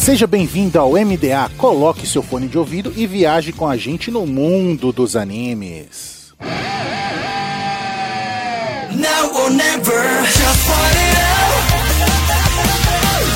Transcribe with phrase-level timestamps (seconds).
[0.00, 1.50] Seja bem-vindo ao MDA.
[1.58, 6.32] Coloque seu fone de ouvido e viaje com a gente no mundo dos animes.
[8.96, 11.52] Now or never, just fight it out.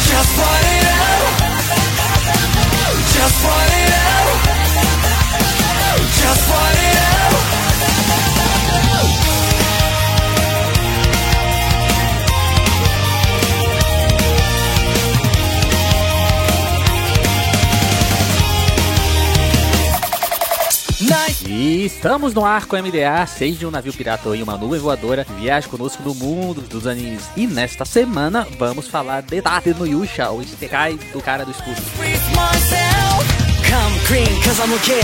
[0.08, 1.28] Just fight it out.
[3.12, 4.40] Just fight it out.
[6.16, 6.93] Just fight it out.
[21.56, 25.68] E estamos no arco MDA, seja um navio pirata ou em uma nuvem voadora, viaje
[25.68, 27.30] conosco no mundo dos animes.
[27.36, 31.80] E nesta semana vamos falar de Tate no Yusha, o Isekai do cara do escudo.
[33.74, 35.02] Come clean, cause I'm okay.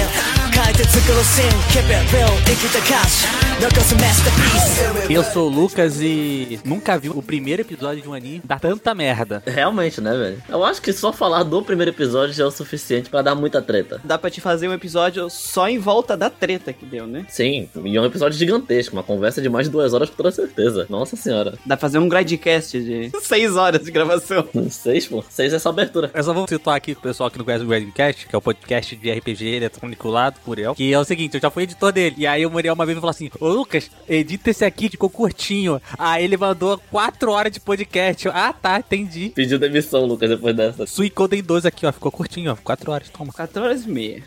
[5.09, 8.95] Eu sou o Lucas e nunca vi o primeiro episódio de um anime dar tanta
[8.95, 9.43] merda.
[9.47, 10.43] Realmente, né, velho?
[10.49, 13.61] Eu acho que só falar do primeiro episódio já é o suficiente para dar muita
[13.61, 14.01] treta.
[14.05, 17.27] Dá pra te fazer um episódio só em volta da treta que deu, né?
[17.29, 20.31] Sim, e é um episódio gigantesco, uma conversa de mais de duas horas com toda
[20.31, 20.87] certeza.
[20.89, 21.59] Nossa senhora.
[21.67, 24.47] Dá pra fazer um gradcast de seis horas de gravação.
[24.71, 25.25] Seis, pô.
[25.29, 26.11] Seis é só abertura.
[26.15, 28.43] Eu só vou citar aqui pro pessoal que não conhece o Gradcast, que é o
[28.43, 31.93] podcast de RPG eletrônico lá do Muriel, que é o seguinte, eu já fui editor
[31.93, 32.17] dele.
[32.19, 35.11] E aí o Muriel uma vez me falou assim: Ô Lucas, edita esse aqui, ficou
[35.11, 35.81] curtinho.
[35.99, 38.27] Aí ele mandou 4 horas de podcast.
[38.27, 39.33] Eu, ah, tá, entendi.
[39.35, 40.87] Pediu demissão, Lucas, depois dessa.
[40.87, 42.57] Suicoden 2 aqui, ó, ficou curtinho, ó.
[42.57, 43.33] 4 horas, toma.
[43.33, 44.23] 4 horas e meia.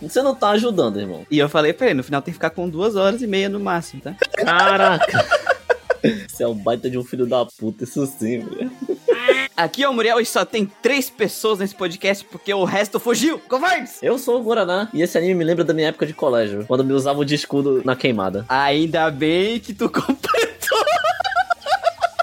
[0.00, 1.26] Você não tá ajudando, irmão.
[1.30, 3.48] E eu falei pra ele: no final tem que ficar com 2 horas e meia
[3.48, 4.14] no máximo, tá?
[4.36, 5.26] Caraca.
[6.28, 8.70] Você é um baita de um filho da puta, isso sim, velho.
[9.56, 13.38] Aqui é o Muriel e só tem três pessoas nesse podcast porque o resto fugiu.
[13.40, 13.98] Covardes!
[14.02, 16.82] Eu sou o Guaraná e esse anime me lembra da minha época de colégio, quando
[16.84, 18.46] me usava de escudo na queimada.
[18.48, 20.78] Ainda bem que tu completou.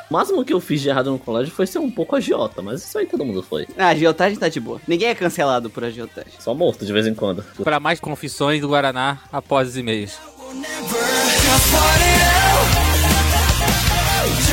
[0.09, 2.81] O máximo que eu fiz de errado no colégio foi ser um pouco agiota, mas
[2.81, 3.67] isso aí todo mundo foi.
[3.77, 4.81] Ah, a agiotagem tá de boa.
[4.87, 6.31] Ninguém é cancelado por agiotagem.
[6.39, 7.43] Só morto de vez em quando.
[7.63, 10.17] Para mais confissões do Guaraná após os e-mails.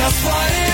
[0.04, 0.73] That's why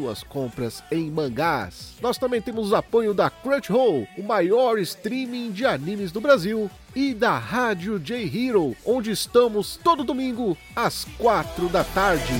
[0.01, 1.93] suas compras em mangás.
[2.01, 7.13] Nós também temos o apoio da Crunchyroll, o maior streaming de animes do Brasil, e
[7.13, 12.33] da Rádio J Hero, onde estamos todo domingo às quatro da tarde.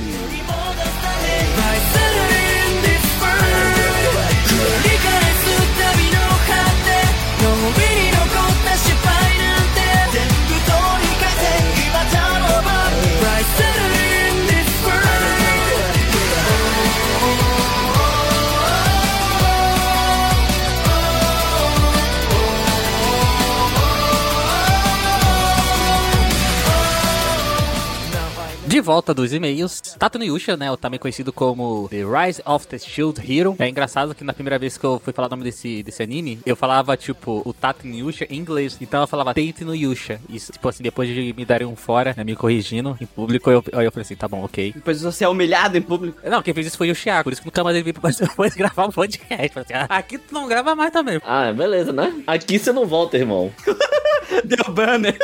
[28.81, 33.21] De volta dos e-mails, Tato Yusha, né, também conhecido como The Rise of the Shield
[33.21, 33.55] Hero.
[33.59, 36.39] É engraçado que na primeira vez que eu fui falar o nome desse, desse anime,
[36.43, 38.75] eu falava, tipo, o Tato Yusha em inglês.
[38.81, 40.19] Então eu falava Tate no Yusha.
[40.27, 43.63] E, tipo assim, depois de me darem um fora, né, me corrigindo em público, eu,
[43.71, 44.71] aí eu falei assim, tá bom, ok.
[44.73, 46.17] Depois você é humilhado em público.
[46.27, 48.55] Não, quem fez isso foi o Thiago, por isso que nunca mais ele veio depois
[48.57, 49.59] gravar um podcast.
[49.59, 51.21] Assim, ah, aqui tu não grava mais também.
[51.23, 52.23] Ah, beleza, né?
[52.25, 53.51] Aqui você não volta, irmão.
[54.43, 55.19] Deu banner.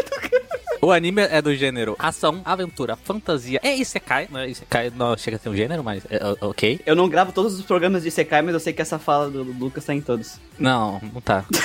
[0.79, 4.27] O anime é do gênero ação, aventura, fantasia e Isekai.
[4.29, 6.79] Não, Isekai não chega a ser um gênero, mas é, é, ok.
[6.85, 9.43] Eu não gravo todos os programas de Isekai, mas eu sei que essa fala do
[9.43, 10.39] Lucas tá em todos.
[10.59, 11.45] Não, não tá.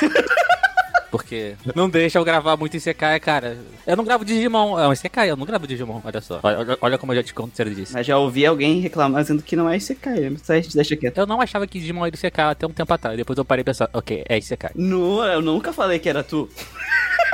[1.12, 3.58] Porque não deixa eu gravar muito Isekai, cara.
[3.86, 4.80] Eu não gravo Digimon.
[4.80, 6.40] É um Isekai, eu não gravo Digimon, olha só.
[6.42, 7.92] Olha, olha como eu já te conto ser disso.
[7.92, 11.18] Mas já ouvi alguém reclamar dizendo que não é Isekai, mas a gente deixa quieto.
[11.18, 13.14] Eu não achava que Digimon era Isekai até um tempo atrás.
[13.14, 14.70] Depois eu parei e pensar, ok, é Isekai.
[14.74, 16.48] Não, eu nunca falei que era tu.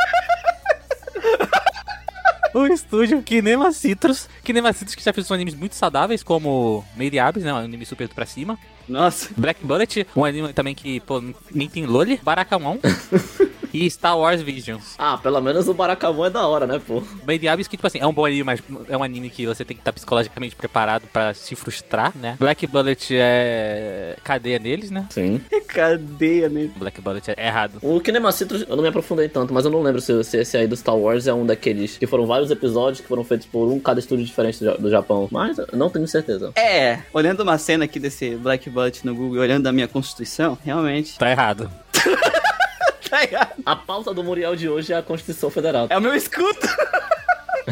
[2.54, 4.28] o estúdio Kinema Citrus.
[4.42, 7.52] Kinema Citrus que já fez animes muito saudáveis, como Made Abyss, né?
[7.52, 8.58] Um anime super pra cima.
[8.88, 9.30] Nossa.
[9.36, 11.22] Black Bullet, um anime também que, pô,
[11.52, 12.20] nem tem Loli.
[12.22, 12.78] Barakamon.
[13.72, 14.94] e Star Wars Visions.
[14.98, 17.02] Ah, pelo menos o Barakamon é da hora, né, pô?
[17.24, 19.64] Bem Diablo que, tipo assim, é um bom anime, mas é um anime que você
[19.64, 22.36] tem que estar psicologicamente preparado pra se frustrar, né?
[22.38, 25.06] Black Bullet é cadeia neles, né?
[25.10, 25.40] Sim.
[25.68, 26.70] Cadeia, né?
[26.76, 27.78] Black Bullet é errado.
[27.82, 30.66] O Kinemacitro, eu não me aprofundei tanto, mas eu não lembro se, se esse aí
[30.66, 33.78] do Star Wars é um daqueles que foram vários episódios que foram feitos por um
[33.78, 35.28] cada estúdio diferente do, do Japão.
[35.30, 36.52] Mas eu não tenho certeza.
[36.56, 40.56] É, olhando uma cena aqui desse Black Bullet no Google, e olhando a minha constituição,
[40.64, 41.18] realmente.
[41.18, 41.70] Tá errado.
[43.28, 43.52] Tá.
[43.64, 45.86] A pauta do Muriel de hoje é a Constituição Federal.
[45.90, 46.58] É o meu escudo.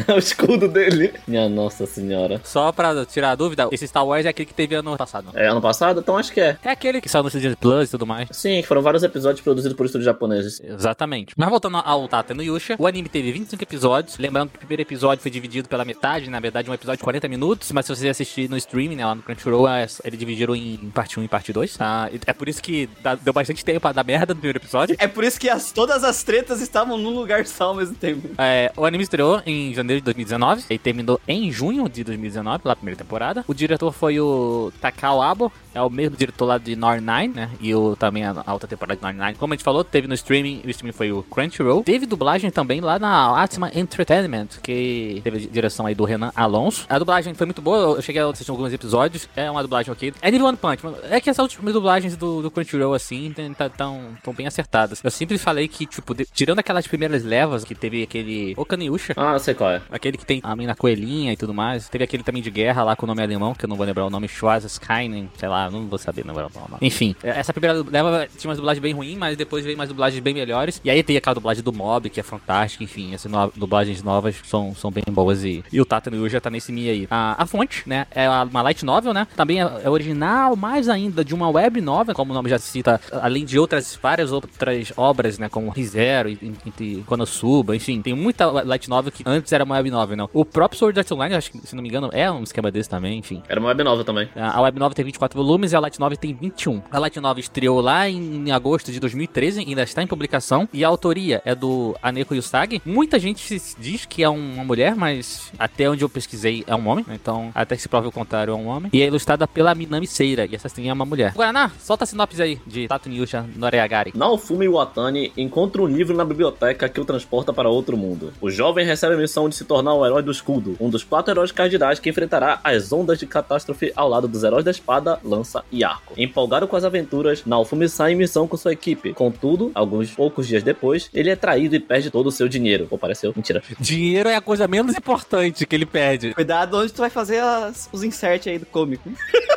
[0.07, 1.13] É o escudo dele.
[1.27, 2.41] Minha nossa senhora.
[2.43, 5.29] Só pra tirar a dúvida, esse Star Wars é aquele que teve ano passado.
[5.33, 5.99] É ano passado?
[5.99, 6.57] Então acho que é.
[6.63, 8.29] É aquele que saiu no Disney Plus e tudo mais.
[8.31, 10.61] Sim, que foram vários episódios produzidos por estúdios japoneses.
[10.63, 11.33] Exatamente.
[11.37, 14.17] Mas voltando ao Tata no Yusha, o anime teve 25 episódios.
[14.17, 17.27] Lembrando que o primeiro episódio foi dividido pela metade, na verdade, um episódio de 40
[17.27, 17.71] minutos.
[17.71, 21.19] Mas se você assistir no streaming, né, lá no Crunchyroll, é- eles dividiram em parte
[21.19, 21.77] 1 e parte 2.
[21.77, 22.09] Tá?
[22.11, 22.89] E É por isso que
[23.21, 24.95] deu bastante tempo pra dar merda no primeiro episódio.
[24.99, 28.29] É por isso que as- todas as tretas estavam num lugar só ao mesmo tempo.
[28.37, 32.75] É, o anime estreou em janeiro de 2019 e terminou em junho de 2019, pela
[32.75, 33.43] primeira temporada.
[33.47, 37.49] O diretor foi o Takao Abo, é o mesmo diretor lá de Nor 9, né?
[37.61, 39.35] E o, também a, a outra temporada de Nor 9.
[39.35, 41.83] Como a gente falou, teve no streaming, o streaming foi o Crunchyroll.
[41.83, 46.85] Teve dublagem também lá na Atma Entertainment, que teve direção aí do Renan Alonso.
[46.89, 50.13] A dublagem foi muito boa, eu cheguei a assistir alguns episódios, é uma dublagem ok.
[50.21, 54.01] É nível One Punch, é que essas últimas dublagens do, do Crunchyroll, assim, tá- tão,
[54.23, 55.01] tão bem acertadas.
[55.03, 59.33] Eu sempre falei que, tipo, de- tirando aquelas primeiras levas que teve aquele Okaniusha, Ah,
[59.33, 59.81] eu sei qual é.
[59.91, 61.89] Aquele que tem a mina coelhinha e tudo mais.
[61.89, 64.05] Teve aquele também de guerra lá com o nome alemão, que eu não vou lembrar
[64.05, 66.77] o nome, Schwarzenstein, sei lá, não vou saber lembrar o nome.
[66.81, 70.33] Enfim, essa primeira leva tinha umas dublagens bem ruins, mas depois veio mais dublagens bem
[70.33, 70.81] melhores.
[70.83, 74.35] E aí tem aquela dublagem do Mob, que é fantástica, enfim, essas no- dublagens novas
[74.45, 77.07] são, são bem boas e, e o Tata no já tá nesse mi aí.
[77.09, 81.23] A, a fonte, né, é uma light novel, né, também é, é original, mais ainda,
[81.23, 85.37] de uma web novel, como o nome já cita, além de outras, várias outras obras,
[85.39, 89.75] né, como e, e, e Konosuba, enfim, tem muita light novel que antes era uma
[89.75, 90.29] web novel, não.
[90.33, 92.89] O próprio Sword Art Online, acho que, se não me engano, é um esquema desse
[92.89, 93.41] também, enfim.
[93.47, 94.27] Era uma web nova também.
[94.35, 96.81] A Web 9 tem 24 volumes e a Light 9 tem 21.
[96.91, 100.67] A Light 9 estreou lá em agosto de 2013, ainda está em publicação.
[100.73, 102.81] E a autoria é do Aneko Yusagi.
[102.85, 107.05] Muita gente diz que é uma mulher, mas até onde eu pesquisei é um homem.
[107.09, 108.89] Então, até que se prove o contrário, é um homem.
[108.93, 110.45] E é ilustrada pela Minami Seira.
[110.45, 111.33] E essa sim é uma mulher.
[111.33, 114.13] Guaraná, solta a sinopse aí de Tato Nyusha Noreagari.
[114.15, 118.33] Naofumi Watani encontra um livro na biblioteca que o transporta para outro mundo.
[118.41, 121.31] O jovem recebe a missão de se tornar o herói do escudo, um dos quatro
[121.31, 125.63] heróis cardinais que enfrentará as ondas de catástrofe ao lado dos heróis da espada, lança
[125.71, 126.13] e arco.
[126.17, 129.13] Empolgado com as aventuras, Naofumi sai em missão com sua equipe.
[129.13, 132.87] Contudo, alguns poucos dias depois, ele é traído e perde todo o seu dinheiro.
[132.89, 133.33] Pô, pareceu?
[133.35, 133.61] Mentira.
[133.79, 136.33] Dinheiro é a coisa menos importante que ele pede.
[136.33, 139.09] Cuidado onde tu vai fazer as- os inserts aí do cômico.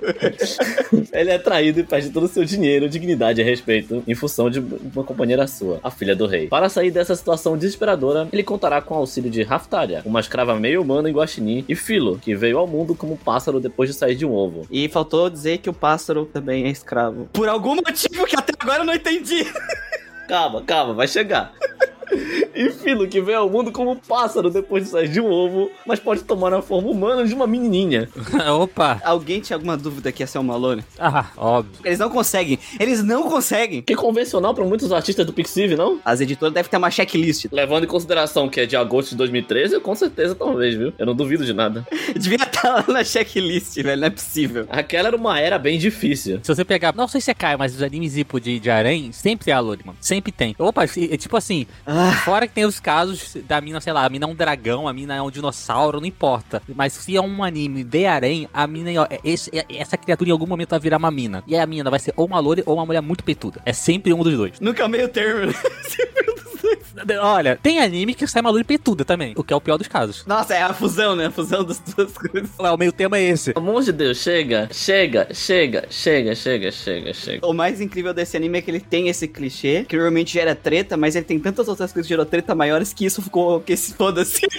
[1.12, 4.60] Ele é traído e perde todo o seu dinheiro, dignidade e respeito em função de
[4.60, 6.48] uma companheira sua, a filha do rei.
[6.48, 10.82] Para sair dessa situação desesperadora, ele contará com o auxílio de Raftaria, uma escrava meio
[10.82, 14.26] humana em Guaxinim, e Filo, que veio ao mundo como pássaro depois de sair de
[14.26, 14.66] um ovo.
[14.70, 17.28] E faltou dizer que o pássaro também é escravo.
[17.32, 19.46] Por algum motivo que até agora eu não entendi.
[20.28, 21.52] Calma, calma, vai chegar.
[22.54, 25.98] E Filo, que veio ao mundo como pássaro depois de sair de um ovo, mas
[25.98, 28.08] pode tomar a forma humana de uma menininha.
[28.58, 29.00] Opa!
[29.04, 30.84] Alguém tinha alguma dúvida que ia ser o Malone?
[30.98, 31.80] Ah, óbvio.
[31.84, 32.58] Eles não conseguem.
[32.78, 33.82] Eles não conseguem.
[33.82, 36.00] Que é convencional para muitos artistas do Pixiv, não?
[36.04, 37.46] As editoras devem ter uma checklist.
[37.50, 40.92] Levando em consideração que é de agosto de 2013, com certeza talvez, viu?
[40.98, 41.86] Eu não duvido de nada.
[42.16, 44.00] Devia estar lá na checklist, velho.
[44.00, 44.66] Não é possível.
[44.68, 46.40] Aquela era uma era bem difícil.
[46.42, 48.70] Se você pegar, não sei se é Caio, mas os animes tipo de, de
[49.12, 49.96] sempre tem a mano.
[50.00, 50.54] Sempre tem.
[50.58, 54.08] Opa, é tipo assim, Ah, fora que tem os casos da mina, sei lá, a
[54.08, 56.62] mina é um dragão, a mina é um dinossauro, não importa.
[56.74, 60.30] Mas se é um anime de harém, a mina, ó, é- esse- é- essa criatura
[60.30, 61.42] em algum momento vai virar uma mina.
[61.46, 63.60] E aí a mina vai ser ou uma Loli ou uma mulher muito peituda.
[63.64, 64.60] É sempre um dos dois.
[64.60, 65.52] nunca é meio termo.
[67.20, 69.88] Olha, tem anime que sai uma Loli peituda também, o que é o pior dos
[69.88, 70.24] casos.
[70.26, 71.26] Nossa, é a fusão, né?
[71.26, 72.50] A fusão das duas coisas.
[72.58, 73.52] Ué, O meio tema é esse.
[73.52, 77.46] Pelo amor de Deus, chega, chega, chega, chega, chega, chega, chega.
[77.46, 80.96] O mais incrível desse anime é que ele tem esse clichê, que normalmente gera treta,
[80.96, 83.94] mas ele tem tantas outras coisas que gerou treta maiores que isso ficou que se
[83.94, 84.40] foda-se.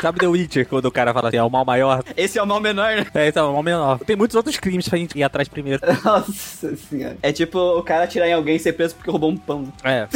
[0.00, 2.02] Sabe The Witcher, quando o cara fala assim, é o mal maior?
[2.16, 3.06] Esse é o mal menor, né?
[3.12, 3.98] É, então, é o mal menor.
[3.98, 5.78] Tem muitos outros crimes pra gente ir atrás primeiro.
[6.02, 7.18] Nossa senhora.
[7.22, 9.70] É tipo o cara atirar em alguém e ser preso porque roubou um pão.
[9.84, 10.08] É.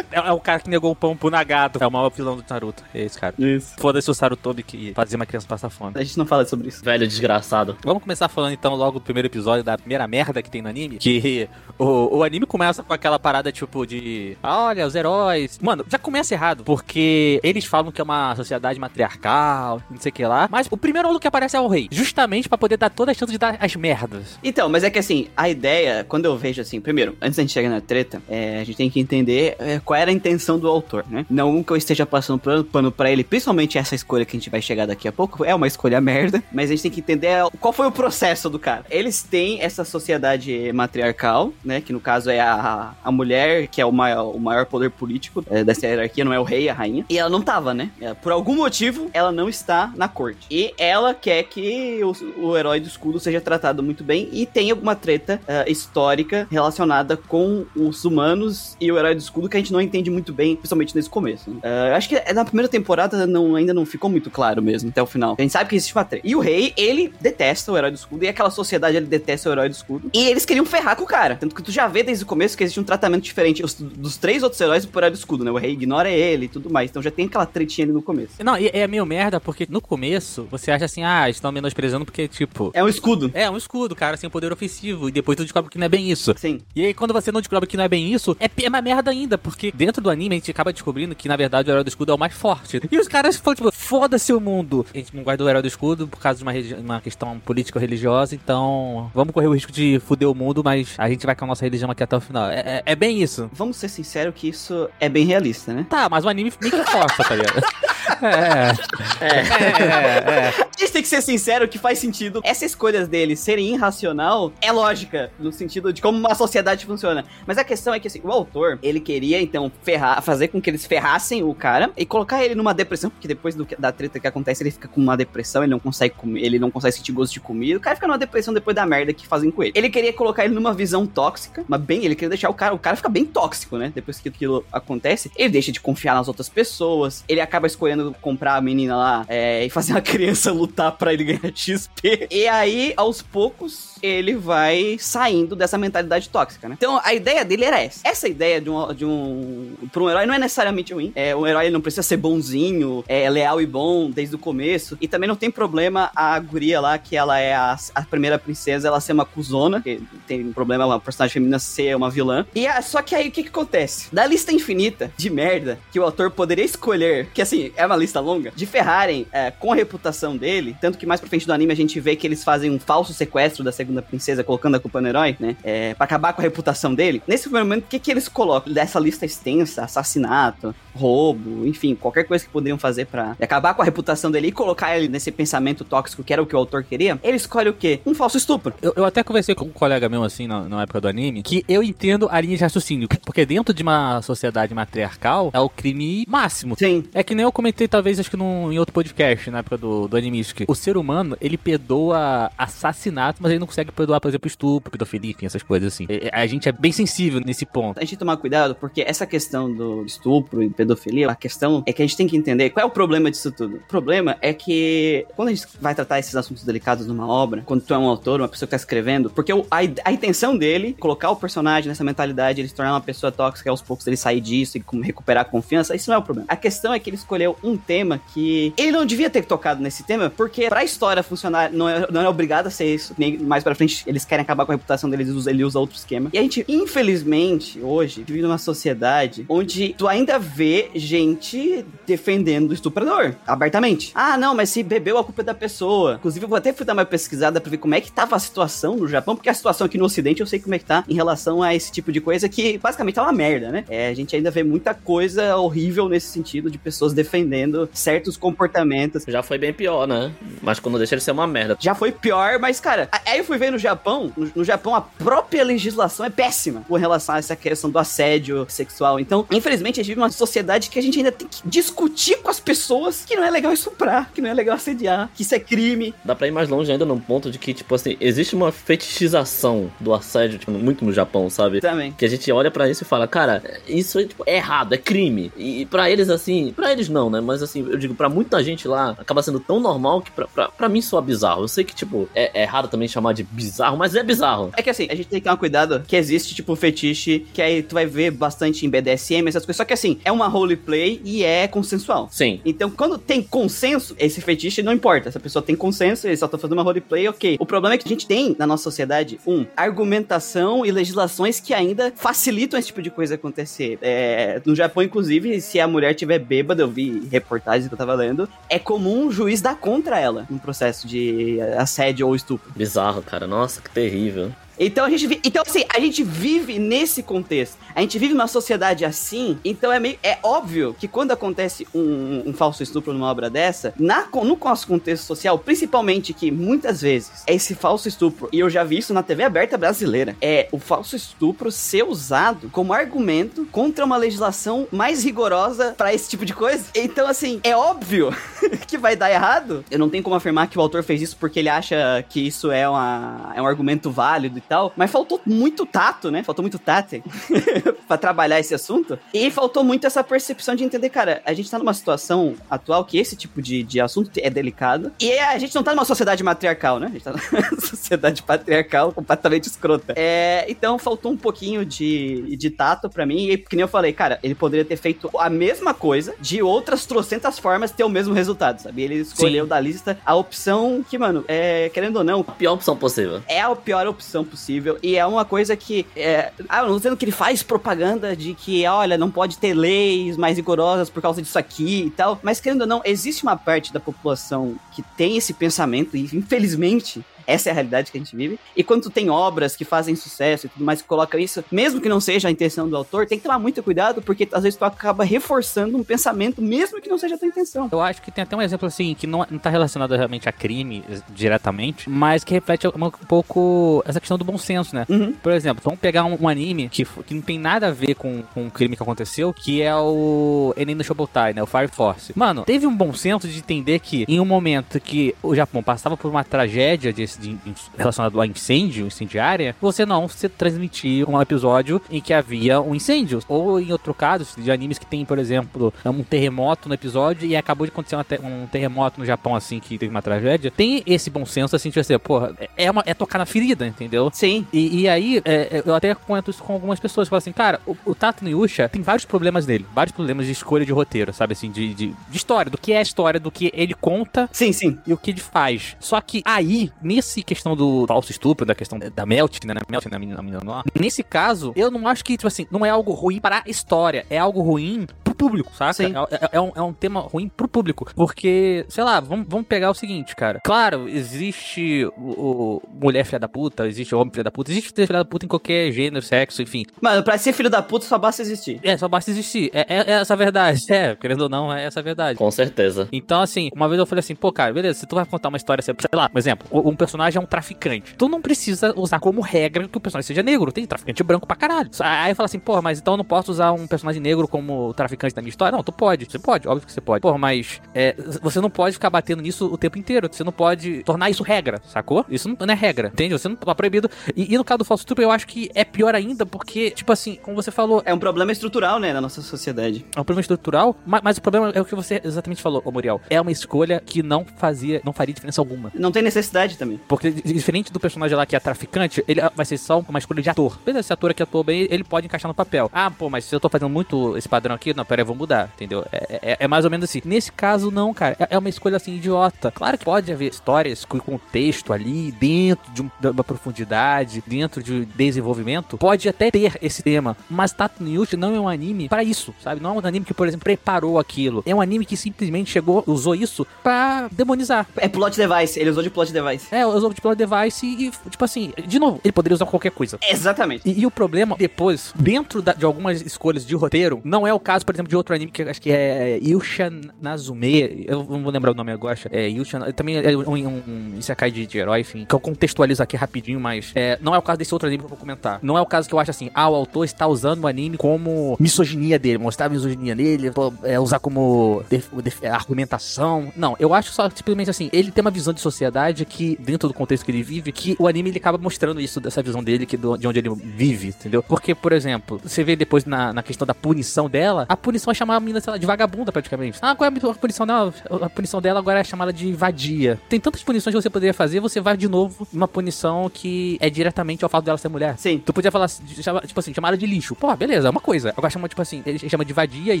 [0.12, 1.82] É, é o cara que negou o pão pro Nagato.
[1.82, 2.82] É o maior vilão do Naruto.
[2.94, 3.34] É esse cara.
[3.38, 3.74] Isso.
[3.78, 5.92] Foda-se o Sarutobi que fazia uma criança passar fome.
[5.94, 6.84] A gente não fala sobre isso.
[6.84, 7.76] Velho desgraçado.
[7.84, 10.98] Vamos começar falando então logo do primeiro episódio da primeira merda que tem no anime.
[10.98, 14.36] Que o, o anime começa com aquela parada tipo de.
[14.42, 15.58] "Ah, Olha, os heróis.
[15.60, 16.64] Mano, já começa errado.
[16.64, 20.48] Porque eles falam que é uma sociedade matriarcal, não sei o que lá.
[20.50, 21.88] Mas o primeiro aluno que aparece é o rei.
[21.90, 24.38] Justamente pra poder dar toda a chance de dar as merdas.
[24.42, 27.52] Então, mas é que assim, a ideia, quando eu vejo assim, primeiro, antes da gente
[27.52, 30.68] chegar na treta, é, a gente tem que entender é, qual era a intenção do
[30.68, 31.24] autor, né?
[31.30, 34.60] Não que eu esteja passando pano, pra ele, principalmente essa escolha que a gente vai
[34.60, 37.72] chegar daqui a pouco, é uma escolha merda, mas a gente tem que entender qual
[37.72, 38.84] foi o processo do cara.
[38.90, 41.80] Eles têm essa sociedade matriarcal, né?
[41.80, 45.44] Que no caso é a, a mulher, que é o maior, o maior poder político
[45.50, 47.04] é, dessa hierarquia, não é o rei, a rainha.
[47.08, 47.90] E ela não tava, né?
[48.00, 50.46] É, Por algum motivo, ela não está na corte.
[50.50, 54.70] E ela quer que o, o herói do escudo seja tratado muito bem e tem
[54.70, 59.60] alguma treta ah, histórica relacionada com os humanos e o herói do escudo que a
[59.60, 61.50] gente não entende muito bem, principalmente nesse começo.
[61.50, 61.60] né?
[61.90, 65.06] Eu acho que na primeira temporada não, ainda não ficou muito claro mesmo, até o
[65.06, 65.36] final.
[65.38, 66.26] A gente sabe que existe uma treta.
[66.26, 69.52] E o rei, ele detesta o herói do escudo e aquela sociedade, ele detesta o
[69.52, 70.10] herói do escudo.
[70.14, 71.36] E eles queriam ferrar com o cara.
[71.36, 74.16] Tanto que tu já vê desde o começo que existe um tratamento diferente os- dos
[74.16, 75.50] três outros heróis pro herói do escudo, né?
[75.50, 76.90] O rei ignora ele e tudo mais.
[76.90, 78.42] Então já tem aquela tretinha ali no começo.
[78.42, 82.26] Não, e é meio merda porque no começo você acha assim, ah, estão menosprezando porque,
[82.28, 82.70] tipo.
[82.74, 83.30] É um escudo.
[83.34, 85.08] É, um escudo, cara, sem poder ofensivo.
[85.08, 86.34] E depois tu descobre que não é bem isso.
[86.36, 86.60] Sim.
[86.74, 89.10] E aí, quando você não descobre que não é bem isso, é, é uma merda
[89.10, 91.88] ainda, porque dentro do anime a gente acaba descobrindo que, na verdade, o herói do
[91.88, 92.80] escudo é o mais forte.
[92.90, 94.86] E os caras falam, tipo, foda-se o mundo.
[94.94, 98.34] A gente não guarda o herói do escudo por causa de uma, uma questão político-religiosa,
[98.36, 101.48] então vamos correr o risco de fuder o mundo, mas a gente vai com a
[101.48, 102.48] nossa religião aqui até o final.
[102.48, 103.50] É, é- é bem isso.
[103.52, 105.84] Vamos ser sinceros que isso é bem realista, né?
[105.90, 107.62] Tá, mas o anime meio que força, tá ligado?
[108.22, 108.72] É.
[109.20, 109.26] É.
[109.26, 110.48] É, é.
[110.48, 112.40] A gente tem que ser sincero que faz sentido.
[112.44, 117.24] Essa escolha deles serem irracional é lógica, no sentido de como uma sociedade funciona.
[117.46, 120.70] Mas a questão é que assim, o autor, ele queria então ferrar, fazer com que
[120.70, 124.26] eles ferrassem o cara e colocar ele numa depressão, porque depois do da treta que
[124.26, 127.32] acontece, ele fica com uma depressão, ele não consegue comer, ele não consegue sentir gosto
[127.32, 127.78] de comida.
[127.78, 129.72] O cara fica numa depressão depois da merda que fazem com ele.
[129.74, 132.78] Ele queria colocar ele numa visão tóxica, mas bem, ele queria deixar o cara, o
[132.78, 133.92] cara fica bem tóxico, né?
[133.94, 138.56] Depois que aquilo acontece, ele deixa de confiar nas outras pessoas, ele acaba escolhendo comprar
[138.56, 142.28] a menina lá é, e fazer uma criança lutar pra ele ganhar XP.
[142.30, 146.74] E aí, aos poucos, ele vai saindo dessa mentalidade tóxica, né?
[146.76, 148.00] Então, a ideia dele era essa.
[148.04, 149.51] Essa ideia de um, de um
[149.92, 151.12] pra um herói não é necessariamente ruim.
[151.14, 154.96] É, o herói ele não precisa ser bonzinho, é leal e bom desde o começo.
[155.00, 158.88] E também não tem problema a guria lá, que ela é a, a primeira princesa,
[158.88, 159.80] ela ser uma cuzona.
[159.80, 162.44] Que tem um problema uma personagem feminina ser uma vilã.
[162.54, 164.08] E a- só que aí o que que acontece?
[164.12, 168.20] Da lista infinita de merda que o autor poderia escolher, que assim, é uma lista
[168.20, 171.72] longa, de ferrarem é, com a reputação dele, tanto que mais pra frente do anime
[171.72, 175.00] a gente vê que eles fazem um falso sequestro da segunda princesa, colocando a culpa
[175.00, 175.56] no herói, né?
[175.62, 177.22] É, pra acabar com a reputação dele.
[177.26, 178.72] Nesse primeiro momento, o que que eles colocam?
[178.72, 183.84] Dessa lista extensa, assassinato, roubo, enfim, qualquer coisa que poderiam fazer pra acabar com a
[183.84, 187.18] reputação dele e colocar ele nesse pensamento tóxico que era o que o autor queria,
[187.22, 188.00] ele escolhe o quê?
[188.06, 188.72] Um falso estupro.
[188.80, 191.64] Eu, eu até conversei com um colega meu, assim, na, na época do anime, que
[191.68, 193.08] eu entendo a linha de raciocínio.
[193.24, 196.76] Porque dentro de uma sociedade matriarcal, é o crime máximo.
[196.78, 197.04] Sim.
[197.12, 200.06] É que nem eu comentei, talvez, acho que num, em outro podcast, na época do,
[200.06, 200.68] do Animistic.
[200.68, 205.30] O ser humano, ele perdoa assassinato, mas ele não consegue perdoar, por exemplo, estupro, pedofilia,
[205.30, 206.06] enfim, essas coisas assim.
[206.32, 207.98] A gente é bem sensível nesse ponto.
[207.98, 211.82] A gente tem que tomar cuidado, porque essa questão do estupro e pedofilia, a questão
[211.86, 213.76] é que a gente tem que entender qual é o problema disso tudo.
[213.76, 217.80] O problema é que quando a gente vai tratar esses assuntos delicados numa obra, quando
[217.80, 219.56] tu é um autor, uma pessoa que tá escrevendo, porque a,
[220.04, 223.80] a intenção dele, colocar o personagem nessa mentalidade, ele se tornar uma pessoa tóxica, aos
[223.80, 226.46] poucos ele sair disso e recuperar a confiança, isso não é o problema.
[226.50, 230.02] A questão é que ele escolheu um tema que ele não devia ter tocado nesse
[230.02, 233.14] tema, porque pra história funcionar, não é, não é obrigado a ser isso.
[233.16, 236.28] Nem mais pra frente, eles querem acabar com a reputação deles, ele usa outro esquema.
[236.34, 242.74] E a gente, infelizmente, hoje, vive numa sociedade onde tu ainda vê gente defendendo o
[242.74, 244.12] estuprador, abertamente.
[244.14, 246.14] Ah, não, mas se bebeu, a culpa é da pessoa.
[246.14, 248.38] Inclusive, eu vou até fui dar uma pesquisada pra ver como é que tava a
[248.38, 251.04] situação no Japão, porque a situação aqui no Ocidente eu sei como é que tá
[251.08, 253.84] em relação a esse tipo de coisa que basicamente é uma merda, né?
[253.88, 259.24] É, a gente ainda vê muita coisa horrível nesse sentido de pessoas defendendo certos comportamentos.
[259.26, 260.32] Já foi bem pior, né?
[260.60, 261.76] Mas quando deixa ele ser uma merda.
[261.80, 265.00] Já foi pior, mas, cara, aí eu fui ver no Japão, no, no Japão a
[265.00, 269.11] própria legislação é péssima com relação a essa questão do assédio sexual.
[269.20, 272.50] Então, infelizmente, a gente vive uma sociedade que a gente ainda tem que discutir com
[272.50, 275.60] as pessoas que não é legal estuprar, que não é legal assediar, que isso é
[275.60, 276.14] crime.
[276.24, 279.90] Dá pra ir mais longe ainda num ponto de que, tipo assim, existe uma fetichização
[280.00, 281.80] do assédio, tipo, muito no Japão, sabe?
[281.80, 282.12] Também.
[282.12, 284.98] Que a gente olha pra isso e fala, cara, isso é, tipo, é errado, é
[284.98, 285.52] crime.
[285.56, 287.40] E, e pra eles, assim, pra eles não, né?
[287.40, 290.46] Mas assim, eu digo, pra muita gente lá, acaba sendo tão normal que que pra,
[290.46, 291.62] pra, pra mim soa bizarro.
[291.62, 294.70] Eu sei que, tipo, é, é errado também chamar de bizarro, mas é bizarro.
[294.76, 297.60] É que assim, a gente tem que tomar cuidado que existe, tipo, um fetiche que
[297.62, 299.76] aí tu vai ver bastante em BDSM, essas coisas.
[299.76, 302.28] Só que assim, é uma roleplay e é consensual.
[302.30, 302.60] Sim.
[302.64, 305.30] Então, quando tem consenso, esse fetiche não importa.
[305.30, 307.56] Se a pessoa tem consenso, eles só estão fazendo uma roleplay, ok.
[307.58, 311.74] O problema é que a gente tem na nossa sociedade, um, argumentação e legislações que
[311.74, 313.98] ainda facilitam esse tipo de coisa acontecer.
[314.00, 318.14] É, no Japão, inclusive, se a mulher tiver bêbada, eu vi reportagens que eu tava
[318.14, 322.72] lendo, é comum o juiz dar contra ela num processo de assédio ou estupro.
[322.74, 323.46] Bizarro, cara.
[323.46, 324.52] Nossa, que terrível.
[324.84, 327.78] Então a gente vi- então assim, a gente vive nesse contexto.
[327.94, 332.42] A gente vive numa sociedade assim, então é meio é óbvio que quando acontece um,
[332.46, 337.44] um falso estupro numa obra dessa, na no nosso contexto social, principalmente que muitas vezes
[337.46, 340.78] é esse falso estupro, e eu já vi isso na TV aberta brasileira, é o
[340.78, 346.54] falso estupro ser usado como argumento contra uma legislação mais rigorosa pra esse tipo de
[346.54, 346.84] coisa.
[346.94, 348.34] Então assim, é óbvio
[348.88, 349.84] que vai dar errado.
[349.90, 352.70] Eu não tenho como afirmar que o autor fez isso porque ele acha que isso
[352.72, 356.42] é, uma, é um argumento válido e tal, mas faltou muito tato, né?
[356.42, 357.22] Faltou muito tato
[358.08, 359.18] pra trabalhar esse assunto.
[359.34, 363.18] E faltou muito essa percepção de entender, cara, a gente tá numa situação atual que
[363.18, 365.12] esse tipo de, de assunto é delicado.
[365.20, 367.08] E a gente não tá numa sociedade matriarcal, né?
[367.08, 370.14] A gente tá numa sociedade patriarcal completamente escrota.
[370.16, 373.50] É, então faltou um pouquinho de, de tato pra mim.
[373.50, 377.04] E que nem eu falei, cara, ele poderia ter feito a mesma coisa de outras
[377.04, 379.02] trocentas formas ter o mesmo resultado, sabe?
[379.02, 379.68] Ele escolheu Sim.
[379.68, 383.42] da lista a opção que, mano, é, querendo ou não, Pior opção possível.
[383.46, 387.24] é a pior opção possível e é uma coisa que é, ah, não dizendo que
[387.24, 391.58] ele faz propaganda de que olha não pode ter leis mais rigorosas por causa disso
[391.58, 395.54] aqui e tal mas querendo ou não existe uma parte da população que tem esse
[395.54, 398.58] pensamento e infelizmente essa é a realidade que a gente vive.
[398.76, 402.00] E quando tu tem obras que fazem sucesso e tudo mais que colocam isso, mesmo
[402.00, 404.78] que não seja a intenção do autor, tem que tomar muito cuidado, porque às vezes
[404.78, 407.88] tu acaba reforçando um pensamento, mesmo que não seja a tua intenção.
[407.90, 410.52] Eu acho que tem até um exemplo assim, que não, não tá relacionado realmente a
[410.52, 415.06] crime eh, diretamente, mas que reflete um, um pouco essa questão do bom senso, né?
[415.08, 415.32] Uhum.
[415.32, 418.42] Por exemplo, vamos pegar um, um anime que, que não tem nada a ver com,
[418.54, 421.62] com o crime que aconteceu, que é o Enem no Shobutai, né?
[421.62, 422.32] O Fire Force.
[422.36, 426.16] Mano, teve um bom senso de entender que em um momento que o Japão passava
[426.16, 431.40] por uma tragédia de, de, de, relacionada a incêndio, incendiária, você não se transmitir um
[431.40, 433.40] episódio em que havia um incêndio.
[433.48, 437.56] Ou em outro caso, de animes que tem, por exemplo, um terremoto no episódio e
[437.56, 440.70] acabou de acontecer te- um terremoto no Japão, assim, que teve uma tragédia.
[440.70, 444.30] Tem esse bom senso, assim, de você, porra, é, uma, é tocar na ferida, entendeu?
[444.32, 444.66] Sim.
[444.72, 447.28] E, e aí, é, eu até comento isso com algumas pessoas.
[447.28, 449.86] Falam assim, cara, o, o Tato Yusha tem vários problemas nele.
[449.94, 451.52] Vários problemas de escolha de roteiro, sabe?
[451.52, 452.70] Assim, de, de, de história.
[452.70, 454.98] Do que é a história, do que ele conta Sim, sim.
[455.06, 455.96] e o que ele faz.
[456.00, 456.90] Só que aí,
[457.22, 459.74] nesse questão do falso estupro, da questão da Melt, né?
[459.88, 460.82] Melt, na menina, na menina lá.
[460.98, 464.26] Nesse caso, eu não acho que, tipo assim, não é algo ruim para a história.
[464.28, 465.94] É algo ruim pro público, saca?
[465.94, 466.12] Sim.
[466.30, 468.10] É, é- é um, é um tema ruim pro público.
[468.14, 470.60] Porque, sei lá, vamos, vamos pegar o seguinte, cara.
[470.64, 475.18] Claro, existe o, o mulher filha da puta, existe homem filha da puta, existe filha
[475.18, 476.84] da puta em qualquer gênero, sexo, enfim.
[477.00, 478.80] Mano, pra ser filho da puta só basta existir.
[478.82, 479.70] É, só basta existir.
[479.72, 480.80] É, é- é essa a verdade.
[480.92, 482.38] É, querendo ou não, é essa a verdade.
[482.38, 483.08] Com certeza.
[483.12, 485.56] Então, assim, uma vez eu falei assim, pô, cara, beleza, se tu vai contar uma
[485.56, 488.14] história, sei lá, por exemplo, o- um personagem é um traficante.
[488.16, 490.72] Tu não precisa usar como regra que o personagem seja negro.
[490.72, 491.90] Tem traficante branco pra caralho.
[492.00, 495.34] Aí fala assim, porra, mas então eu não posso usar um personagem negro como traficante
[495.34, 495.76] da minha história?
[495.76, 496.24] Não, tu pode.
[496.30, 497.20] Você pode, óbvio que você pode.
[497.20, 500.28] Porra, mas é, você não pode ficar batendo nisso o tempo inteiro.
[500.32, 502.24] Você não pode tornar isso regra, sacou?
[502.28, 503.32] Isso não, não é regra, entende?
[503.38, 504.08] Você não tá proibido.
[504.34, 507.12] E, e no caso do falso estupro, eu acho que é pior ainda, porque, tipo
[507.12, 510.04] assim, como você falou, É um problema estrutural, né, na nossa sociedade.
[510.16, 512.90] é um problema estrutural, ma- mas, o problema é o que você exatamente falou, ô
[512.90, 513.20] Muriel.
[513.28, 515.90] É uma escolha que não fazia, não faria diferença alguma.
[515.94, 517.00] Não tem necessidade também.
[517.08, 520.18] Porque di- diferente do personagem lá que é traficante, ele ah, vai ser só uma
[520.18, 520.78] escolha de ator.
[520.84, 522.90] Beleza, esse ator aqui atuou bem, ele pode encaixar no papel.
[522.92, 525.26] Ah, pô, mas se eu tô fazendo muito esse padrão aqui, não, pera aí, eu
[525.26, 526.04] vou mudar, entendeu?
[526.12, 527.20] É, é- é mais ou menos assim.
[527.24, 528.36] Nesse caso, não, cara.
[528.38, 529.70] É, é uma escolha assim, idiota.
[529.70, 534.82] Claro que pode haver histórias com contexto ali, dentro de um- de uma profundidade, dentro
[534.82, 535.96] de desenvolvimento.
[535.98, 537.36] Pode até ter esse tema.
[537.48, 539.80] Mas Tato Yushi não é um anime pra isso, sabe?
[539.80, 541.62] Não é um anime que, por exemplo, preparou aquilo.
[541.66, 544.86] É um anime que simplesmente chegou, usou isso pra demonizar.
[544.96, 546.66] É plot device, ele usou de plot device.
[546.70, 550.18] É, usou tipo device e, tipo assim, de novo, ele poderia usar qualquer coisa.
[550.28, 550.82] Exatamente.
[550.88, 554.60] E, e o problema, depois, dentro da- de algumas escolhas de roteiro, não é o
[554.60, 558.04] caso, por exemplo, de outro anime que eu acho que é Yusha Nazume.
[558.06, 559.18] Eu não vou lembrar o nome agora.
[559.30, 559.92] É Yusha.
[559.92, 562.24] Também é um, um, um Isekai de, de herói, enfim.
[562.28, 565.04] Que eu contextualizo aqui rapidinho, mas é, não é o caso desse outro anime que
[565.04, 565.58] eu vou comentar.
[565.62, 567.96] Não é o caso que eu acho assim, ah, o autor está usando o anime
[567.96, 573.52] como misoginia dele, mostrar a misoginia dele, pô, é, usar como def- def- argumentação.
[573.56, 576.94] Não, eu acho só simplesmente assim, ele tem uma visão de sociedade que, dentro do
[576.94, 579.96] contexto que ele vive, que o anime ele acaba mostrando isso, dessa visão dele, que
[579.96, 581.42] do- de onde ele vive, entendeu?
[581.42, 585.14] Porque, por exemplo, você vê depois na, na questão da punição dela, a punição é
[585.14, 586.78] chamar a menina, sei lá, de vagabunda, praticamente.
[586.82, 587.92] Ah, qual é a punição dela?
[588.22, 590.18] A punição dela agora é chamada de vadia.
[590.28, 593.88] Tem tantas punições que você poderia fazer, você vai de novo uma punição que é
[593.90, 595.14] diretamente ao fato dela ser mulher.
[595.18, 595.38] Sim.
[595.44, 597.34] Tu podia falar, tipo assim, chamar ela de lixo.
[597.34, 598.30] Pô, beleza, é uma coisa.
[598.36, 600.00] Agora chama, tipo assim, ele chama de vadia e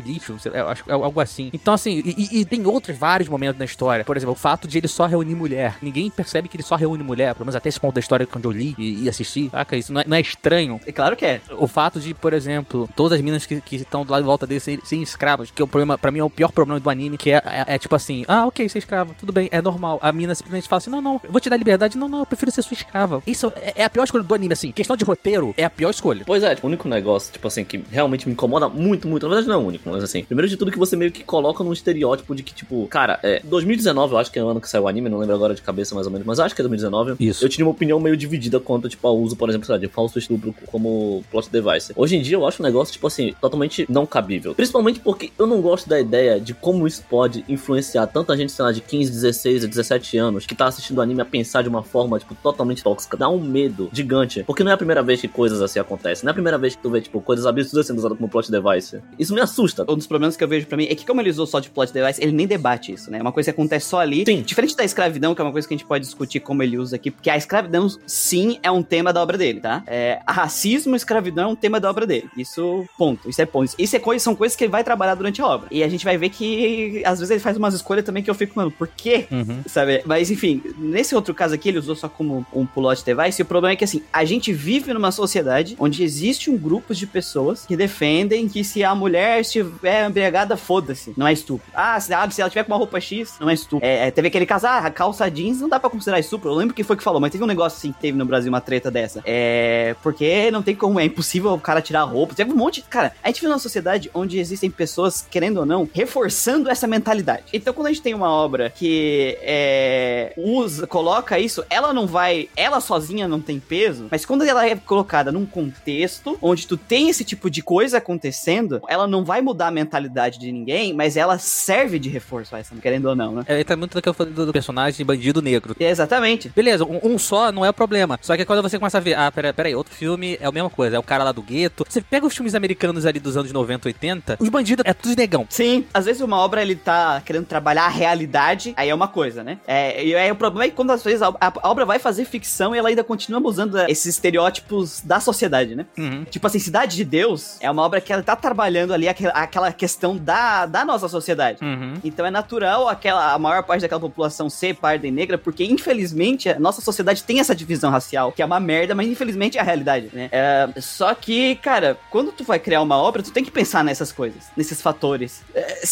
[0.00, 0.34] lixo,
[0.68, 1.50] acho é algo assim.
[1.52, 4.04] Então, assim, e, e- e tem outros vários momentos na história.
[4.04, 5.76] Por exemplo, o fato de ele só reunir mulher.
[5.82, 8.44] Ninguém percebe que ele só reúne mulher, pelo menos até esse ponto da história quando
[8.44, 9.48] eu li e, e assisti.
[9.50, 9.76] Saca?
[9.76, 10.80] Isso não é, não é estranho.
[10.86, 11.40] É claro que é.
[11.58, 14.46] O fato de, por exemplo, todas as minas que, que estão do lado de volta
[14.46, 16.90] dele serem, serem escravas, que é o problema, pra mim é o pior problema do
[16.90, 19.98] anime, que é, é, é tipo assim, ah, ok, ser escrava, tudo bem, é normal.
[20.02, 22.26] A mina simplesmente fala assim, não, não, eu vou te dar liberdade, não, não, eu
[22.26, 23.22] prefiro ser sua escrava.
[23.26, 25.90] Isso é, é a pior escolha do anime, assim, questão de roteiro é a pior
[25.90, 26.24] escolha.
[26.26, 29.34] Pois é, tipo, o único negócio, tipo assim, que realmente me incomoda muito, muito, na
[29.34, 31.62] verdade não é o único, mas assim, primeiro de tudo que você meio que coloca
[31.62, 34.68] num estereótipo de que, tipo, cara, é, 2019, eu acho que é o ano que
[34.68, 36.62] saiu o anime, não lembro agora de cabeça mais ou menos, mas eu acho que
[36.62, 37.16] é 2019.
[37.18, 37.44] Isso.
[37.44, 39.88] Eu tinha uma opinião meio dividida quanto, tipo, ao uso, por exemplo, sei lá, de
[39.88, 41.92] falso estupro como plot device.
[41.96, 44.54] Hoje em dia eu acho um negócio, tipo assim, totalmente não cabível.
[44.54, 48.64] Principalmente porque eu não gosto da ideia de como isso pode influenciar tanta gente, sei
[48.64, 52.18] lá, de 15, 16, 17 anos, que tá assistindo anime a pensar de uma forma,
[52.18, 53.16] tipo, totalmente tóxica.
[53.16, 54.42] Dá um medo gigante.
[54.44, 56.24] Porque não é a primeira vez que coisas assim acontecem.
[56.24, 58.50] Não é a primeira vez que tu vê, tipo, coisas absurdas sendo usadas como plot
[58.50, 59.00] device.
[59.18, 59.84] Isso me assusta.
[59.88, 61.70] Um dos problemas que eu vejo pra mim é que, como ele usou só de
[61.70, 63.18] plot device, ele nem debate isso, né?
[63.18, 64.24] É uma coisa que acontece só ali.
[64.26, 64.42] Sim.
[64.42, 66.96] Diferente da escravidão, que é uma coisa que a gente pode discutir como ele usa
[66.96, 69.82] aqui, porque a escravidão, sim, é um tema da obra dele, tá?
[69.86, 72.28] É, a racismo e escravidão é um tema da obra dele.
[72.36, 73.28] Isso, ponto.
[73.28, 73.74] Isso é ponto.
[73.78, 75.68] Isso é coisa, são coisas que ele vai trabalhar durante a obra.
[75.70, 78.34] E a gente vai ver que, às vezes, ele faz umas escolhas também que eu
[78.34, 79.26] fico, mano, por quê?
[79.30, 79.62] Uhum.
[79.66, 80.02] Sabe?
[80.04, 83.40] Mas enfim, nesse outro caso aqui, ele usou só como um plot device.
[83.40, 86.94] E o problema é que, assim, a gente vive numa sociedade onde existe um grupo
[86.94, 91.66] de pessoas que defendem que se a mulher estiver embriagada, foda-se, não é estupro.
[91.74, 93.86] Ah, se, ah, se ela tiver com uma roupa X, não é estupro.
[93.86, 96.31] É, é, teve aquele caso, ah, calça jeans não dá pra considerar estupro.
[96.42, 98.50] Eu lembro quem foi que falou, mas teve um negócio assim que teve no Brasil,
[98.50, 99.22] uma treta dessa.
[99.24, 99.94] É.
[100.02, 102.34] Porque não tem como, é impossível o cara tirar a roupa.
[102.34, 102.82] Teve um monte.
[102.82, 107.44] Cara, a gente vive numa sociedade onde existem pessoas, querendo ou não, reforçando essa mentalidade.
[107.52, 112.48] Então, quando a gente tem uma obra que é, usa, coloca isso, ela não vai.
[112.56, 117.08] Ela sozinha não tem peso, mas quando ela é colocada num contexto onde tu tem
[117.08, 121.38] esse tipo de coisa acontecendo, ela não vai mudar a mentalidade de ninguém, mas ela
[121.38, 123.44] serve de reforço a essa, querendo ou não, né?
[123.46, 125.76] É, tá muito do que eu falei do, do personagem bandido negro.
[125.78, 126.21] Exatamente.
[126.54, 128.18] Beleza, um, um só não é o problema.
[128.22, 130.70] Só que quando você começa a ver, ah, peraí, peraí, outro filme é a mesma
[130.70, 131.84] coisa, é o cara lá do gueto.
[131.88, 135.46] Você pega os filmes americanos ali dos anos 90, 80, os bandidos é tudo negão.
[135.50, 139.42] Sim, às vezes uma obra ele tá querendo trabalhar a realidade, aí é uma coisa,
[139.42, 139.58] né?
[139.66, 141.98] É, e aí o problema é que quando às vezes a, a- a obra vai
[141.98, 145.86] fazer ficção e ela ainda continua usando esses estereótipos da sociedade, né?
[145.98, 146.24] Uhum.
[146.24, 149.72] Tipo assim, Cidade de Deus é uma obra que ela tá trabalhando ali aquela, aquela
[149.72, 151.58] questão da, da nossa sociedade.
[151.62, 151.94] Uhum.
[152.04, 156.11] Então é natural aquela, a maior parte daquela população ser parda e negra, porque infelizmente
[156.48, 159.64] a nossa sociedade tem essa divisão racial, que é uma merda, mas infelizmente é a
[159.64, 160.28] realidade, né?
[160.32, 164.12] É, só que, cara, quando tu vai criar uma obra, tu tem que pensar nessas
[164.12, 165.42] coisas, nesses fatores.
[165.54, 165.82] É,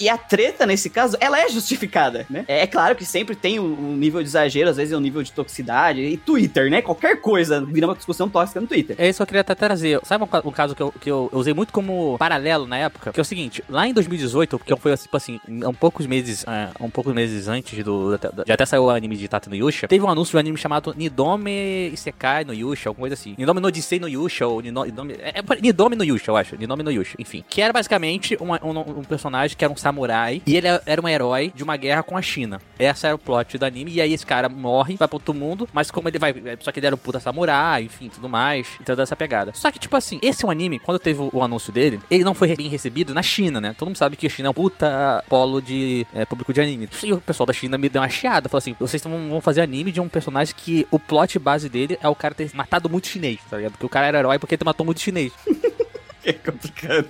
[0.00, 2.44] e a treta, nesse caso, ela é justificada, né?
[2.48, 5.00] É, é claro que sempre tem um, um nível de exagero, às vezes é um
[5.00, 6.82] nível de toxicidade, e Twitter, né?
[6.82, 8.96] Qualquer coisa vira uma discussão tóxica no Twitter.
[8.98, 10.00] É isso que eu queria até trazer.
[10.04, 13.12] Sabe um, um caso que, eu, que eu, usei muito como paralelo na época?
[13.12, 16.70] Que é o seguinte, lá em 2018, porque foi tipo assim, um poucos meses, é,
[16.80, 18.18] um poucos meses antes do.
[18.46, 20.58] Já até saiu o anime de Tata no Yusha, teve um anúncio de um anime
[20.58, 23.34] chamado Nidome Isekai no Yusha, alguma coisa assim.
[23.38, 25.14] Nidome no Disei no Yusha, ou Nidome.
[25.14, 26.56] É, é, Nidome no Yusha, eu acho.
[26.56, 27.44] Nidome no Yusha, enfim.
[27.48, 31.08] Que era basicamente uma- um, um personagem que era um samurai e ele era um
[31.08, 32.60] herói de uma guerra com a China.
[32.78, 33.92] Essa era o plot do anime.
[33.92, 36.34] E aí esse cara morre, vai pro outro mundo, mas como ele vai.
[36.60, 38.66] Só que ele era um puta samurai, enfim, tudo mais.
[38.80, 39.52] E toda essa pegada.
[39.54, 42.32] Só que, tipo assim, esse é um anime, quando teve o, anúncio dele, ele não
[42.34, 43.74] foi bem recebido na China, né?
[43.78, 46.88] Todo mundo sabe que a China é um puta polo de é, público de anime.
[47.02, 48.48] E o pessoal da China me deu uma chiada.
[48.48, 52.08] Falou assim: vocês vão fazer anime de um personagem que o plot base dele é
[52.08, 53.72] o cara ter matado muito chinês, tá ligado?
[53.72, 55.32] Porque o cara era herói porque ele matou muito chinês.
[56.26, 57.06] É complicado.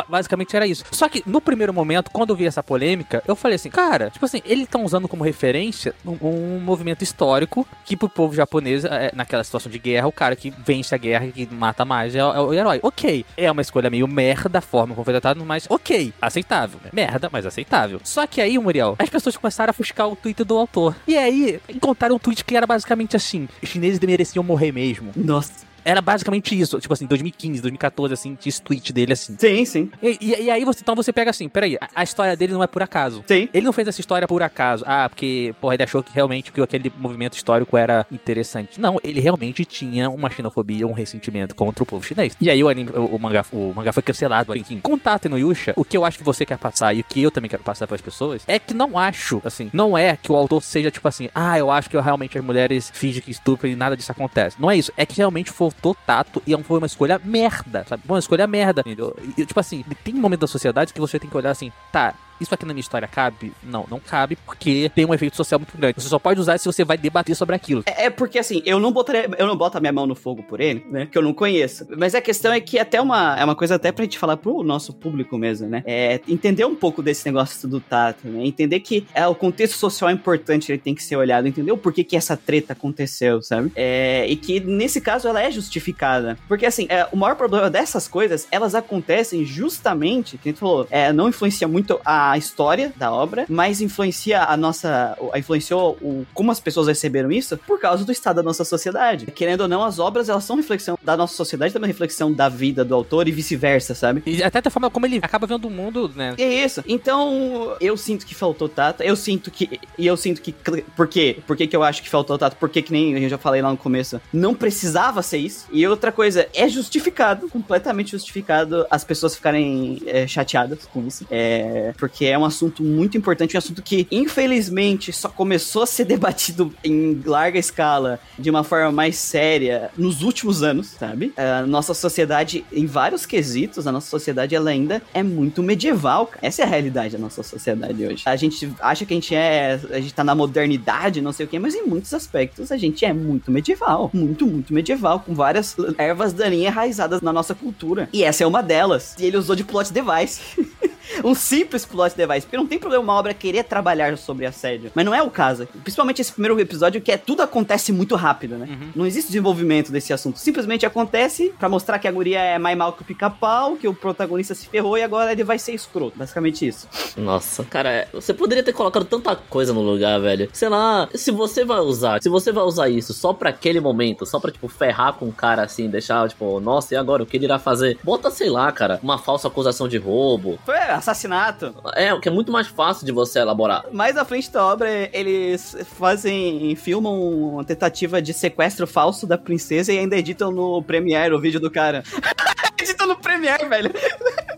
[0.00, 0.84] Ba- basicamente era isso.
[0.90, 4.24] Só que no primeiro momento, quando eu vi essa polêmica, eu falei assim, cara, tipo
[4.24, 9.10] assim, eles estão usando como referência um, um movimento histórico que pro povo japonês, é,
[9.14, 12.24] naquela situação de guerra, o cara que vence a guerra que mata mais é, é
[12.40, 12.80] o herói.
[12.82, 16.78] Ok, é uma escolha meio merda a forma como foi tratado, mas ok, aceitável.
[16.84, 16.90] né?
[16.92, 18.00] Merda, mas aceitável.
[18.04, 20.96] Só que aí, Muriel, as pessoas começaram a fuscar o Twitter do autor.
[21.06, 25.12] E aí, encontraram um tweet que era basicamente assim: os chineses mereciam morrer mesmo.
[25.16, 25.68] Nossa.
[25.84, 26.78] Era basicamente isso.
[26.80, 29.36] Tipo assim, 2015, 2014, assim, tinha esse tweet dele assim.
[29.38, 29.90] Sim, sim.
[30.02, 32.62] E, e- e aí você, então você pega assim, peraí, a, a história dele não
[32.62, 33.24] é por acaso.
[33.26, 33.48] Sim.
[33.52, 34.84] Ele não fez essa história por acaso.
[34.86, 38.80] Ah, porque, porra, ele achou que realmente que aquele movimento histórico era interessante.
[38.80, 42.36] Não, ele realmente tinha uma xenofobia, um ressentimento contra o povo chinês.
[42.40, 44.80] E aí o anime, o, o mangá, o mangá foi cancelado, enfim.
[44.80, 47.30] Contato no Yusha, o que eu acho que você quer passar e o que eu
[47.30, 50.36] também quero passar para as pessoas é que não acho, assim, não é que o
[50.36, 53.76] autor seja tipo assim, ah, eu acho que realmente as mulheres fingem que estupram e
[53.76, 54.56] nada disso acontece.
[54.60, 54.92] Não é isso.
[54.96, 58.02] É que realmente foi faltou tato e foi uma escolha merda, sabe?
[58.08, 61.50] Uma escolha merda, tipo assim, tem um momento da sociedade que você tem que olhar
[61.50, 63.52] assim, tá, isso aqui na minha história cabe?
[63.62, 66.00] Não, não cabe, porque tem um efeito social muito grande.
[66.00, 67.82] Você só pode usar se você vai debater sobre aquilo.
[67.86, 70.42] É, é porque assim, eu não botaria, eu não boto a minha mão no fogo
[70.42, 71.06] por ele, né?
[71.06, 71.86] Que eu não conheço.
[71.96, 74.62] Mas a questão é que até uma, é uma coisa até pra gente falar pro
[74.62, 75.82] nosso público mesmo, né?
[75.86, 78.44] É entender um pouco desse negócio do tato, né?
[78.44, 81.78] Entender que é, o contexto social é importante, ele tem que ser olhado, entender o
[81.78, 83.72] porquê que essa treta aconteceu, sabe?
[83.74, 86.38] É, e que nesse caso ela é justificada.
[86.46, 91.12] Porque assim, é, o maior problema dessas coisas, elas acontecem justamente, que gente falou, é,
[91.12, 95.16] não influencia muito a a história da obra, mas influencia a nossa.
[95.36, 99.26] influenciou o, como as pessoas receberam isso por causa do estado da nossa sociedade.
[99.26, 102.84] Querendo ou não, as obras elas são reflexão da nossa sociedade, também reflexão da vida
[102.84, 104.22] do autor e vice-versa, sabe?
[104.26, 106.34] E até da forma como ele acaba vendo o mundo, né?
[106.38, 106.82] É isso.
[106.86, 109.02] Então, eu sinto que faltou tato.
[109.02, 109.80] Eu sinto que.
[109.98, 110.52] E eu sinto que.
[110.52, 111.38] Por quê?
[111.46, 112.56] Por que, que eu acho que faltou tato?
[112.56, 115.66] Porque, que nem eu já falei lá no começo, não precisava ser isso.
[115.72, 121.26] E outra coisa, é justificado, completamente justificado as pessoas ficarem é, chateadas com isso.
[121.30, 125.86] É, porque que é um assunto muito importante, um assunto que, infelizmente, só começou a
[125.86, 131.32] ser debatido em larga escala, de uma forma mais séria, nos últimos anos, sabe?
[131.34, 136.30] A nossa sociedade, em vários quesitos, a nossa sociedade, ela ainda é muito medieval.
[136.42, 138.22] Essa é a realidade da nossa sociedade hoje.
[138.26, 141.48] A gente acha que a gente é, a gente tá na modernidade, não sei o
[141.48, 144.10] quê, mas em muitos aspectos a gente é muito medieval.
[144.12, 148.10] Muito, muito medieval, com várias ervas daninhas enraizadas na nossa cultura.
[148.12, 149.16] E essa é uma delas.
[149.18, 150.42] E ele usou de plot device.
[151.24, 152.42] um simples plot device.
[152.42, 154.90] Porque não tem problema uma obra querer trabalhar sobre assédio.
[154.94, 155.66] Mas não é o caso.
[155.82, 158.66] Principalmente esse primeiro episódio, que é tudo acontece muito rápido, né?
[158.70, 158.90] Uhum.
[158.94, 160.38] Não existe desenvolvimento desse assunto.
[160.38, 163.94] Simplesmente acontece para mostrar que a guria é mais mal que o pica-pau, que o
[163.94, 166.18] protagonista se ferrou e agora ele vai ser escroto.
[166.18, 166.88] Basicamente isso.
[167.16, 170.48] Nossa, cara, você poderia ter colocado tanta coisa no lugar, velho.
[170.52, 174.26] Sei lá, se você vai usar, se você vai usar isso só para aquele momento,
[174.26, 177.22] só pra, tipo, ferrar com o cara assim, deixar, tipo, nossa, e agora?
[177.22, 177.98] O que ele irá fazer?
[178.02, 180.58] Bota, sei lá, cara, uma falsa acusação de roubo.
[180.64, 181.74] Foi assassinato.
[181.94, 183.84] É, o que é muito mais fácil de você elaborar.
[183.92, 189.92] Mais à frente da obra, eles fazem, filmam uma tentativa de sequestro falso da princesa
[189.92, 192.02] e ainda editam no Premiere o vídeo do cara.
[192.80, 193.92] editam no Premiere, velho.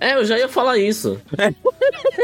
[0.01, 1.21] É, eu já ia falar isso.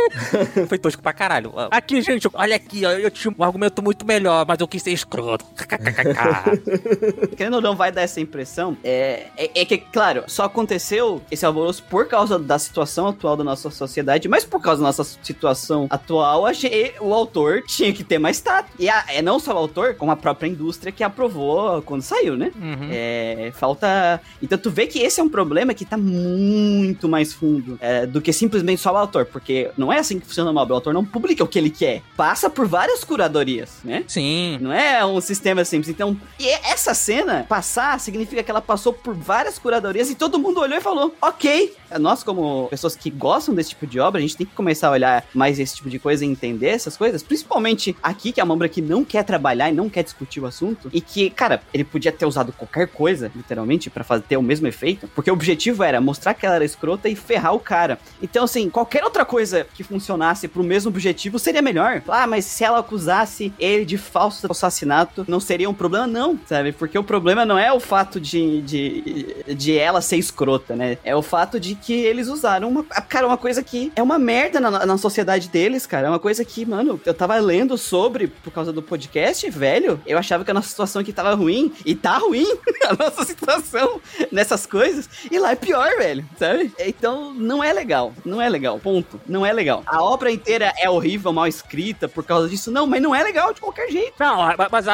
[0.68, 1.52] Foi tosco pra caralho.
[1.70, 4.92] Aqui, gente, olha aqui, ó, eu tinha um argumento muito melhor, mas eu quis ser
[4.92, 5.44] escroto.
[7.36, 8.76] Querendo ou não, vai dar essa impressão.
[8.82, 13.44] É, é, é, que, claro, só aconteceu esse alvoroço por causa da situação atual da
[13.44, 18.18] nossa sociedade, mas por causa da nossa situação atual, achei o autor tinha que ter
[18.18, 18.70] mais tato.
[18.78, 22.36] E a, é não só o autor, como a própria indústria que aprovou quando saiu,
[22.36, 22.52] né?
[22.56, 22.88] Uhum.
[22.90, 24.20] É, falta.
[24.42, 28.20] Então tu vê que esse é um problema que tá muito mais fundo é, do
[28.20, 30.74] que simplesmente só o autor, porque não é assim que funciona uma obra.
[30.74, 34.04] O autor não publica o que ele quer, passa por várias curadorias, né?
[34.06, 34.58] Sim.
[34.60, 35.88] Não é um sistema simples.
[35.88, 40.60] Então, e essa cena passar significa que ela passou por várias curadorias e todo mundo
[40.60, 41.74] olhou e falou: ok.
[41.98, 44.92] Nós, como pessoas que gostam desse tipo de obra, a gente tem que começar a
[44.92, 48.54] olhar mais esse tipo de coisa e entender essas coisas, principalmente aqui, que é uma
[48.54, 51.84] obra que não quer trabalhar e não quer discutir o assunto, e que, cara, ele
[51.84, 56.00] podia ter usado qualquer coisa, literalmente, para ter o mesmo efeito, porque o objetivo era
[56.00, 57.98] mostrar que ela era escrota e ferrar o cara.
[58.22, 62.02] Então, assim, qualquer outra coisa que funcionasse pro mesmo objetivo seria melhor.
[62.08, 66.06] Ah, mas se ela acusasse ele de falso assassinato, não seria um problema?
[66.06, 66.72] Não, sabe?
[66.72, 70.98] Porque o problema não é o fato de, de, de ela ser escrota, né?
[71.04, 72.84] É o fato de que eles usaram uma.
[72.84, 76.06] Cara, uma coisa que é uma merda na, na sociedade deles, cara.
[76.06, 80.00] É uma coisa que, mano, eu tava lendo sobre por causa do podcast, velho.
[80.06, 81.72] Eu achava que a nossa situação aqui tava ruim.
[81.84, 82.46] E tá ruim
[82.86, 85.08] a nossa situação nessas coisas.
[85.30, 86.72] E lá é pior, velho, sabe?
[86.78, 88.12] Então, não é legal.
[88.24, 88.78] Não é legal.
[88.78, 89.20] Ponto.
[89.26, 89.82] Não é legal.
[89.86, 92.70] A obra inteira é horrível, mal escrita por causa disso.
[92.70, 94.14] Não, mas não é legal de qualquer jeito.
[94.18, 94.38] Não,
[94.70, 94.86] mas,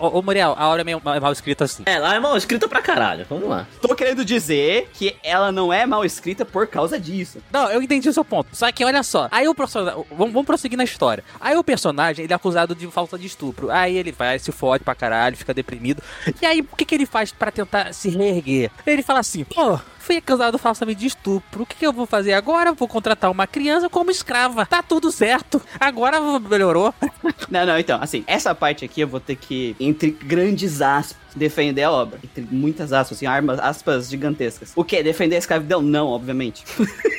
[0.00, 1.82] ô, Muriel, a obra é meio mal escrita assim.
[1.86, 3.26] É, ela é mal escrita pra caralho.
[3.28, 3.66] Vamos lá.
[3.80, 7.38] Tô querendo dizer que ela não é mal escrita por causa disso.
[7.52, 8.48] Não, eu entendi o seu ponto.
[8.52, 9.28] Só que olha só.
[9.30, 10.04] Aí o personagem.
[10.10, 11.24] Vamos, vamos prosseguir na história.
[11.40, 13.70] Aí o personagem, ele é acusado de falta de estupro.
[13.70, 16.02] Aí ele vai, se fode pra caralho, fica deprimido.
[16.40, 18.70] E aí, o que, que ele faz para tentar se reerguer?
[18.86, 21.64] Ele fala assim, pô fui acusado falsamente de estupro.
[21.64, 22.72] O que, que, eu vou fazer agora?
[22.72, 24.64] Vou contratar uma criança como escrava.
[24.64, 25.60] Tá tudo certo.
[25.78, 26.94] Agora melhorou.
[27.50, 31.82] Não, não, então, assim, essa parte aqui eu vou ter que, entre grandes aspas, defender
[31.82, 32.18] a obra.
[32.22, 34.72] Entre muitas aspas, assim, armas, aspas gigantescas.
[34.76, 35.02] O que?
[35.02, 35.80] Defender a escravidão?
[35.80, 36.64] Não, obviamente.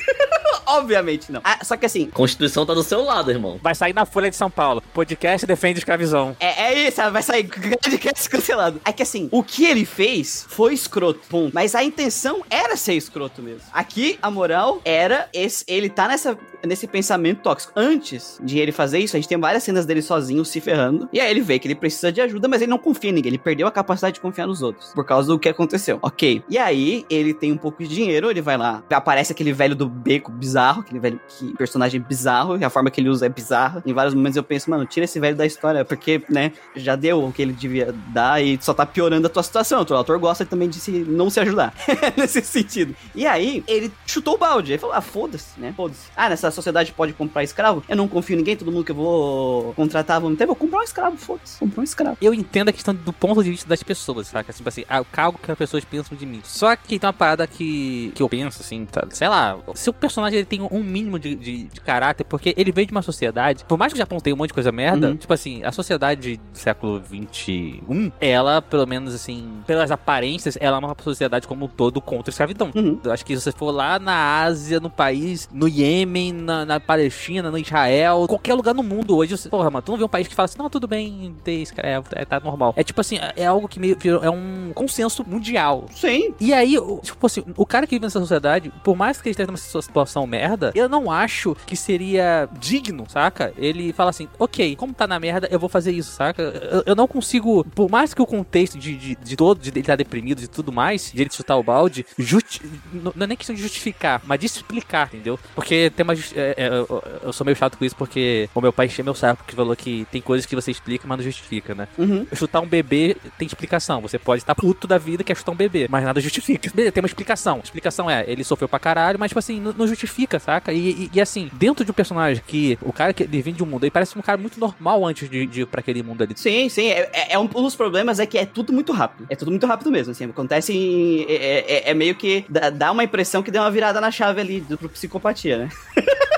[0.70, 1.42] Obviamente não.
[1.44, 3.60] Ah, só que assim, Constituição tá do seu lado, irmão.
[3.62, 4.84] Vai sair na Folha de São Paulo.
[4.94, 6.36] Podcast defende escravidão.
[6.40, 8.80] É, é isso, vai sair grande cast cancelado.
[8.86, 11.52] É que assim, o que ele fez foi escroto, ponto.
[11.56, 13.62] Mas a intenção era ser escroto mesmo.
[13.74, 17.74] Aqui, a moral era esse, ele tá nessa, nesse pensamento tóxico.
[17.76, 21.08] Antes de ele fazer isso, a gente tem várias cenas dele sozinho se ferrando.
[21.12, 23.30] E aí ele vê que ele precisa de ajuda, mas ele não confia em ninguém.
[23.30, 24.94] Ele perdeu a capacidade de confiar nos outros.
[24.94, 26.00] Por causa do que aconteceu.
[26.02, 26.44] Ok.
[26.50, 28.84] E aí, ele tem um pouco de dinheiro, ele vai lá.
[28.90, 33.02] Aparece aquele velho do beco bizarro, aquele velho que, personagem bizarro, e a forma que
[33.02, 33.84] ele usa é bizarra.
[33.86, 37.24] Em vários momentos eu penso, mano, tira esse velho da história, porque, né, já deu
[37.24, 39.86] o que ele devia dar e só tá piorando a tua situação.
[39.90, 41.74] O autor gosta também de se, não se ajudar.
[42.18, 42.69] Nesse sentido.
[43.16, 44.72] E aí, ele chutou o balde.
[44.74, 45.74] Ele falou, ah, foda-se, né?
[45.76, 46.08] Foda-se.
[46.16, 47.84] Ah, nessa sociedade pode comprar escravo?
[47.88, 50.80] Eu não confio em ninguém, todo mundo que eu vou contratar, vamos ter, vou comprar
[50.80, 51.60] um escravo, foda-se.
[51.60, 52.18] Comprar um escravo.
[52.22, 54.54] Eu entendo a questão do ponto de vista das pessoas, saca?
[54.54, 56.42] Tipo assim, ah, o cargo que as pessoas pensam de mim.
[56.44, 59.94] Só que tem uma parada que, que eu penso, assim, tá, sei lá, se o
[59.94, 63.64] personagem ele tem um mínimo de, de, de caráter, porque ele veio de uma sociedade,
[63.66, 65.16] por mais que o Japão tenha um monte de coisa merda, Uhum.
[65.18, 67.82] tipo assim, a sociedade do século XXI,
[68.20, 72.32] ela, pelo menos assim, pelas aparências, ela é uma sociedade como um todo contra a
[72.34, 72.59] escravidão.
[72.76, 73.00] Uhum.
[73.04, 76.80] Eu acho que se você for lá na Ásia, no país, no Iêmen, na, na
[76.80, 80.10] Palestina, no Israel, qualquer lugar no mundo hoje, você, porra, mano, tu não vê um
[80.10, 82.74] país que fala assim, não, tudo bem ter escravo, é, tá normal.
[82.76, 85.86] É tipo assim, é algo que meio é um consenso mundial.
[85.94, 86.34] Sim.
[86.40, 89.48] E aí, tipo assim, o cara que vive nessa sociedade, por mais que ele esteja
[89.48, 93.54] numa situação merda, eu não acho que seria digno, saca?
[93.58, 96.42] Ele fala assim, ok, como tá na merda, eu vou fazer isso, saca?
[96.42, 99.80] Eu, eu não consigo, por mais que o contexto de, de, de todo, de ele
[99.80, 102.06] estar deprimido e tudo mais, de ele chutar o balde,
[102.40, 102.62] justi
[102.94, 105.40] não não é nem questão de justificar, mas de explicar, entendeu?
[105.56, 106.14] Porque tem uma.
[106.14, 109.16] é, é, eu, eu sou meio chato com isso, porque o meu pai encheu meu
[109.16, 111.88] saco que falou que tem coisas que você explica, mas não justifica, né?
[111.98, 112.26] Uhum.
[112.34, 114.02] Chutar um bebê tem explicação.
[114.02, 116.70] Você pode estar puto da vida que é chutar um bebê, mas nada justifica.
[116.74, 117.58] Beleza, tem uma explicação.
[117.58, 120.72] A explicação é, ele sofreu pra caralho, mas, tipo assim, não, não justifica, saca?
[120.72, 123.64] E, e- e, assim, dentro de um personagem que o cara que ele vem de
[123.64, 126.24] um mundo, ele parece um cara muito normal antes de, de ir pra aquele mundo
[126.24, 126.34] ali.
[126.36, 126.88] Sim, sim.
[126.88, 129.26] É, é- é um, um dos problemas é que é tudo muito rápido.
[129.30, 130.26] É tudo muito rápido mesmo, assim.
[130.26, 132.28] Acontece em- é, é- é meio que
[132.74, 135.70] dá, uma impressão que deu uma virada na chave ali do, pro psicopatia, né?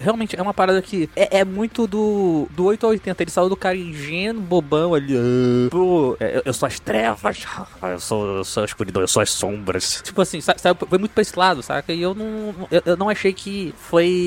[0.00, 3.22] Realmente é uma parada que é, é muito do, do 8 a 80.
[3.22, 5.14] Ele saiu do cara ingênuo, bobão ali.
[5.16, 7.44] ah, Pô, é, eu, eu sou as trevas,
[7.82, 10.00] ah, eu sou, eu sou a escuridão, eu sou as sombras.
[10.04, 11.92] Tipo assim, sa- saiu, foi muito pra esse lado, saca?
[11.92, 13.74] E eu não, eu, eu não achei que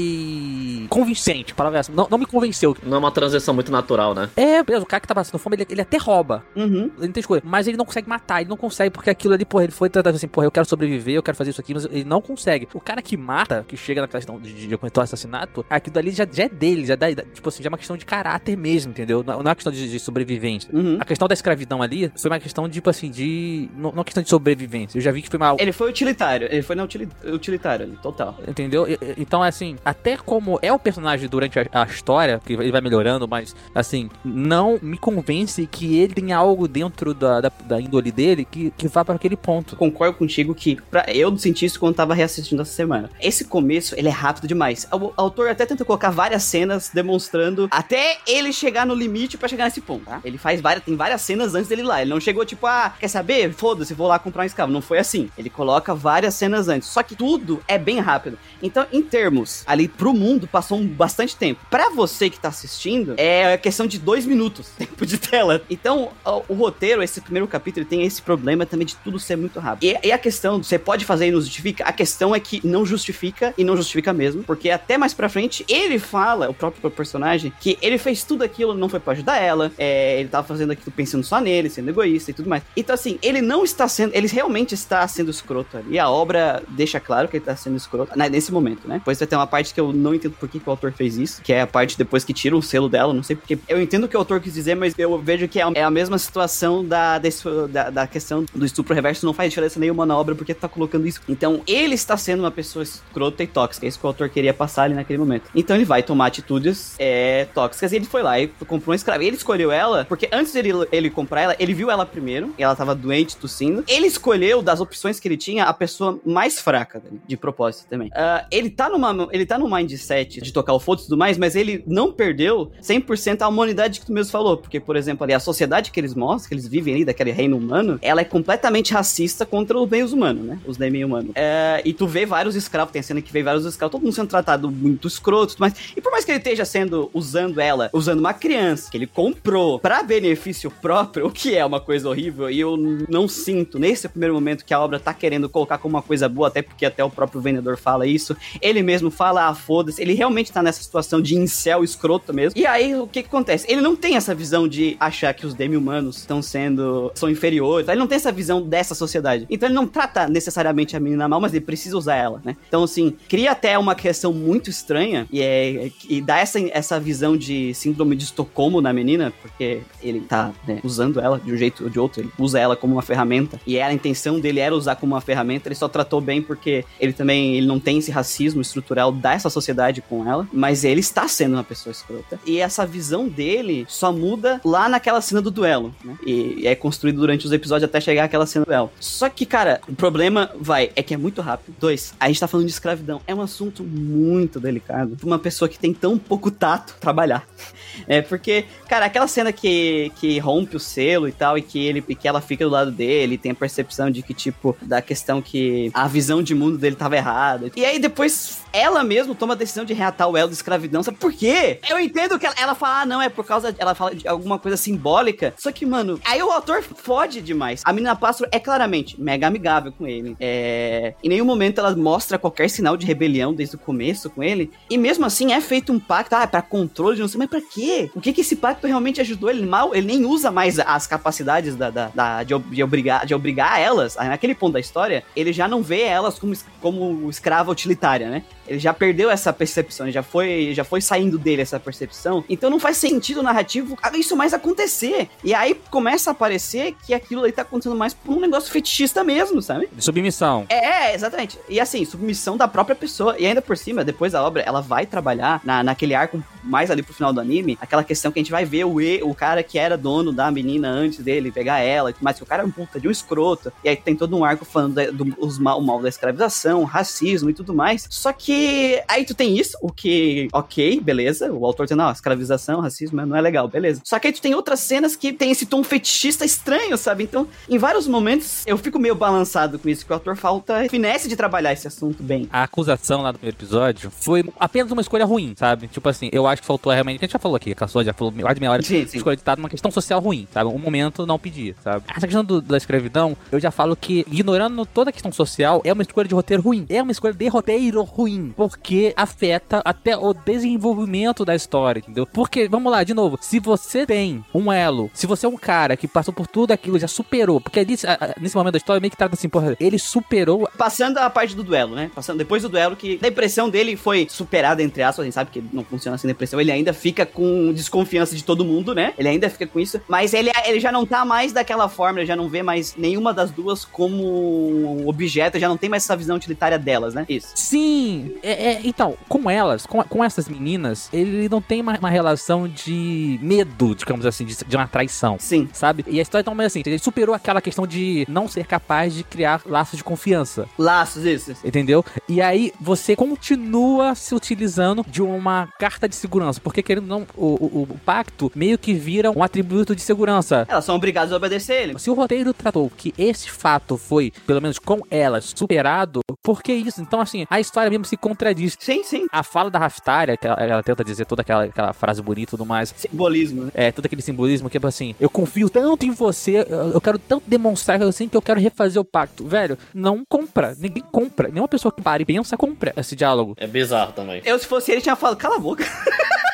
[0.01, 1.91] foi convincente, palavra essa.
[1.91, 2.75] Não, não me convenceu.
[2.83, 4.29] Não é uma transição muito natural, né?
[4.35, 6.43] É, beleza, o cara que tá passando fome, ele, ele até rouba.
[6.55, 6.91] Uhum.
[6.97, 7.41] Ele não tem escolha.
[7.45, 10.15] Mas ele não consegue matar, ele não consegue, porque aquilo ali, porra, ele foi tratado
[10.15, 12.67] assim, porra, eu quero sobreviver, eu quero fazer isso aqui, mas ele não consegue.
[12.73, 15.93] O cara que mata, que chega na questão de, de, de cometer o assassinato, aquilo
[15.93, 18.57] dali já, já é dele, já dá, tipo assim, já é uma questão de caráter
[18.57, 19.23] mesmo, entendeu?
[19.25, 20.69] Não, não é uma questão de, de sobrevivência.
[20.73, 20.97] Uhum.
[20.99, 23.69] A questão da escravidão ali foi uma questão, tipo assim, de.
[23.75, 24.97] Não, não é questão de sobrevivência.
[24.97, 25.55] Eu já vi que foi uma.
[25.59, 26.47] Ele foi utilitário.
[26.51, 28.37] Ele foi na utili- utilitário ali, total.
[28.47, 28.85] Entendeu?
[29.17, 33.27] Então, assim, até como é o personagem durante a, a história, que ele vai melhorando,
[33.27, 38.45] mas, assim, não me convence que ele tem algo dentro da, da, da índole dele
[38.45, 39.75] que, que vá para aquele ponto.
[39.75, 43.09] Concordo contigo que pra, eu senti isso quando tava reassistindo essa semana.
[43.19, 44.87] Esse começo, ele é rápido demais.
[45.21, 49.81] Autor até tenta colocar várias cenas demonstrando até ele chegar no limite pra chegar nesse
[49.81, 50.21] ponto, tá?
[50.23, 52.01] Ele faz várias, tem várias cenas antes dele ir lá.
[52.01, 53.53] Ele não chegou tipo, ah, quer saber?
[53.53, 54.71] Foda-se, vou lá comprar um escravo.
[54.71, 55.29] Não foi assim.
[55.37, 56.87] Ele coloca várias cenas antes.
[56.87, 58.37] Só que tudo é bem rápido.
[58.61, 61.61] Então, em termos ali pro mundo, passou um bastante tempo.
[61.69, 65.61] Pra você que tá assistindo, é questão de dois minutos tempo de tela.
[65.69, 69.59] Então, o, o roteiro, esse primeiro capítulo, tem esse problema também de tudo ser muito
[69.59, 69.83] rápido.
[69.83, 71.83] E, e a questão, você pode fazer e não justifica?
[71.83, 75.65] A questão é que não justifica e não justifica mesmo, porque até mais pra frente,
[75.67, 79.71] ele fala, o próprio personagem, que ele fez tudo aquilo, não foi pra ajudar ela,
[79.77, 82.63] é, ele tava fazendo aquilo pensando só nele, sendo egoísta e tudo mais.
[82.75, 85.97] Então, assim, ele não está sendo, ele realmente está sendo escroto ali.
[85.99, 88.95] A obra deixa claro que ele tá sendo escroto né, nesse momento, né?
[88.95, 91.17] Depois vai ter uma parte que eu não entendo por que, que o autor fez
[91.17, 93.57] isso, que é a parte depois que tira o selo dela, não sei porque.
[93.67, 95.83] Eu entendo o que o autor quis dizer, mas eu vejo que é a, é
[95.83, 100.05] a mesma situação da, desse- da, da questão do estupro reverso, não faz diferença nenhuma
[100.05, 101.21] na obra porque tá colocando isso.
[101.27, 104.53] Então, ele está sendo uma pessoa escrota e tóxica, é isso que o autor queria
[104.53, 105.49] passar ali naquele momento.
[105.55, 109.23] Então, ele vai tomar atitudes é, tóxicas e ele foi lá e comprou um escravo.
[109.23, 112.63] E ele escolheu ela, porque antes dele ele comprar ela, ele viu ela primeiro, e
[112.63, 113.83] ela tava doente, tossindo.
[113.87, 118.09] Ele escolheu, das opções que ele tinha, a pessoa mais fraca de propósito também.
[118.13, 121.37] Ah, ele tá numa ele tá no mindset de tocar o foda e tudo mais,
[121.37, 125.33] mas ele não perdeu 100% a humanidade que tu mesmo falou, porque, por exemplo, ali,
[125.33, 128.93] a sociedade que eles mostram, que eles vivem ali, daquele reino humano, ela é completamente
[128.93, 130.59] racista contra os meios humanos, né?
[130.65, 131.31] Os meio humanos.
[131.35, 134.29] É, e tu vê vários escravos, tem cena que vê vários escravos, todo mundo sendo
[134.29, 138.33] tratado muito, escroto, mas e por mais que ele esteja sendo usando ela, usando uma
[138.33, 142.77] criança que ele comprou para benefício próprio, o que é uma coisa horrível, e eu
[143.09, 146.47] não sinto nesse primeiro momento que a obra tá querendo colocar como uma coisa boa,
[146.47, 148.35] até porque até o próprio vendedor fala isso.
[148.61, 152.59] Ele mesmo fala, ah, foda-se, ele realmente tá nessa situação de incel escroto mesmo.
[152.59, 153.65] E aí o que que acontece?
[153.69, 157.99] Ele não tem essa visão de achar que os demi-humanos estão sendo são inferiores, ele
[157.99, 159.45] não tem essa visão dessa sociedade.
[159.49, 162.55] Então ele não trata necessariamente a menina mal, mas ele precisa usar ela, né?
[162.67, 167.37] Então assim, cria até uma questão muito estranha e é e dá essa, essa visão
[167.37, 171.83] de síndrome de Estocolmo na menina, porque ele tá né, usando ela de um jeito
[171.83, 174.95] ou de outro, ele usa ela como uma ferramenta e a intenção dele era usar
[174.95, 178.61] como uma ferramenta, ele só tratou bem porque ele também ele não tem esse racismo
[178.61, 182.39] estrutural dessa sociedade com ela, mas ele está sendo uma pessoa escrota.
[182.45, 186.15] E essa visão dele só muda lá naquela cena do duelo, né?
[186.25, 188.91] E, e é construído durante os episódios até chegar aquela cena do duelo.
[188.99, 191.75] Só que, cara, o problema vai é que é muito rápido.
[191.79, 193.21] Dois, a gente tá falando de escravidão.
[193.27, 195.17] É um assunto muito delicado.
[195.23, 197.45] Uma pessoa que tem tão pouco tato trabalhar.
[198.07, 202.01] É porque, cara, aquela cena que, que rompe o selo e tal, e que ele
[202.01, 205.91] que ela fica do lado dele, tem a percepção de que, tipo, da questão que
[205.93, 207.69] a visão de mundo dele tava errada.
[207.75, 211.03] E aí depois ela mesmo toma a decisão de reatar o elo da escravidão.
[211.03, 211.79] Sabe por quê?
[211.89, 213.75] Eu entendo que ela, ela fala, ah, não, é por causa.
[213.77, 215.53] Ela fala de alguma coisa simbólica.
[215.57, 217.81] Só que, mano, aí o autor fode demais.
[217.83, 220.35] A menina Pássaro é claramente mega amigável com ele.
[220.39, 221.13] É...
[221.23, 224.60] Em nenhum momento ela mostra qualquer sinal de rebelião desde o começo com ele.
[224.89, 227.61] E mesmo assim é feito um pacto, ah, pra controle de não sei, mas pra
[227.61, 228.09] quê?
[228.15, 229.95] O que que esse pacto realmente ajudou ele mal?
[229.95, 234.15] Ele nem usa mais as capacidades da, da, da de, de, obrigar, de obrigar elas.
[234.15, 238.43] Naquele ponto da história, ele já não vê elas como, como escrava utilitária, né?
[238.71, 242.43] Ele já perdeu essa percepção, já foi, já foi saindo dele essa percepção.
[242.49, 245.29] Então não faz sentido narrativo isso mais acontecer.
[245.43, 249.23] E aí começa a aparecer que aquilo aí tá acontecendo mais por um negócio fetichista
[249.23, 249.89] mesmo, sabe?
[249.91, 250.65] De submissão.
[250.69, 251.59] É, exatamente.
[251.67, 253.35] E assim, submissão da própria pessoa.
[253.37, 257.01] E ainda por cima, depois da obra, ela vai trabalhar na, naquele arco mais ali
[257.01, 259.63] pro final do anime, aquela questão que a gente vai ver o e, o cara
[259.63, 262.71] que era dono da menina antes dele pegar ela, mas que o cara é um
[262.71, 263.73] puta de um escroto.
[263.83, 266.83] E aí tem todo um arco falando do, do os mal, o mal da escravização,
[266.83, 268.07] racismo e tudo mais.
[268.09, 268.60] Só que
[269.07, 271.51] aí tu tem isso, o que, ok, beleza.
[271.51, 274.01] O autor dizendo, não, escravização, racismo não é legal, beleza.
[274.03, 277.23] Só que aí tu tem outras cenas que tem esse tom fetichista estranho, sabe?
[277.23, 281.27] Então, em vários momentos, eu fico meio balançado com isso, que o autor falta finesse
[281.27, 282.47] de trabalhar esse assunto bem.
[282.51, 285.87] A acusação lá do primeiro episódio foi apenas uma escolha ruim, sabe?
[285.87, 288.13] Tipo assim, eu acho que faltou realmente, a gente já falou aqui, a Caçoa já
[288.13, 289.17] falou mais de meia hora, sim, sim.
[289.17, 290.69] escolha de estar numa questão social ruim, sabe?
[290.69, 292.05] Um momento não pedia, sabe?
[292.09, 295.93] Essa questão do, da escravidão, eu já falo que, ignorando toda a questão social, é
[295.93, 296.85] uma escolha de roteiro ruim.
[296.89, 302.25] É uma escolha de roteiro ruim porque afeta até o desenvolvimento da história, entendeu?
[302.25, 305.95] Porque, vamos lá, de novo, se você tem um elo, se você é um cara
[305.95, 307.97] que passou por tudo aquilo, já superou, porque ali,
[308.39, 310.67] nesse momento da história, meio que trata assim, porra, ele superou.
[310.77, 312.11] Passando a parte do duelo, né?
[312.13, 315.51] Passando depois do duelo, que a depressão dele foi superada, entre aspas, a gente sabe
[315.51, 319.13] que não funciona assim depressão, ele ainda fica com desconfiança de todo mundo, né?
[319.17, 322.25] Ele ainda fica com isso, mas ele, ele já não tá mais daquela forma, ele
[322.25, 326.35] já não vê mais nenhuma das duas como objeto, já não tem mais essa visão
[326.35, 327.25] utilitária delas, né?
[327.27, 327.51] Isso.
[327.55, 332.09] Sim, é, é então, com elas, com, com essas meninas, ele não tem uma, uma
[332.09, 335.37] relação de medo, digamos assim, de, de, uma traição.
[335.39, 335.69] Sim.
[335.73, 336.05] Sabe?
[336.07, 339.23] E a história então é assim, ele superou aquela questão de não ser capaz de
[339.23, 340.67] criar laços de confiança.
[340.77, 341.55] Laços, isso.
[341.63, 342.03] Entendeu?
[342.27, 347.45] E aí você continua se utilizando de uma carta de segurança, porque querendo não, o,
[347.45, 350.65] o, o pacto meio que vira um atributo de segurança.
[350.69, 351.99] Elas são obrigadas a obedecer ele.
[351.99, 356.73] Se o roteiro tratou que esse fato foi, pelo menos com elas, superado, por que
[356.73, 357.01] isso?
[357.01, 358.77] Então, assim, a história mesmo se contradiz.
[358.79, 359.25] Sim, sim.
[359.31, 362.51] A fala da Raftaria, que ela, ela, tenta dizer toda aquela, aquela frase bonita e
[362.51, 362.93] tudo mais.
[362.95, 363.71] Simbolismo, né?
[363.73, 367.43] É, todo aquele simbolismo que é assim, eu confio tanto em você, eu, quero tanto
[367.47, 369.45] demonstrar assim que eu quero refazer o pacto.
[369.45, 370.75] Velho, não compra.
[370.77, 371.49] Ninguém compra.
[371.49, 373.55] Nenhuma pessoa que pare e pensa, compra esse diálogo.
[373.57, 374.41] É bizarro também.
[374.45, 375.83] Eu, se fosse ele, tinha falado, cala a boca.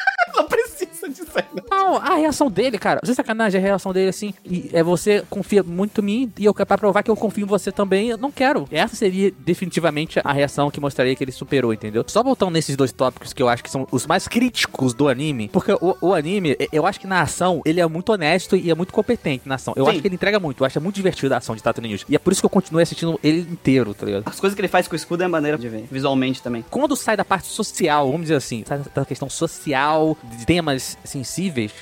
[1.70, 4.34] não a reação dele, cara, sem sacanagem, a reação dele assim,
[4.72, 7.48] é você confia muito em mim e eu quero pra provar que eu confio em
[7.48, 8.68] você também, eu não quero.
[8.72, 12.04] Essa seria definitivamente a reação que mostraria que ele superou, entendeu?
[12.08, 15.50] Só voltando nesses dois tópicos que eu acho que são os mais críticos do anime,
[15.50, 18.76] porque o, o anime, eu acho que na ação, ele é muito honesto e é
[18.76, 19.74] muito competente na ação.
[19.76, 19.92] Eu Sim.
[19.92, 22.06] acho que ele entrega muito, eu acho muito divertido a ação de Tato News.
[22.10, 24.24] E é por isso que eu continuo assistindo ele inteiro, tá ligado?
[24.26, 26.64] As coisas que ele faz com o escudo é maneira de ver, visualmente também.
[26.70, 31.24] Quando sai da parte social, vamos dizer assim, sai da questão social, de temas, assim,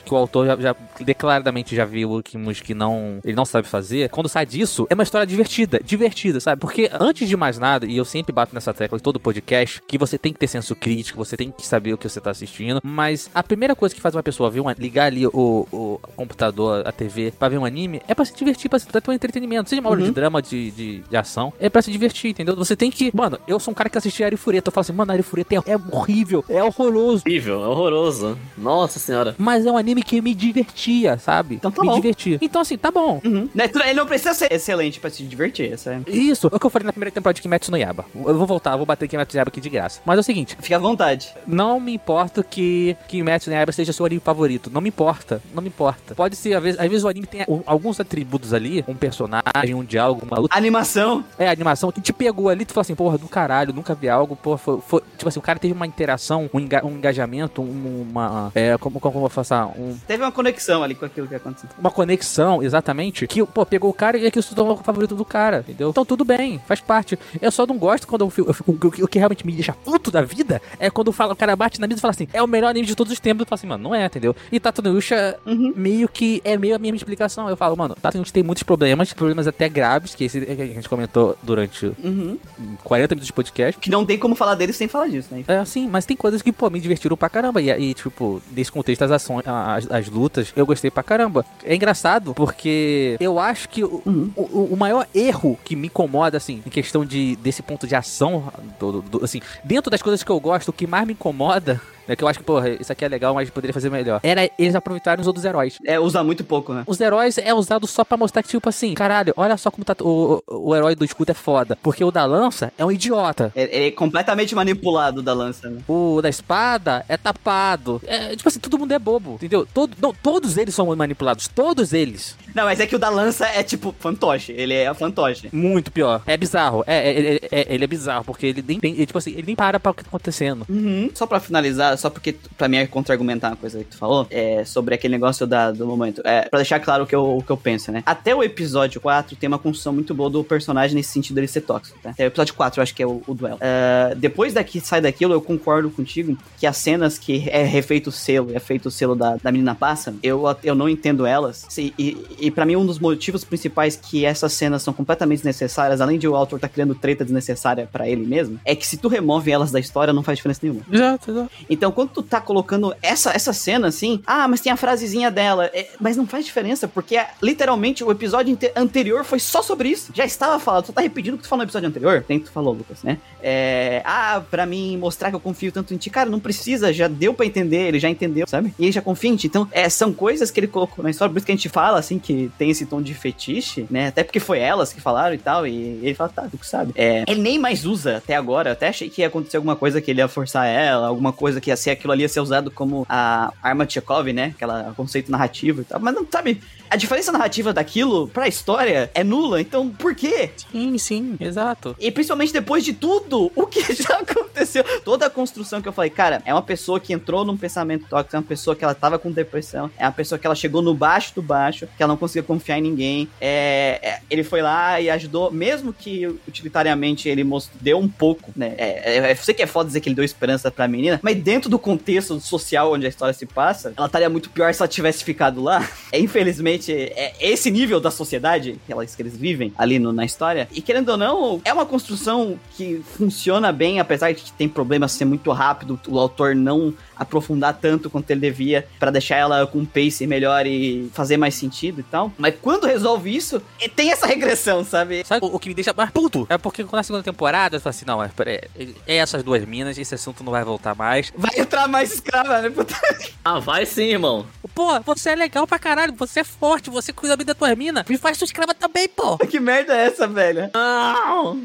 [0.03, 4.09] que o autor já, já declaradamente já viu que, que não, ele não sabe fazer,
[4.09, 6.59] quando sai disso, é uma história divertida, divertida, sabe?
[6.59, 9.97] Porque antes de mais nada, e eu sempre bato nessa tecla em todo podcast, que
[9.97, 12.81] você tem que ter senso crítico, você tem que saber o que você tá assistindo,
[12.83, 15.31] mas a primeira coisa que faz uma pessoa ver uma, ligar ali o,
[15.71, 19.13] o computador, a TV, pra ver um anime, é pra se divertir, pra, ter um
[19.13, 22.55] entretenimento, seja uma hora de drama, de, de, de, ação, é pra se divertir, entendeu?
[22.55, 24.93] Você tem que, mano, eu sou um cara que assiste Ari Fureta, eu falo assim,
[24.93, 27.23] mano, Ari Fureta é, é horrível, é horroroso.
[27.25, 28.37] Horrível, é horroroso.
[28.57, 29.24] Nossa senhora.
[29.37, 31.55] Mas é um anime que me divertia, sabe?
[31.55, 31.95] Então tá me bom.
[31.95, 32.37] divertia.
[32.41, 33.21] Então assim, tá bom.
[33.23, 33.49] Uhum.
[33.55, 36.01] Né, Ele não precisa ser excelente pra se divertir, essa é...
[36.11, 38.05] Isso, é o que eu falei na primeira temporada de Kimetsu no Yaba.
[38.13, 40.01] Eu vou voltar, vou bater Kimetsu no Yaba aqui de graça.
[40.05, 41.33] Mas é o seguinte, Fica à vontade.
[41.47, 44.69] não me importa que Kimetsu no Yaiba seja seu anime favorito.
[44.71, 46.15] Não me importa, não me importa.
[46.15, 49.83] Pode ser, às vezes, às vezes o anime tem alguns atributos ali, um personagem, um
[49.83, 50.55] diálogo, uma luta.
[50.57, 51.23] Animação.
[51.37, 54.35] É, animação que te pegou ali, tu fala assim, porra, do caralho, nunca vi algo,
[54.35, 58.05] porra, foi, foi- tipo assim, o cara teve uma interação, um, enga- um engajamento, um-
[58.09, 61.35] uma, é, como, como eu vou falar, um, Teve uma conexão ali com aquilo que
[61.35, 61.69] aconteceu.
[61.79, 65.25] uma conexão, exatamente, que, pô, pegou o cara e aquilo se tornou o favorito do
[65.25, 65.89] cara, entendeu?
[65.89, 67.17] Então tudo bem, faz parte.
[67.41, 69.51] Eu só não gosto quando eu fico, eu fico- o, que- o que realmente me
[69.53, 72.27] deixa puto da vida é quando fala, o cara bate na mesa e fala assim,
[72.33, 73.41] é o melhor anime de todos os tempos.
[73.41, 74.35] Eu falo assim, mano, não é, entendeu?
[74.51, 75.73] E Yusha Uhum.
[75.75, 77.49] meio que é meio a mesma explicação.
[77.49, 80.61] Eu falo, mano, Tato no Yusha tem muitos problemas, problemas até graves, que esse que
[80.61, 82.37] a gente comentou durante Uhum.
[82.83, 83.79] 40 minutos de podcast.
[83.79, 85.43] Que não tem como falar dele sem falar disso, né?
[85.47, 87.61] É assim, mas tem coisas que, pô, me divertiram pra caramba.
[87.61, 91.45] E, e, tipo, nesse contexto, as ações, as, as lutas, eu gostei pra caramba.
[91.63, 94.31] É engraçado, porque eu acho que o, Uhum.
[94.35, 98.51] o, o maior erro que me incomoda, assim, em questão de, desse ponto de ação,
[98.79, 101.79] do, do- do- assim, dentro das coisas que eu gosto, o que mais me incomoda.
[102.07, 104.19] É que eu acho que, porra, isso aqui é legal, mas poderia fazer melhor.
[104.23, 105.77] Era eles aproveitarem os outros heróis.
[105.85, 106.83] É, usa muito pouco, né?
[106.87, 109.95] Os heróis é usado só pra mostrar que, tipo assim, caralho, olha só como tá,
[110.01, 111.77] o, o, o herói do escudo é foda.
[111.81, 113.51] Porque o da lança é um idiota.
[113.55, 115.81] É- é completamente manipulado da lança, né?
[115.87, 118.01] O da espada é tapado.
[118.05, 119.67] É, tipo assim, todo mundo é bobo, entendeu?
[119.73, 121.47] Todo, não, todos eles são manipulados.
[121.47, 122.35] Todos eles.
[122.53, 124.51] Não, mas é que o da lança é tipo fantoche.
[124.53, 125.49] Ele é a fantoche.
[125.51, 126.21] Muito pior.
[126.25, 126.83] É bizarro.
[126.87, 128.93] É, é, é- é- ele é bizarro, porque ele nem tem.
[128.93, 130.65] ele, tipo assim, ele nem para pra o que tá acontecendo.
[130.69, 131.09] Uhum.
[131.13, 134.63] Só pra finalizar, só porque pra mim é contra-argumentar uma coisa que tu falou, é
[134.65, 136.21] sobre aquele negócio da, do momento.
[136.25, 138.03] É, pra deixar claro o que, eu, o que eu penso, né?
[138.05, 141.61] Até o episódio 4 tem uma construção muito boa do personagem nesse sentido dele ser
[141.61, 142.11] tóxico, tá?
[142.11, 143.57] Até o episódio 4 eu acho que é o, o duelo.
[143.61, 148.11] É, depois daqui sai daquilo, eu concordo contigo que as cenas que é refeito o
[148.11, 151.65] selo, é feito o selo da, da menina pássaro, eu, eu não entendo elas.
[151.69, 156.01] Se- E, e para mim, um dos motivos principais que essas cenas são completamente desnecessárias,
[156.01, 159.07] além de o autor tá criando treta desnecessária pra ele mesmo, é que se tu
[159.07, 160.81] remove elas da história, não faz diferença nenhuma.
[160.91, 161.51] Exato, exato.
[161.69, 165.69] Então, quando tu tá colocando essa, essa cena assim, ah, mas tem a frasezinha dela,
[165.73, 170.11] é, mas não faz diferença, porque literalmente o episódio anterior foi só sobre isso.
[170.13, 172.23] Já estava falado, só tá repetindo o que tu falou no episódio anterior.
[172.27, 173.17] Tem que tu falou, Lucas, né?
[173.41, 177.07] É, ah, pra mim mostrar que eu confio tanto em ti, cara, não precisa, já
[177.07, 178.73] deu pra entender, ele já entendeu, sabe?
[178.79, 179.47] E ele já confia em ti.
[179.47, 181.99] Então, é, são coisas que ele colocou na história, por isso que a gente fala,
[181.99, 184.07] assim, que tem esse tom de fetiche, né?
[184.07, 186.93] Até porque foi elas que falaram e tal, e ele fala, tá, tu que sabe.
[186.95, 190.11] É, ele nem mais usa até agora, até achei que ia acontecer alguma coisa que
[190.11, 193.05] ele ia forçar ela, alguma coisa que ia ser aquilo ali ia ser usado como
[193.09, 194.53] a arma de Chekhov, né?
[194.55, 195.99] Aquela conceito narrativo e tal.
[195.99, 200.51] Mas não, sabe, a diferença narrativa daquilo pra história é nula, então por quê?
[200.71, 201.95] Sim, sim, exato.
[201.99, 204.83] E principalmente depois de tudo o que já aconteceu.
[205.03, 208.35] Toda a construção que eu falei, cara, é uma pessoa que entrou num pensamento tóxico,
[208.35, 210.93] é uma pessoa que ela tava com depressão, é uma pessoa que ela chegou no
[210.93, 213.29] baixo do baixo, que ela não conseguia confiar em ninguém.
[213.41, 218.51] É, é, ele foi lá e ajudou, mesmo que utilitariamente ele mostrou, deu um pouco,
[218.55, 218.73] né?
[218.77, 221.35] É, é, eu sei que é foda dizer que ele deu esperança pra menina, mas
[221.35, 224.87] dentro do contexto social onde a história se passa, ela estaria muito pior se ela
[224.87, 225.87] tivesse ficado lá.
[226.11, 230.23] É, infelizmente, é esse nível da sociedade que elas, que eles vivem ali no- na
[230.23, 230.67] história.
[230.71, 235.11] E querendo ou não, é uma construção que funciona bem, apesar de que tem problemas
[235.11, 239.79] ser muito rápido, o autor não aprofundar tanto quanto ele devia pra deixar ela com
[239.79, 242.31] um pace melhor e fazer mais sentido e tal.
[242.37, 245.23] Mas quando resolve isso, é- tem essa regressão, sabe?
[245.25, 246.45] Sabe o, que me deixa mais puto?
[246.49, 248.67] É porque na segunda temporada eu falo assim, não, é, pera- é,
[249.07, 251.31] é essas duas minas, esse assunto não vai voltar mais.
[251.37, 252.69] Vai entrar mais escrava, né?
[252.69, 252.95] Puta-
[253.43, 254.45] Ah, vai sim, irmão.
[254.73, 258.05] Pô, você é legal pra caralho, você é forte, você cuida bem da tua mina.
[258.09, 259.37] Me faz sua escrava também, pô.
[259.47, 260.69] que merda é essa, velho?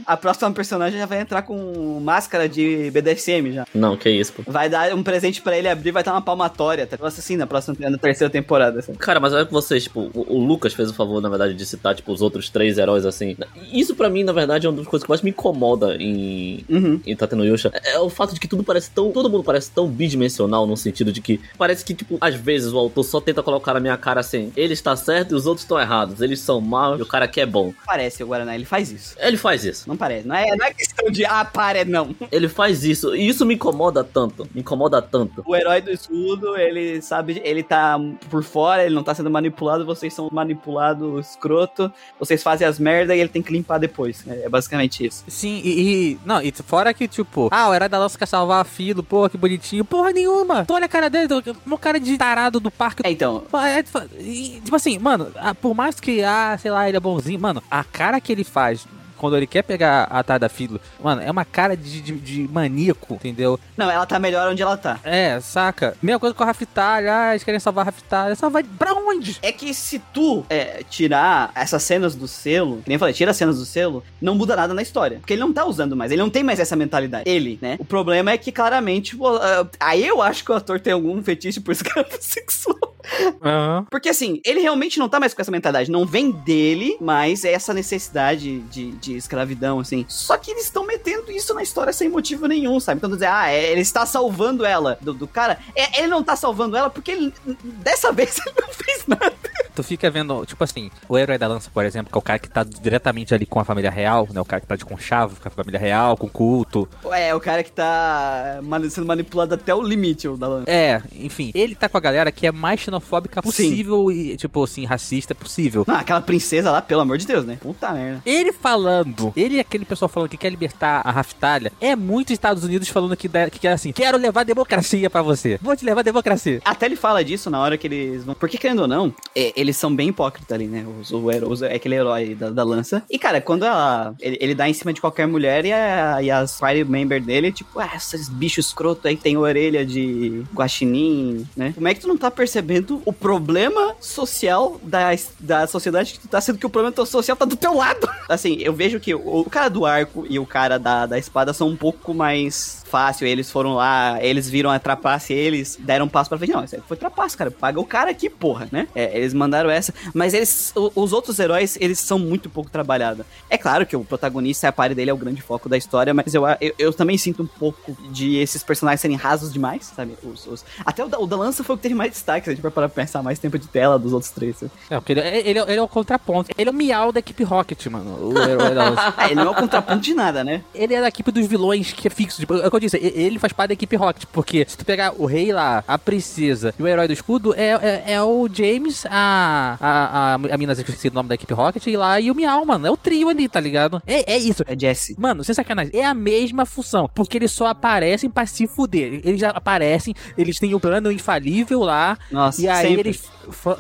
[0.07, 3.66] A próxima personagem já vai entrar com máscara de BDSM já.
[3.74, 4.43] Não, que isso, pô.
[4.47, 6.86] Vai dar um presente pra ele abrir, vai dar uma palmatória.
[6.86, 6.97] Tá?
[7.01, 8.78] Nossa, assim, na próxima, na terceira temporada.
[8.80, 8.95] Assim.
[8.95, 11.66] Cara, mas olha que vocês, tipo, o, o Lucas fez o favor, na verdade, de
[11.66, 13.36] citar, tipo, os outros três heróis, assim.
[13.72, 17.01] Isso pra mim, na verdade, é uma das coisas que mais me incomoda em, Uhum.
[17.07, 17.70] em Tateno Yusha.
[17.84, 19.11] É o fato de que tudo parece tão.
[19.12, 22.79] Todo mundo parece tão bidimensional, no sentido de que parece que, tipo, às vezes o
[22.79, 25.79] autor só tenta colocar na minha cara assim: ele está certo e os outros estão
[25.81, 26.21] errados.
[26.21, 27.73] Eles são maus e o cara aqui é bom.
[27.87, 29.14] Parece o Guaraná, ele faz isso.
[29.18, 29.89] Ele faz isso.
[29.89, 30.27] Não parece.
[30.27, 32.14] Não é, não é questão de, ah, para, não.
[32.31, 35.43] Ele faz isso, e isso me incomoda tanto, me incomoda tanto.
[35.47, 37.99] O herói do escudo, ele sabe, ele tá
[38.29, 43.16] por fora, ele não tá sendo manipulado, vocês são manipulados escroto, vocês fazem as merdas
[43.16, 44.25] e ele tem que limpar depois.
[44.27, 45.25] É, é basicamente isso.
[45.29, 45.71] Sim, e,
[46.12, 49.03] e- Não, e fora que, tipo, ah, o herói da lança quer salvar a Filo,
[49.03, 49.59] pô, que bonitinho.
[49.88, 50.64] Porra nenhuma.
[50.64, 51.28] Tu olha a cara dele,
[51.66, 53.02] uma cara de tarado do parque.
[53.06, 53.84] É, então, É,
[54.20, 57.84] e, Tipo assim, mano, por mais que, ah, sei lá, ele é bonzinho, mano, a
[57.84, 58.86] cara que ele faz
[59.21, 63.14] quando ele quer pegar a Tada Filo, mano, é uma cara de, de, de maníaco,
[63.14, 63.61] entendeu?
[63.77, 64.99] não, ela tá melhor onde ela tá.
[65.05, 65.97] É, saca?
[66.03, 69.39] Mesma coisa com a Raftalha, ah, eles querem salvar a Raftalha, salvar pra onde?
[69.43, 73.31] É que se tu é, tirar essas cenas do selo, que nem eu falei, tira
[73.31, 75.18] as cenas do selo, não muda nada na história.
[75.18, 77.29] Porque ele não tá usando mais, ele não tem mais essa mentalidade.
[77.29, 77.77] Ele, né?
[77.79, 81.23] O problema é que claramente, pô, ah, aí eu acho que o ator tem algum
[81.23, 82.97] fetiche por escravo sexual.
[83.43, 83.87] Aham.
[83.91, 85.91] Porque assim, ele realmente não tá mais com essa mentalidade.
[85.91, 90.04] Não vem dele, mas é essa necessidade de, de escravidão, assim.
[90.08, 92.98] Só que eles estão metendo isso na história sem motivo nenhum, sabe?
[92.98, 95.58] Então dizer, ah, é, ele está salvando ela do, do cara.
[95.74, 97.34] É, ele não tá salvando ela porque ele,
[97.82, 99.32] dessa vez ele não fez nada.
[99.74, 102.38] Tu fica vendo, tipo assim, o herói da lança, por exemplo, que é o cara
[102.38, 104.40] que tá diretamente ali com a família real, né?
[104.40, 106.88] O cara que tá de conchavo com a família real, com culto.
[107.12, 110.70] É, o cara que tá sendo manipulado até o limite, o da lança.
[110.70, 114.84] É, enfim, ele tá com a galera que é mais xenofóbica possível e, tipo assim,
[114.84, 115.84] racista possível.
[115.86, 117.58] Não, aquela princesa lá, pelo amor de Deus, né?
[117.61, 118.22] Puta merda.
[118.26, 118.99] Ele falando,
[119.36, 123.16] ele e aquele pessoal falando que quer libertar a Raftalha, é muito Estados Unidos falando
[123.16, 125.59] que, que quer assim, quero levar democracia pra você.
[125.62, 126.61] Vou te levar democracia.
[126.64, 128.34] Até ele fala disso na hora que eles vão.
[128.34, 130.84] Porque, querendo ou não, é, eles são bem hipócritas ali, né?
[131.01, 133.03] Os, o os- é aquele herói da, da lança.
[133.11, 134.14] E, cara, quando ela.
[134.20, 137.53] Ele, ele dá em cima de qualquer mulher e, a, e as party member dele,
[137.53, 141.72] tipo, ah, esses bichos escroto aí que tem orelha de guaxinim, né?
[141.74, 146.28] Como é que tu não tá percebendo o problema social da, da sociedade que tu
[146.28, 148.09] tá sendo que o problema social tá do teu lado?
[148.28, 151.53] Assim, eu vejo que o, o cara do arco e o cara da, da espada
[151.53, 153.26] são um pouco mais fácil.
[153.26, 156.53] Eles foram lá, eles viram a trapace, eles deram um passo pra frente.
[156.53, 157.51] Não, isso aí foi trapace, cara.
[157.51, 158.88] Paga o cara aqui, porra, né?
[158.95, 159.95] É, eles mandaram essa.
[160.12, 163.24] Mas eles, os outros heróis, eles são muito pouco trabalhados.
[163.49, 166.34] É claro que o protagonista, a pare dele é o grande foco da história, mas
[166.34, 170.16] eu, eu, eu também sinto um pouco de esses personagens serem rasos demais, sabe?
[170.22, 172.51] Os, os- até o da, o da Lança foi o que teve mais destaque, se
[172.51, 174.57] a gente vai parar pra pensar mais tempo de tela dos outros três.
[174.57, 174.72] sabe?
[174.91, 176.51] É, porque ele, ele, ele é o contraponto.
[176.57, 178.28] Ele é o miau da equipe Rocket, mano.
[178.32, 179.14] O herói da lança.
[179.16, 180.62] Ah, ele não é o contraponto de nada, né?
[180.74, 182.41] Ele é da equipe dos vilões que é fixo.
[182.41, 184.24] Tipo, é eu disse, e- ele faz parte da equipe Rocket.
[184.33, 188.03] Porque se tu pegar o rei lá, a princesa e o herói do escudo, é,
[188.07, 191.53] é, é o James, a, a, a, a mina, eu esqueci o nome da equipe
[191.55, 192.87] Rocket, e lá e o Miau, mano.
[192.87, 194.03] É o trio ali, tá ligado?
[194.07, 194.64] É, é isso.
[194.66, 195.14] É Jesse.
[195.18, 199.20] Mano, sem sacanagem, é a mesma função, porque eles só aparecem pra se fuder.
[199.24, 203.09] Eles já aparecem, eles têm o plano infalível lá, Nossa, e aí sempre.
[203.11, 203.22] eles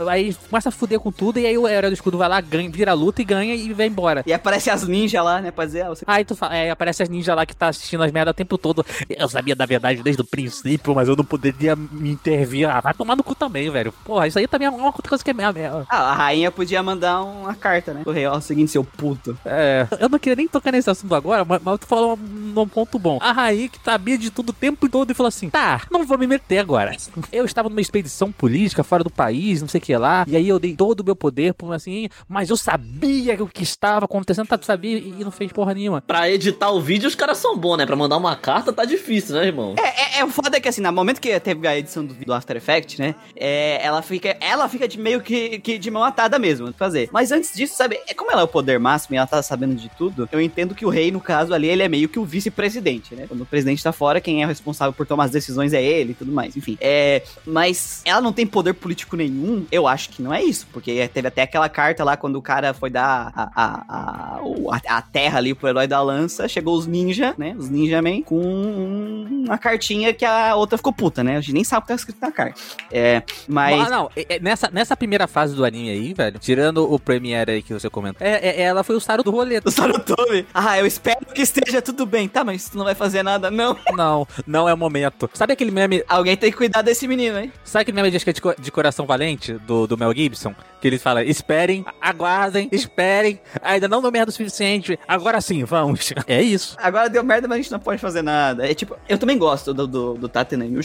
[0.08, 2.68] aí começa a fuder com tudo, e aí o herói do escudo vai lá, ganha,
[2.70, 4.22] vira a luta e ganha e vai embora.
[4.26, 5.50] E aparece as ninjas lá, né?
[5.50, 8.02] Pra dizer, ah, você Aí tu fala, é, aparece as ninjas lá que tá assistindo
[8.02, 8.84] as merda o tempo todo.
[9.08, 12.68] Eu sabia da verdade desde o princípio, mas eu não poderia me intervir.
[12.68, 13.92] Ah, vai tomar no cu também, velho.
[14.04, 15.52] Porra, isso aí também é uma outra coisa que é minha.
[15.52, 18.02] minha- Ah, a rainha podia mandar uma carta, né?
[18.06, 19.36] O rei, ó, é o seguinte, seu puto.
[19.44, 22.68] É, eu não queria nem tocar nesse assunto agora, mas, mas tu falou um, um
[22.68, 23.18] ponto bom.
[23.20, 26.18] A rainha que sabia de tudo o tempo todo e falou assim: tá, não vou
[26.18, 26.96] me meter agora.
[27.32, 30.48] Eu estava numa expedição política fora do país, não sei o que lá, e aí
[30.48, 34.46] eu dei todo o meu poder por assim, mas eu sabia o que estava acontecendo,
[34.46, 36.00] tá, tu sabia e e não fez porra nenhuma.
[36.00, 37.84] Pra editar o vídeo, os caras são bons, né?
[37.84, 39.74] Pra mandar uma carta tá difícil, né, irmão?
[39.78, 42.32] É, é, é foda é que assim, no momento que teve a edição do, do
[42.32, 43.14] After Effects, né?
[43.36, 47.08] É, ela fica, ela fica de meio que, que de mão atada mesmo fazer.
[47.12, 49.74] Mas antes disso, sabe, é como ela é o poder máximo e ela tá sabendo
[49.74, 52.24] de tudo, eu entendo que o rei, no caso ali, ele é meio que o
[52.24, 53.26] vice-presidente, né?
[53.26, 56.14] Quando o presidente tá fora, quem é responsável por tomar as decisões é ele e
[56.14, 56.76] tudo mais, enfim.
[56.80, 61.08] É, mas ela não tem poder político nenhum, eu acho que não é isso, porque
[61.08, 65.38] teve até aquela carta lá quando o cara foi dar a, a, a, a- terra
[65.38, 67.54] ali pro herói da lança, chegou os ninja, né?
[67.58, 71.36] Os ninja man com um- uma cartinha que a outra ficou puta, né?
[71.36, 72.60] A gente nem sabe o que tá escrito na carta.
[72.90, 73.86] É, mas.
[73.86, 77.52] Ah, não, é- é nessa, nessa primeira fase do anime aí, velho, tirando o Premiere
[77.52, 79.60] aí que você comentou, é, é- ela foi o Saro do rolê.
[79.64, 80.46] O Sarutobi.
[80.54, 82.28] Ah, eu espero que esteja tudo bem.
[82.28, 83.76] Tá, mas tu não vai fazer nada, não.
[84.00, 85.28] Não, não é o momento.
[85.34, 87.52] Sabe aquele meme, Alguém tem que cuidar desse menino, hein?
[87.64, 90.54] sabe aquele meme de, é de, de Coração Valente, do, do Mel Gibson?
[90.80, 96.12] Que ele fala, esperem, aguardem, esperem, ainda não deu merda o suficiente, agora sim, vamos.
[96.26, 96.76] É isso.
[96.80, 98.59] Agora deu merda, mas a gente não pode fazer nada.
[98.64, 100.30] É tipo, eu também gosto do, do, do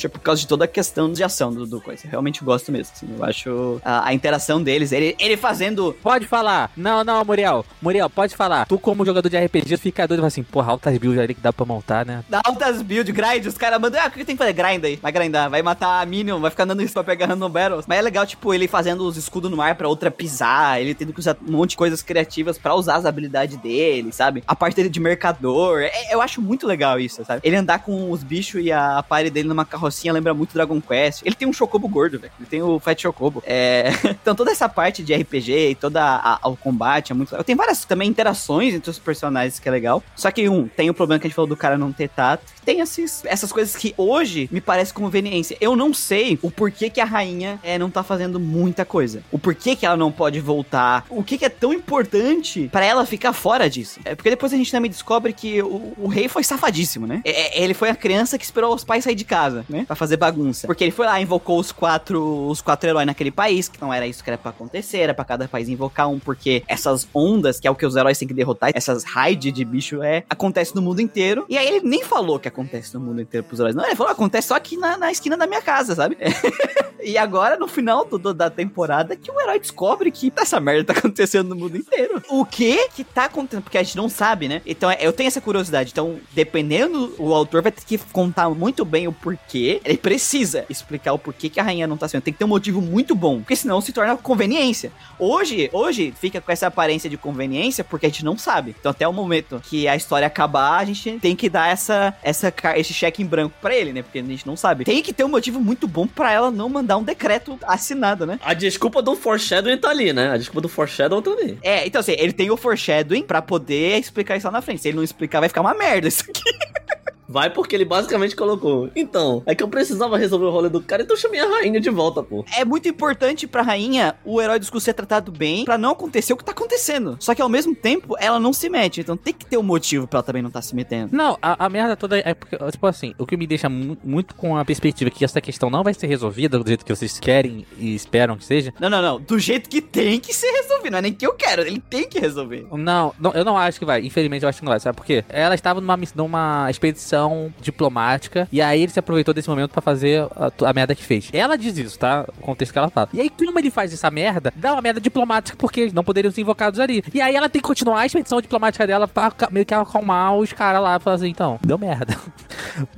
[0.10, 2.06] por causa de toda a questão de ação do, do coisa.
[2.06, 3.08] Eu realmente gosto mesmo, assim.
[3.18, 5.96] Eu acho a, a interação deles, ele, ele fazendo...
[6.04, 6.72] Pode falar.
[6.76, 7.66] Não, não, Muriel.
[7.82, 8.66] Muriel, pode falar.
[8.66, 11.42] Tu, como jogador de RPG, fica doido e fala assim, porra, altas builds ali que
[11.42, 12.24] dá pra montar, né?
[12.30, 14.54] Dá altas build, grind, os caras mandam, ah, o que tem que fazer?
[14.54, 17.50] Grind aí, vai grindar, vai matar a Minion, vai ficar dando isso pra pegar random
[17.50, 17.86] battles.
[17.88, 21.14] Mas é legal, tipo, ele fazendo os escudos no mar pra outra pisar, ele tendo
[21.14, 24.44] que usar um monte de coisas criativas pra usar as habilidades dele, sabe?
[24.48, 27.42] A parte dele de mercador, é- eu acho muito legal isso, sabe?
[27.44, 31.24] Ele andar com os bichos e a party dele numa carrocinha lembra muito Dragon Quest.
[31.26, 32.32] Ele tem um Chocobo gordo, velho.
[32.40, 33.42] Ele tem o Fat Chocobo.
[33.46, 33.90] É...
[34.22, 37.44] então toda essa parte de RPG e a- o combate é muito legal.
[37.44, 40.04] Tem várias também interações entre os personagens que é legal.
[40.16, 42.44] Só que, um, tem o problema que a gente falou do cara não ter tato.
[42.64, 45.58] Tem esses, essas coisas que hoje me parece conveniência.
[45.60, 49.24] Eu não sei o porquê que a rainha é, não tá fazendo muita coisa.
[49.32, 51.06] O porquê que ela não pode voltar.
[51.10, 54.00] O que, que é tão importante pra ela ficar fora disso.
[54.06, 57.22] É porque depois a gente também descobre que o, o rei foi safadíssimo, né?
[57.24, 59.84] É- é- ele foi a criança que esperou os pais sair de casa, né?
[59.86, 60.68] Pra fazer bagunça.
[60.68, 64.06] Porque ele foi lá, invocou os quatro, os quatro heróis naquele país, que não era
[64.08, 67.68] isso que era pra acontecer, era pra cada país invocar um, porque essas ondas, que
[67.68, 70.82] é o que os heróis têm que derrotar, essas raids de bicho é, acontece no
[70.82, 71.46] mundo inteiro.
[71.50, 73.76] E aí ele nem falou que acontece no mundo inteiro pros heróis.
[73.76, 76.18] Não, ele falou, acontece só aqui na, na esquina da minha casa, sabe?
[77.08, 80.92] E agora, no final do, do- da temporada, que o herói descobre que essa merda
[80.92, 82.20] tá acontecendo no mundo inteiro.
[82.30, 83.62] O que que tá acontecendo?
[83.62, 84.60] Porque a gente não sabe, né?
[84.66, 85.92] Então, é- eu tenho essa curiosidade.
[85.92, 89.82] Então, dependendo, o autor vai ter que contar muito bem o porquê.
[89.84, 92.22] Ele precisa explicar o porquê que a rainha não tá sendo.
[92.22, 94.92] Tem que ter um motivo muito bom, porque senão se torna conveniência.
[95.20, 98.76] Hoje, hoje fica com essa aparência de conveniência porque a gente não sabe.
[98.80, 102.54] Então, até o momento que a história acabar, a gente tem que dar essa, essa,
[102.76, 104.02] esse cheque em branco pra ele, né?
[104.02, 104.86] Porque a gente não sabe.
[104.86, 108.40] Tem que ter um motivo muito bom pra ela não mandar um decreto assinado, né?
[108.44, 110.32] A desculpa do foreshadowing tá ali, né?
[110.32, 111.58] A desculpa do foreshadowing tá ali.
[111.62, 114.82] É, então assim, ele tem o foreshadowing pra poder explicar isso lá na frente.
[114.82, 116.44] Se ele não explicar, vai ficar uma merda isso aqui.
[117.28, 118.90] Vai porque ele basicamente colocou.
[118.96, 121.80] Então, é que eu precisava resolver o rolê do cara, então eu chamei a rainha
[121.80, 122.46] de volta, pô.
[122.58, 126.34] É muito importante pra rainha o herói do escudo ser tratado bem pra não acontecer
[126.34, 127.18] o que tá acontecendo.
[127.20, 129.02] Só que ao mesmo tempo, ela não se mete.
[129.02, 131.16] Então tem que ter um motivo pra ela também não tá se metendo.
[131.16, 134.36] Não, a, a merda toda é porque, tipo assim, o que me deixa mu- muito
[134.36, 137.66] com a perspectiva que essa questão não vai ser resolvida do jeito que vocês querem
[137.78, 138.74] e esperam que seja.
[138.80, 139.20] Não, não, não.
[139.20, 140.92] Do jeito que tem que ser resolvido.
[140.92, 142.68] Não é nem que eu quero, ele tem que resolver.
[142.72, 144.02] Não, não, eu não acho que vai.
[144.06, 144.80] Infelizmente, eu acho que não vai.
[144.80, 145.24] Sabe por quê?
[145.30, 147.15] Ela estava numa, numa expedição
[147.62, 151.30] diplomática e aí ele se aproveitou desse momento pra fazer a, a merda que fez.
[151.34, 152.26] Ela diz isso, tá?
[152.40, 153.10] O contexto que ela fala.
[153.14, 156.32] E aí, como ele faz essa merda, dá uma merda diplomática porque eles não poderiam
[156.32, 157.04] ser invocados ali.
[157.14, 160.52] E aí ela tem que continuar a expedição diplomática dela pra meio que acalmar os
[160.54, 162.16] caras lá e falar assim: então, deu merda.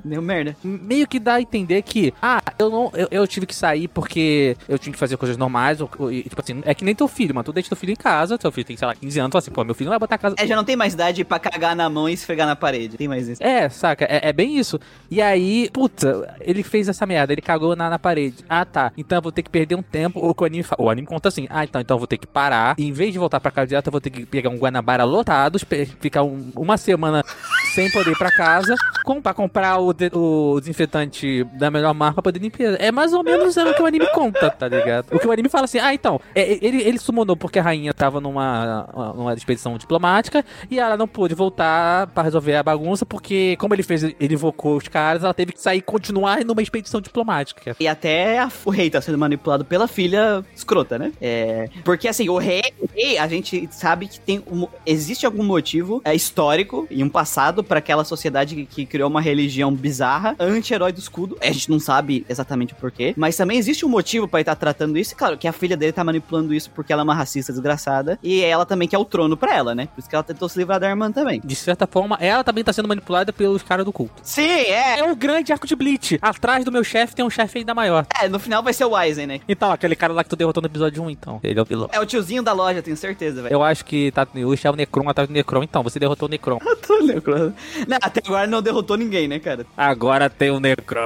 [0.03, 0.55] Deu merda.
[0.63, 4.55] meio que dá a entender que, ah, eu não, eu, eu tive que sair porque
[4.67, 7.07] eu tinha que fazer coisas normais, ou, ou- e, tipo assim, é que nem teu
[7.07, 9.29] filho, mano, tu deixa teu filho em casa, teu filho tem, sei lá, 15 anos,
[9.29, 10.35] tu fala assim, pô, meu filho não vai botar a casa...
[10.39, 12.97] É, já não tem mais idade pra cagar na mão e esfregar na parede.
[12.97, 13.43] Tem mais isso.
[13.43, 14.05] É, saca?
[14.07, 14.79] É, é bem isso.
[15.11, 18.37] E aí, puta, ele fez essa merda, ele cagou na, na parede.
[18.49, 18.91] Ah, tá.
[18.97, 20.19] Então eu vou ter que perder um tempo.
[20.25, 22.27] O, que o anime o anime conta assim: ah, então, então eu vou ter que
[22.27, 22.75] parar.
[22.77, 25.03] E em vez de voltar pra casa direto, eu vou ter que pegar um Guanabara
[25.03, 25.59] lotado,
[25.99, 27.23] ficar um- uma semana
[27.73, 32.15] sem poder ir pra casa, com, pra comprar o, de- o desinfetante da melhor marca
[32.15, 32.57] pra poder limpar.
[32.79, 35.07] É mais ou menos o que o anime conta, tá ligado?
[35.13, 37.93] O que o anime fala assim: ah, então, é, ele, ele summonou porque a rainha
[37.93, 43.55] tava numa, numa expedição diplomática e ela não pôde voltar pra resolver a bagunça porque,
[43.59, 46.99] como ele fez, ele invocou os caras, ela teve que sair e continuar numa expedição
[47.01, 47.75] diplomática.
[47.79, 51.11] E até a- o rei tá sendo manipulado pela filha escrota, né?
[51.21, 55.43] É, porque assim, o rei, o rei, a gente sabe que tem um- existe algum
[55.43, 60.35] motivo é, histórico e um passado pra aquela sociedade que, que criou uma religião bizarra,
[60.39, 61.37] anti-herói do escudo.
[61.41, 64.55] A gente não sabe exatamente o porquê, mas também existe um motivo pra ele estar
[64.55, 65.13] tratando isso.
[65.13, 68.19] E claro, que a filha dele tá manipulando isso porque ela é uma racista desgraçada
[68.21, 69.87] e ela também quer o trono pra ela, né?
[69.93, 71.41] Por isso que ela tentou se livrar da irmã também.
[71.43, 74.13] De certa forma, ela também tá sendo manipulada pelos caras do culto.
[74.21, 74.99] Sim, é.
[74.99, 76.19] É o grande arco de Bleach.
[76.21, 78.05] Atrás do meu chefe tem um chefe ainda maior.
[78.21, 79.39] É, no final vai ser o Wisen, né?
[79.47, 81.39] Então, aquele cara lá que tu derrotou no episódio 1, então.
[81.43, 81.89] Ele é o vilão.
[81.91, 83.53] É o tiozinho da loja, tenho certeza, velho.
[83.53, 85.63] Eu acho que Tato Yusha é o Necron atrás do Necron.
[85.63, 86.59] Então, você derrotou o Necron.
[86.85, 87.53] Tô lembrando.
[87.87, 89.65] Não, até agora não derrotou ninguém, né, cara?
[89.75, 91.01] Agora tem o Necron.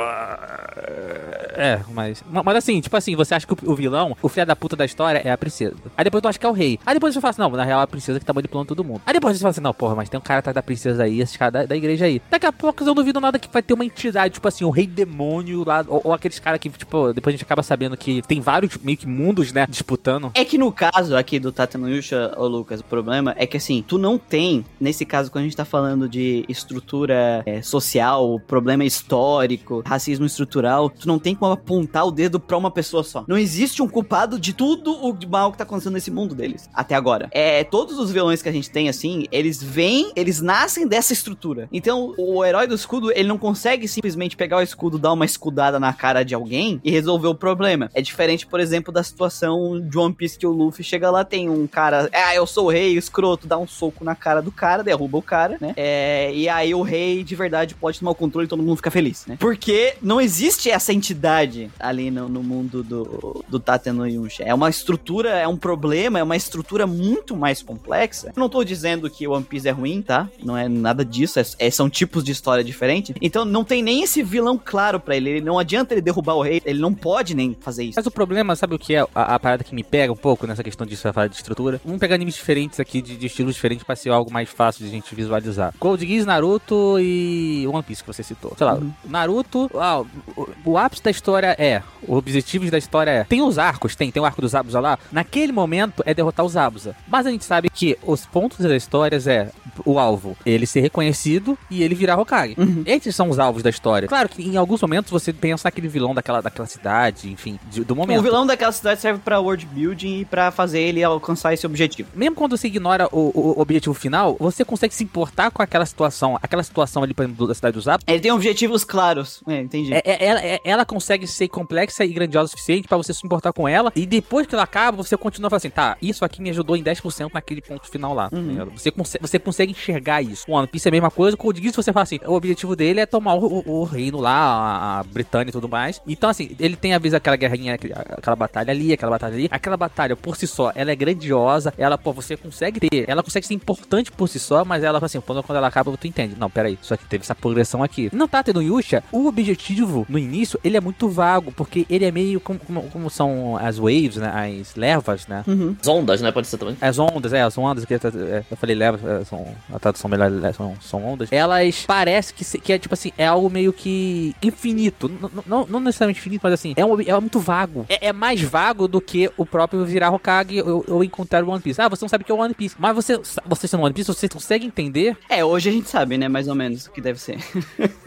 [1.53, 2.23] É, mas.
[2.29, 5.19] Mas assim, tipo assim, você acha que o, vilão, o filho da puta da história
[5.19, 5.75] é a princesa.
[5.97, 6.79] Aí depois tu acha que é o rei.
[6.85, 8.83] Aí depois você fala assim, não, na real é a princesa que tá manipulando todo
[8.83, 9.01] mundo.
[9.05, 11.21] Aí depois você fala assim, não, porra, mas tem um cara atrás da princesa aí,
[11.21, 12.21] esse cara da, da igreja aí.
[12.29, 14.87] Daqui a pouco eu duvido nada que vai ter uma entidade, tipo assim, o rei
[14.87, 18.39] demônio lá, ou, ou aqueles caras que, tipo, depois a gente acaba sabendo que tem
[18.39, 20.31] vários meio que mundos, né, disputando.
[20.33, 23.57] É que no caso aqui do Tata no Yusha, ô Lucas, o problema é que
[23.57, 28.39] assim, tu não tem, nesse caso, quando a gente tá falando de estrutura é, social,
[28.47, 33.25] problema histórico, racismo estrutural, tu não tem como apontar o dedo pra uma pessoa só.
[33.27, 36.93] Não existe um culpado de tudo o mal que tá acontecendo nesse mundo deles, até
[36.93, 37.29] agora.
[37.31, 41.67] É, todos os vilões que a gente tem, assim, eles vêm, eles nascem dessa estrutura.
[41.73, 45.79] Então, o herói do escudo, ele não consegue simplesmente pegar o escudo, dar uma escudada
[45.79, 47.89] na cara de alguém e resolver o problema.
[47.95, 51.49] É diferente, por exemplo, da situação de One Piece que o Luffy chega lá, tem
[51.49, 54.83] um cara, ah, eu sou o rei, escroto, dá um soco na cara do cara,
[54.83, 55.73] derruba o cara, né?
[55.75, 58.91] É, e aí o rei de verdade pode tomar o controle e todo mundo fica
[58.91, 59.37] feliz, né?
[59.39, 61.30] Porque não existe essa entidade
[61.79, 64.43] ali no, no mundo do, do Tate no Yunsha.
[64.43, 68.27] É uma estrutura, é um problema, é uma estrutura muito mais complexa.
[68.35, 70.29] Eu não tô dizendo que One Piece é ruim, tá?
[70.43, 73.15] Não é nada disso, é, é, são tipos de história diferentes.
[73.21, 75.29] Então não tem nem esse vilão claro para ele.
[75.29, 75.41] ele.
[75.41, 77.95] Não adianta ele derrubar o rei, ele não pode nem fazer isso.
[77.97, 79.01] Mas o problema, sabe o que é?
[79.13, 81.81] A, a parada que me pega um pouco nessa questão de falar de estrutura.
[81.83, 84.89] Vamos pegar animes diferentes aqui, de, de estilos diferentes, pra ser algo mais fácil de
[84.89, 85.73] a gente visualizar.
[85.79, 88.53] Code Geass, Naruto e One Piece que você citou.
[88.57, 88.91] Sei lá, uhum.
[89.05, 90.01] Naruto, ah,
[90.35, 94.11] o, o, ápice da história é, os objetivos da história é, tem os arcos, tem,
[94.11, 96.95] tem o arco dos Zabuza lá, naquele momento é derrotar os Zabuza.
[97.07, 99.51] Mas a gente sabe que os pontos das histórias é
[99.85, 102.55] o alvo, ele ser reconhecido e ele virar Hokage.
[102.57, 102.83] Uhum.
[102.85, 104.07] Esses são os alvos da história.
[104.07, 107.95] Claro que em alguns momentos você pensa naquele vilão daquela, daquela cidade, enfim, de, do
[107.95, 108.19] momento.
[108.19, 112.09] O vilão daquela cidade serve pra world building e pra fazer ele alcançar esse objetivo.
[112.15, 116.37] Mesmo quando você ignora o, o objetivo final, você consegue se importar com aquela situação,
[116.41, 118.05] aquela situação ali, por exemplo, da cidade dos Zabuza.
[118.07, 119.43] Ele tem objetivos claros.
[119.47, 119.93] É, entendi.
[119.93, 123.25] É, é, ela, é, ela consegue ser complexa e grandiosa o suficiente para você se
[123.25, 123.91] importar com ela.
[123.95, 126.83] E depois que ela acaba, você continua falando assim: tá, isso aqui me ajudou em
[126.83, 128.29] 10% naquele ponto final lá.
[128.31, 128.65] Uhum.
[128.75, 130.45] Você, consegue, você consegue enxergar isso.
[130.47, 131.37] O One Piece é a mesma coisa.
[131.37, 134.19] Com o Geass, você fala assim: o objetivo dele é tomar o, o, o reino
[134.19, 136.01] lá, a, a, Britânia e tudo mais.
[136.07, 139.47] Então, assim, ele tem às vezes aquela guerrinha, aquela batalha ali, aquela batalha ali.
[139.51, 141.73] Aquela batalha por si só, ela é grandiosa.
[141.77, 143.09] Ela, pô, você consegue ter.
[143.09, 146.07] Ela consegue ser importante por si só, mas ela, assim, quando, quando ela acaba, tu
[146.07, 146.35] entende.
[146.37, 148.09] Não, peraí, só que teve essa progressão aqui.
[148.13, 152.11] Não tá tendo Yusha, o objetivo no início, ele é muito vago, porque ele é
[152.11, 154.59] meio como, como, como são as waves, né?
[154.61, 155.43] As levas, né?
[155.47, 155.75] Uhum.
[155.79, 156.31] As ondas, né?
[156.31, 156.77] Pode ser também.
[156.79, 160.31] As ondas, é, as ondas, que é, eu falei levas, é, são, a tradução melhor
[160.43, 161.31] é, são, são ondas.
[161.31, 165.07] Elas parece que, que é tipo assim, é algo meio que infinito.
[165.07, 167.85] N não, não necessariamente infinito, mas assim, é, um, é muito vago.
[167.89, 171.61] É, é, mais vago do que o próprio virar Hokage ou, ou encontrar o One
[171.61, 171.81] Piece.
[171.81, 172.75] Ah, você não sabe o que é o One Piece.
[172.77, 175.17] Mas você, você sendo One Piece, você consegue entender.
[175.29, 176.27] É, hoje a gente sabe, né?
[176.27, 177.37] Mais ou menos o que deve ser.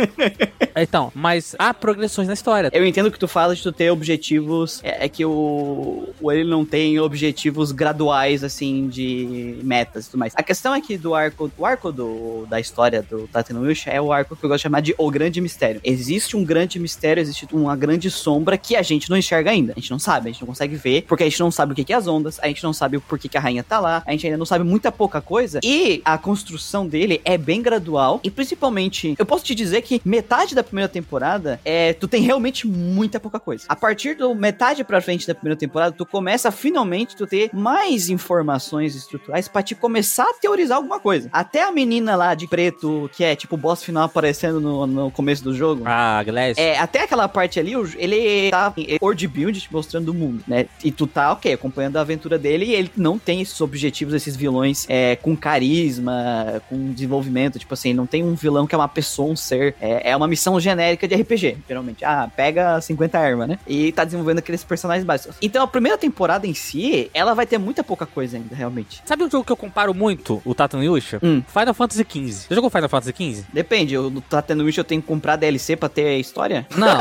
[0.76, 2.70] então, mas há progressões na história.
[2.72, 4.80] Eu entendo que tu fala de tu ter objetivos.
[4.82, 10.20] É, é que o, o ele não tem objetivos graduais, assim, de metas e tudo
[10.20, 10.32] mais.
[10.36, 14.12] A questão é que do arco, o arco do, da história do Tatanuish é o
[14.12, 15.80] arco que eu gosto de chamar de O Grande Mistério.
[15.84, 19.72] Existe um grande mistério, existe uma grande sombra que a gente não enxerga ainda.
[19.72, 21.74] A gente não sabe, a gente não consegue ver, porque a gente não sabe o
[21.74, 24.02] que é as ondas, a gente não sabe o porquê que a rainha tá lá,
[24.06, 25.60] a gente ainda não sabe muita pouca coisa.
[25.62, 30.54] E a construção dele é bem gradual e principalmente, eu posso te dizer que metade
[30.54, 33.64] da primeira temporada é tu tem realmente muita pouca coisa.
[33.68, 38.08] A partir do metade para frente da primeira temporada, tu começa finalmente tu ter mais
[38.08, 41.28] informações estruturais para te começar a teorizar alguma coisa.
[41.32, 45.10] Até a menina lá de preto, que é tipo o boss final aparecendo no, no
[45.10, 45.82] começo do jogo.
[45.84, 46.58] Ah, Glass.
[46.58, 50.66] É, até aquela parte ali, ele tá em world build te mostrando o mundo, né?
[50.82, 54.36] E tu tá, ok, acompanhando a aventura dele e ele não tem esses objetivos, esses
[54.36, 58.88] vilões é, com carisma, com desenvolvimento, tipo assim, não tem um vilão que é uma
[58.88, 59.74] pessoa, um ser.
[59.80, 62.04] É, é uma missão genérica de RPG, geralmente.
[62.04, 63.58] Ah, pega 50 armas, né?
[63.66, 65.36] E tá desenvolvendo aqueles personagens básicos.
[65.40, 69.02] Então a primeira temporada em si, ela vai ter muita pouca coisa ainda, realmente.
[69.04, 71.18] Sabe um jogo que eu comparo muito, o Tata Yusha?
[71.22, 71.42] Hum.
[71.46, 72.32] Final Fantasy XV.
[72.32, 73.44] Você jogou Final Fantasy XV?
[73.52, 76.66] Depende, o Tata Yusha eu tenho que comprar DLC pra ter a história?
[76.76, 76.98] Não.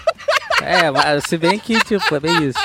[0.62, 2.58] é, mas se bem que, tipo, é bem isso.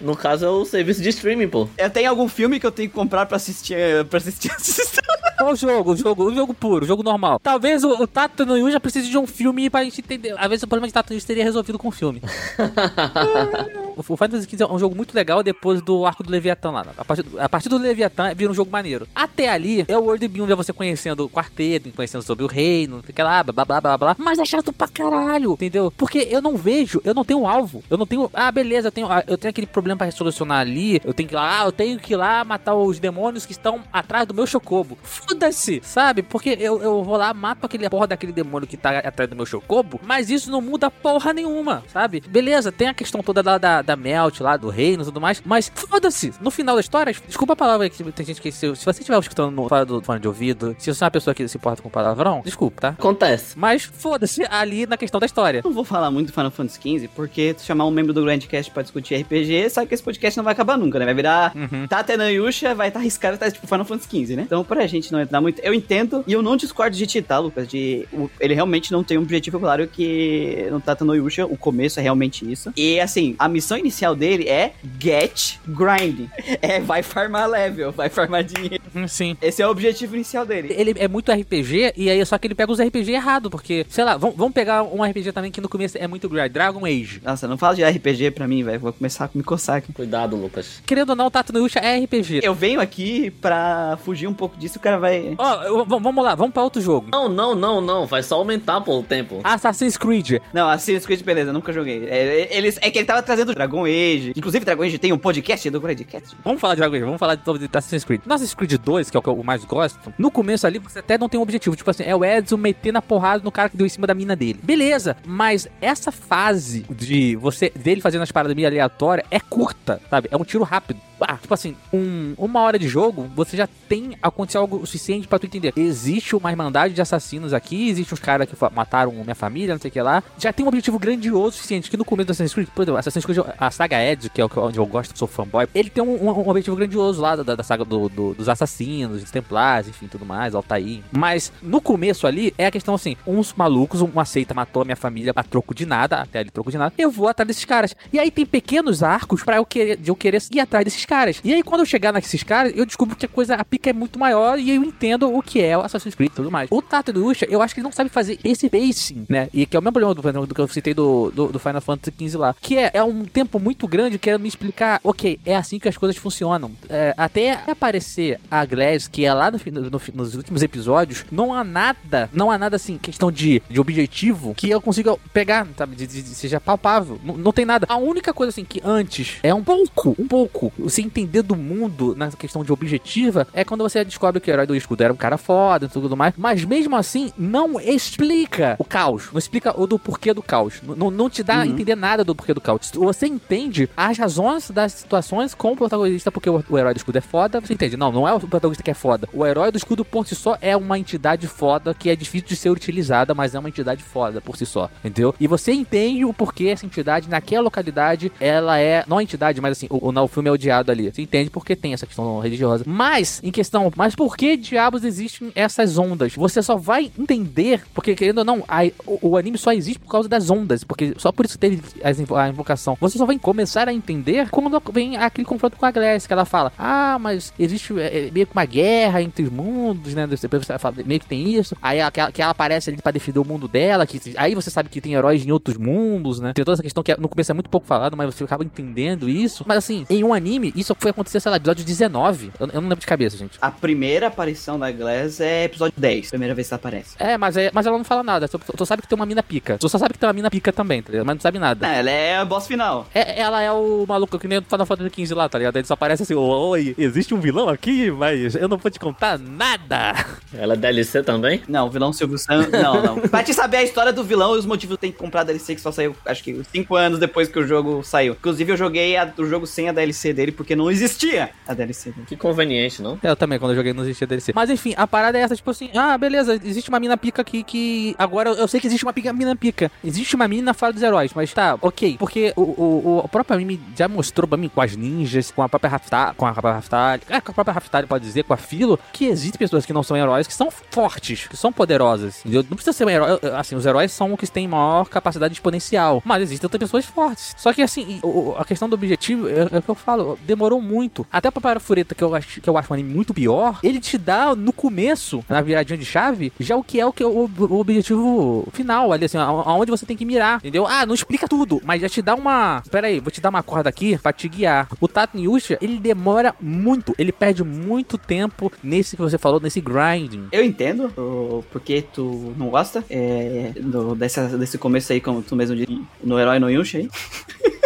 [0.00, 1.68] No caso, é o serviço de streaming, pô.
[1.78, 3.76] Eu tenho algum filme que eu tenho que comprar pra assistir,
[4.10, 5.21] pra assistir essa história.
[5.36, 5.92] Qual o jogo?
[5.92, 7.38] O jogo, o jogo puro, o jogo normal.
[7.40, 10.34] Talvez o, o Tato no Yu já precise de um filme pra gente entender.
[10.38, 12.22] Às vezes o problema de Tato no seria resolvido com o filme.
[13.96, 16.86] o Final Fantasy XV é um jogo muito legal depois do arco do Leviatã lá.
[16.96, 19.06] A partir, a partir do Leviatã vira um jogo maneiro.
[19.14, 23.02] Até ali é o World Building, é você conhecendo o quarteto, conhecendo sobre o reino,
[23.02, 24.16] fica lá, blá blá blá blá.
[24.18, 25.92] Mas é chato pra caralho, entendeu?
[25.96, 27.82] Porque eu não vejo, eu não tenho um alvo.
[27.90, 28.30] Eu não tenho.
[28.32, 31.00] Ah, beleza, eu tenho, ah, eu tenho aquele problema pra resolucionar ali.
[31.04, 33.80] Eu tenho que ir lá, eu tenho que ir lá matar os demônios que estão
[33.92, 34.98] atrás do meu chocobo.
[35.26, 36.22] Foda-se, sabe?
[36.22, 39.46] Porque eu, eu vou lá, mato aquele porra daquele demônio que tá atrás do meu
[39.46, 42.22] chocobo, mas isso não muda porra nenhuma, sabe?
[42.28, 45.42] Beleza, tem a questão toda da, da, da Melt, lá do reino e tudo mais.
[45.44, 48.84] Mas foda-se, no final da história, desculpa a palavra que tem gente que se, se
[48.84, 51.46] você estiver escutando no fora do fone de ouvido, se você é uma pessoa que
[51.46, 52.88] se importa com palavrão, desculpa, tá?
[52.90, 53.58] Acontece.
[53.58, 55.62] Mas foda-se ali na questão da história.
[55.64, 58.70] Não vou falar muito do Final Fantasy XV, porque se chamar um membro do Grandcast
[58.70, 61.04] pra discutir RPG, sabe que esse podcast não vai acabar nunca, né?
[61.04, 61.86] Vai virar Uhum.
[62.32, 64.42] Yusha, vai estar tá arriscado, tá tipo Final Fantasy XV, né?
[64.42, 67.38] Então, pra gente não entrar muito, eu entendo, e eu não discordo de ti, tá,
[67.38, 67.68] Lucas?
[67.68, 72.00] De, o- ele realmente não tem um objetivo claro que no Tatena Yusha, o começo
[72.00, 72.72] é realmente isso.
[72.76, 76.28] E, assim, a missão inicial dele é get grind.
[76.62, 78.82] É, vai farmar level, vai farmar dinheiro.
[78.94, 79.36] Hum, Sim.
[79.42, 80.72] Esse é o objetivo inicial dele.
[80.76, 84.04] Ele é muito RPG, e aí só que ele pega os RPG errado, porque, sei
[84.04, 87.20] lá, vamos, pegar um RPG também que no começo é muito grind, Dragon Age.
[87.24, 88.78] Nossa, não fala de RPG pra mim, velho.
[88.80, 89.92] Vou começar a me coçar aqui.
[89.92, 90.80] Cuidado, Lucas.
[90.86, 92.40] Querendo ou não, o Tato no Yusha é RPG.
[92.42, 95.34] Eu venho aqui pra fugir um pouco disso, o cara vai.
[95.36, 97.08] Ó, v- vamos lá, vamos pra outro jogo.
[97.12, 98.06] Não, não, não, não.
[98.06, 99.40] Vai só aumentar, pô, o tempo.
[99.44, 100.38] Assassin's Creed.
[100.52, 102.06] Não, Assassin's Creed, beleza, nunca joguei.
[102.08, 104.32] É, eles, é que ele tava trazendo Dragon Age.
[104.36, 106.36] Inclusive, Dragon Age tem um podcast do Grandcast.
[106.44, 108.22] Vamos falar de Dragon Age, vamos falar de, de Assassin's Creed.
[108.24, 111.00] No Assassin's Creed 2, que é o que eu mais gosto, no começo ali você
[111.00, 111.76] até não tem um objetivo.
[111.76, 114.14] Tipo assim, é o Edson meter na porrada no cara que deu em cima da
[114.14, 114.58] mina dele.
[114.62, 120.28] Beleza, mas essa fase de você dele fazendo as paradas meio aleatórias é curta, sabe?
[120.30, 121.00] É um tiro rápido.
[121.20, 125.38] Ah, tipo assim, um- uma hora de jogo, você já tem acontecido algo suficiente pra
[125.38, 125.72] tu entender.
[125.76, 129.88] Existe uma irmandade de assassinos aqui, existe uns caras que mataram minha família, não sei
[129.88, 130.22] o que lá.
[130.38, 133.24] Já tem um objetivo grandioso suficiente que no começo do Assassin's Creed, por exemplo, Assassin's
[133.24, 136.48] Creed, a saga Ezio, que é onde eu gosto, sou fanboy, ele tem um, um-
[136.48, 140.54] objetivo grandioso lá da, da saga do- do- dos assassinos, dos templários, enfim, tudo mais,
[140.54, 141.00] Altair.
[141.10, 144.96] Mas no começo ali é a questão assim: uns malucos, uma seita matou a minha
[144.96, 147.94] família a troco de nada, até ali troco de nada, eu vou atrás desses caras.
[148.12, 151.40] E aí tem pequenos arcos pra eu querer, de eu querer ir atrás desses caras.
[151.44, 153.92] E aí quando eu chegar nesses caras, eu descubro que a coisa, a pica é
[153.92, 156.68] muito maior e eu entendo o que é o Assassin's Creed e tudo mais.
[156.70, 159.48] O Tato do Usha, eu acho que ele não sabe fazer esse pacing, né?
[159.52, 161.80] E que é o mesmo problema do, do que eu citei do, do, do Final
[161.80, 162.54] Fantasy XV lá.
[162.60, 165.96] Que é, é um tempo muito grande querendo me explicar, ok, é assim que as
[165.96, 166.70] coisas funcionam.
[166.88, 169.58] É, até aparecer a Glass, que é lá no,
[169.90, 174.54] no- nos últimos episódios, não há nada, não há nada assim, questão de, de objetivo
[174.54, 175.96] que eu consiga pegar, sabe?
[175.96, 177.18] De, de- de- seja palpável.
[177.24, 177.86] Não, não tem nada.
[177.88, 182.14] A única coisa assim que antes é um pouco, um pouco, você entender do mundo
[182.16, 185.16] na questão de objetiva é quando você descobre que o herói do escudo era um
[185.16, 186.34] cara foda e tudo mais.
[186.36, 189.28] Mas mesmo assim, não explica o caos.
[189.32, 190.80] Não explica o do porquê do caos.
[190.82, 192.90] Não- Não, te dá a entender nada do porquê do caos.
[192.94, 197.18] Você entende as razões das situações com o protagonista, porque o, o herói do escudo
[197.18, 197.96] é foda, você entende.
[197.96, 199.28] Não, não é o protagonista que é foda.
[199.32, 202.56] O herói do escudo por si só é uma entidade foda que é difícil de
[202.56, 205.34] ser utilizada, mas é uma entidade foda por si só, entendeu?
[205.40, 209.72] E você entende o porquê essa entidade naquela localidade, ela é, não a entidade, mas
[209.72, 211.10] assim, o, o, o filme é odiado ali.
[211.12, 212.84] Você entende porque tem essa questão religiosa.
[212.86, 216.34] Mas, em questão, mas por que diabos existem essas ondas?
[216.34, 220.10] Você só vai entender, porque querendo ou não, a- o, o anime só existe por
[220.10, 222.96] causa das ondas, porque só por isso teve a invocação.
[223.00, 226.44] Você só vai começar a entender quando vem aquele confronto com a Glass, que ela
[226.44, 230.26] fala, ah, mas existe é, é, meio que uma guerra entre os mundos, né?
[230.26, 231.76] Depois você fala, meio que tem isso.
[231.82, 234.54] Aí ela, que ela- que ela aparece ali pra defender o mundo dela, que aí
[234.54, 236.52] você sabe que tem heróis em outros mundos, né?
[236.52, 239.28] Tem toda essa questão que no começo é muito pouco falado, mas você acaba entendendo
[239.28, 239.64] isso.
[239.66, 242.52] Mas assim, em um anime, isso foi acontecer, sei lá, episódio 19.
[242.58, 243.58] Eu, eu não lembro de cabeça, gente.
[243.60, 246.30] A primeira aparição da Glass é episódio 10.
[246.30, 247.14] Primeira vez que ela aparece.
[247.18, 248.48] É, mas, é, mas ela não fala nada.
[248.48, 249.78] Tu, tu sabe que tem uma mina pica.
[249.78, 251.26] Tu só sabe que tem uma mina pica também, tá ligado?
[251.26, 251.86] Mas não sabe nada.
[251.86, 253.06] Não, ela é a boss final.
[253.14, 255.76] É, ela é o maluco que nem o Final Fantasy XV lá, tá ligado?
[255.76, 259.38] Ele só aparece assim, oi, existe um vilão aqui, mas eu não vou te contar
[259.38, 260.14] nada.
[260.52, 261.62] Ela é DLC também?
[261.68, 262.70] Não, o vilão Silvio Santos.
[262.72, 263.20] Não, não.
[263.28, 265.74] pra te saber a história do vilão e os motivos tem que comprar a DLC
[265.74, 268.32] que só saiu, acho que 5 anos depois que o jogo saiu.
[268.34, 272.10] Inclusive, eu joguei a- o jogo sem a DLC dele porque não existia a DLC
[272.10, 272.26] dele.
[272.26, 273.18] Que conveniente, não?
[273.22, 274.41] Eu também, quando eu joguei, não existia DLC.
[274.54, 277.62] Mas enfim, a parada é essa, tipo assim, ah, beleza, existe uma mina pica aqui
[277.62, 278.14] que.
[278.18, 279.90] Agora eu sei que existe uma pica, mina pica.
[280.04, 282.16] Existe uma mina na fala dos heróis, mas tá, ok.
[282.18, 285.68] Porque o, o, o próprio anime já mostrou pra mim com as ninjas, com a
[285.68, 288.56] própria Raftar, com a própria Raftar, é, com a própria Raftar, pode dizer, com a
[288.56, 292.40] Filo, que existem pessoas que não são heróis, que são fortes, que são poderosas.
[292.40, 292.64] Entendeu?
[292.68, 293.38] Não precisa ser um herói.
[293.56, 296.22] Assim, os heróis são os que têm maior capacidade exponencial.
[296.24, 297.54] Mas existem outras pessoas fortes.
[297.58, 298.20] Só que assim,
[298.56, 301.26] a questão do objetivo, é, é o que eu falo, demorou muito.
[301.30, 304.16] Até pra Parafureta, que eu acho que eu acho um anime muito pior, ele te
[304.22, 307.50] dá no começo, na viradinha de chave, já o que é o que é o,
[307.58, 310.86] o objetivo final, ali assim, aonde você tem que mirar, entendeu?
[310.86, 312.82] Ah, não explica tudo, mas já te dá uma.
[312.90, 314.88] Pera aí, vou te dar uma corda aqui pra te guiar.
[315.00, 319.80] O Tato Yusha, ele demora muito, ele perde muito tempo nesse que você falou, nesse
[319.80, 320.46] grinding.
[320.52, 325.56] Eu entendo o porquê tu não gosta é, do- dessa, desse começo aí, como tu
[325.56, 327.08] mesmo disse, no Herói no Yusha aí.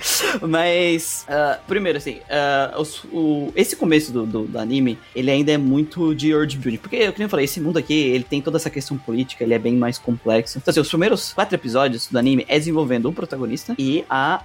[0.42, 5.52] Mas, uh, primeiro, assim, uh, os, o, esse começo do, do, do, anime, ele ainda
[5.52, 6.78] é muito de world building.
[6.78, 9.58] Porque, eu queria falar, esse mundo aqui, ele tem toda essa questão política, ele é
[9.58, 10.58] bem mais complexo.
[10.58, 14.40] Então, assim, os primeiros quatro episódios do anime é desenvolvendo um protagonista e a.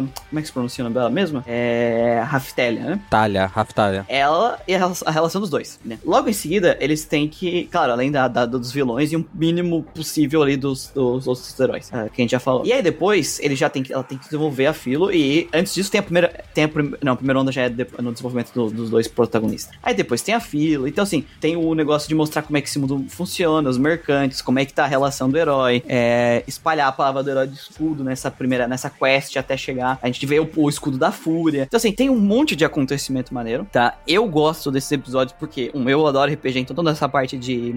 [0.00, 1.42] Uh, como é que se pronuncia o nome dela mesmo?
[1.46, 2.22] É.
[2.26, 3.00] Raftelia, né?
[3.10, 4.04] Talha, Raftalia.
[4.08, 5.98] Ela e a, a relação dos dois, né?
[6.04, 9.82] Logo em seguida, eles têm que, claro, além da, da dos vilões e um mínimo
[9.94, 12.64] possível ali dos, dos outros heróis, que a gente já falou.
[12.64, 15.72] E aí depois, ele já tem que, ela tem que desenvolver a Filo e antes
[15.72, 18.10] disso tem a primeira, tem a prim, não, a primeira onda já é de, no
[18.10, 19.76] desenvolvimento do, dos dois protagonistas.
[19.80, 22.68] Aí depois tem a Filo, então assim, tem o negócio de mostrar como é que
[22.68, 26.88] esse mundo funciona, os mercantes, como é que tá a relação do herói, é, espalhar
[26.88, 30.40] a palavra do herói de escudo nessa primeira, nessa quest até chegar, a gente vê
[30.40, 31.64] o, o escudo da fúria.
[31.68, 33.96] Então assim, tem um monte de acontecimento maneiro, tá?
[34.06, 37.72] Eu gosto desses episódios porque, um, eu adoro RPG, então toda essa parte de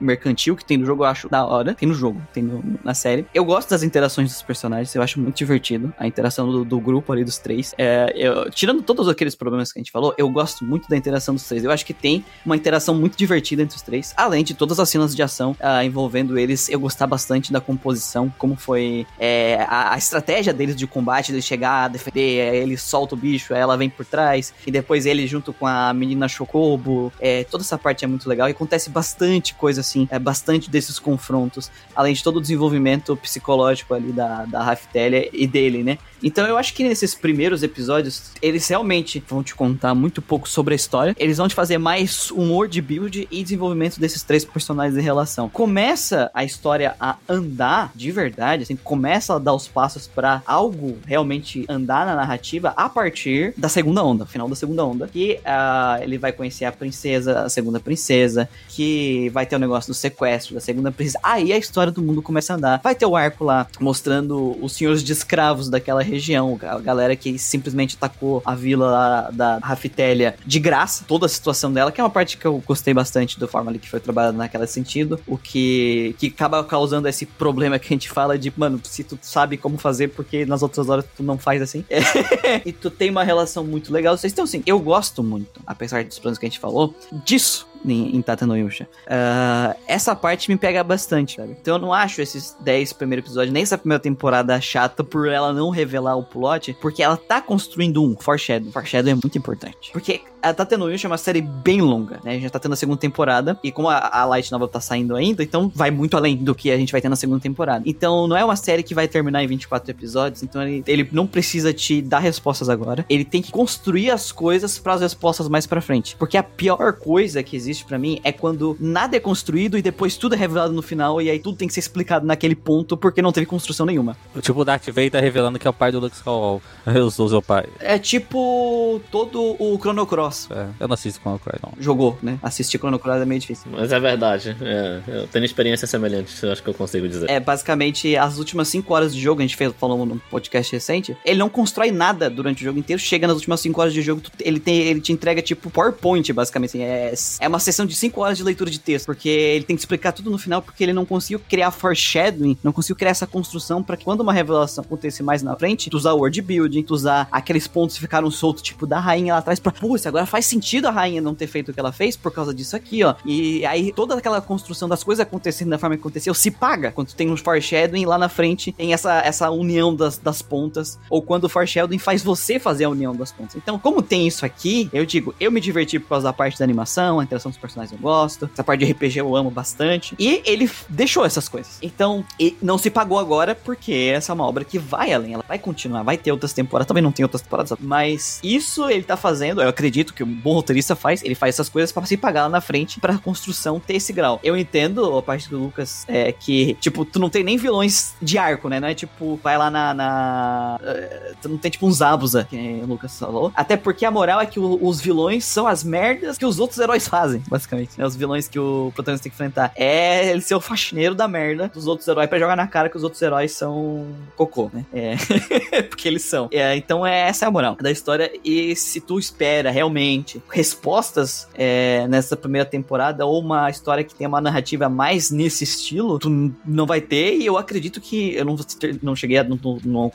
[0.00, 2.94] mercantil que tem no jogo eu acho da hora, tem no jogo, tem no, na
[2.94, 3.24] série.
[3.32, 7.12] Eu gosto das interações dos personagens, eu acho muito divertido a interação do, do grupo
[7.12, 7.74] ali dos três.
[7.76, 11.34] É, eu, tirando todos aqueles problemas que a gente falou, eu gosto muito da interação
[11.34, 11.64] dos três.
[11.64, 14.88] Eu acho que tem uma interação muito divertida entre os três, além de todas as
[14.88, 16.68] cenas de ação uh, envolvendo eles.
[16.68, 21.42] Eu gostar bastante da composição, como foi é, a, a, estratégia deles de combate, de
[21.42, 25.26] chegar a defender, é, ele solta o bicho, ela vem por trás, e depois ele
[25.26, 27.12] junto com a menina Chocobo.
[27.20, 30.98] É, toda essa parte é muito legal e acontece bastante coisa assim, é bastante desses
[30.98, 35.98] confrontos, além de todo o desenvolvimento psicológico ali da, da Raftelia e dele, né?
[36.30, 40.74] Então eu acho que nesses primeiros episódios, eles realmente vão te contar muito pouco sobre
[40.74, 41.12] a história.
[41.18, 45.48] Eles vão te fazer mais um world build e desenvolvimento desses três personagens em relação.
[45.48, 50.98] Começa a história a andar de verdade, assim, começa a dar os passos para algo
[51.04, 56.00] realmente andar na narrativa a partir da segunda onda, final da segunda onda, que uh,
[56.00, 60.54] ele vai conhecer a princesa, a segunda princesa, que vai ter o negócio do sequestro
[60.54, 61.18] da segunda princesa.
[61.24, 62.80] Aí a história do mundo começa a andar.
[62.84, 66.19] Vai ter o arco lá mostrando os senhores de escravos daquela região,
[66.62, 71.90] a galera que simplesmente atacou a vila da Raftélia de graça, toda a situação dela,
[71.90, 74.66] que é uma parte que eu gostei bastante da forma ali que foi trabalhada naquele
[74.66, 79.04] sentido, o que, que acaba causando esse problema que a gente fala de, mano, se
[79.04, 81.84] tu sabe como fazer, porque nas outras horas tu não faz assim.
[82.64, 84.16] e tu tem uma relação muito legal.
[84.22, 86.94] Então, assim, eu gosto muito, apesar dos planos que a gente falou,
[87.24, 88.88] disso em, em Tata no Yusha.
[89.06, 91.56] Uh, essa parte me pega bastante, sabe?
[91.60, 95.52] Então eu não acho esses 10 primeiros episódios, nem essa primeira temporada chata por ela
[95.52, 98.70] não revelar o plot, porque ela tá construindo um foreshadow.
[98.72, 99.90] Foreshadow é muito importante.
[99.92, 102.30] Porque a Tata no Yusha é uma série bem longa, né?
[102.30, 104.80] A gente já tá tendo a segunda temporada, e como a, a Light Novel tá
[104.80, 107.82] saindo ainda, então vai muito além do que a gente vai ter na segunda temporada.
[107.86, 111.26] Então não é uma série que vai terminar em 24 episódios, então ele, ele não
[111.26, 113.04] precisa te dar respostas agora.
[113.08, 116.16] Ele tem que construir as coisas para as respostas mais para frente.
[116.16, 120.16] Porque a pior coisa que existe para mim é quando nada é construído e depois
[120.16, 123.22] tudo é revelado no final e aí tudo tem que ser explicado naquele ponto porque
[123.22, 124.16] não teve construção nenhuma.
[124.40, 126.68] Tipo o Darth Vader revelando que é o pai do Luke Skywalker.
[126.86, 127.66] Eu sou seu pai.
[127.78, 130.29] É tipo todo o Chrono Cross.
[130.50, 131.72] É, eu não assisto Chrono Cross, não.
[131.82, 132.38] Jogou, né?
[132.42, 133.70] Assistir Chrono Cross é meio difícil.
[133.72, 134.56] Mas é verdade.
[134.60, 137.28] É, eu tenho experiência semelhante, eu acho que eu consigo dizer.
[137.30, 141.16] É, basicamente, as últimas 5 horas de jogo, a gente fez, falou num podcast recente,
[141.24, 144.22] ele não constrói nada durante o jogo inteiro, chega nas últimas 5 horas de jogo,
[144.40, 146.70] ele, tem, ele te entrega tipo PowerPoint, basicamente.
[146.70, 149.76] Assim, é, é uma sessão de 5 horas de leitura de texto, porque ele tem
[149.76, 153.26] que explicar tudo no final, porque ele não conseguiu criar foreshadowing, não conseguiu criar essa
[153.26, 156.82] construção para que quando uma revelação acontecesse mais na frente, tu usar o word building,
[156.82, 160.19] tu usar aqueles pontos que ficaram soltos, tipo da rainha lá atrás, pra, putz, agora
[160.26, 163.02] faz sentido a rainha não ter feito o que ela fez por causa disso aqui,
[163.04, 163.14] ó.
[163.24, 167.12] E aí toda aquela construção das coisas acontecendo da forma que aconteceu se paga quando
[167.12, 171.44] tem um foreshadowing lá na frente, tem essa, essa união das, das pontas, ou quando
[171.44, 173.56] o foreshadowing faz você fazer a união das pontas.
[173.56, 176.64] Então, como tem isso aqui, eu digo, eu me diverti por causa da parte da
[176.64, 180.14] animação, a interação dos personagens eu gosto, essa parte de RPG eu amo bastante.
[180.18, 181.78] E ele deixou essas coisas.
[181.82, 182.24] Então,
[182.62, 186.02] não se pagou agora porque essa é uma obra que vai além, ela vai continuar,
[186.02, 189.68] vai ter outras temporadas, também não tem outras temporadas, mas isso ele tá fazendo, eu
[189.68, 192.60] acredito que um bom roteirista faz, ele faz essas coisas para se pagar lá na
[192.60, 194.40] frente pra construção ter esse grau.
[194.42, 198.38] Eu entendo a parte do Lucas é que, tipo, tu não tem nem vilões de
[198.38, 198.80] arco, né?
[198.80, 199.94] Não é tipo, vai lá na.
[199.94, 203.52] na uh, tu não tem tipo um Zabuza, que o Lucas falou.
[203.54, 206.78] Até porque a moral é que o, os vilões são as merdas que os outros
[206.78, 207.98] heróis fazem, basicamente.
[207.98, 208.04] Né?
[208.04, 209.72] Os vilões que o protagonista tem que enfrentar.
[209.76, 212.96] É ele ser o faxineiro da merda dos outros heróis para jogar na cara que
[212.96, 214.06] os outros heróis são
[214.36, 214.84] cocô, né?
[214.92, 215.16] É.
[215.88, 216.48] Porque eles são.
[216.52, 218.30] É, então é, essa é a moral da história.
[218.44, 219.99] E se tu espera realmente
[220.48, 226.18] respostas é, nessa primeira temporada ou uma história que tem uma narrativa mais nesse estilo,
[226.18, 226.30] tu
[226.64, 227.36] não vai ter.
[227.36, 228.34] E eu acredito que.
[228.34, 228.56] Eu não,
[229.02, 229.44] não cheguei a.
[229.44, 230.10] Não, não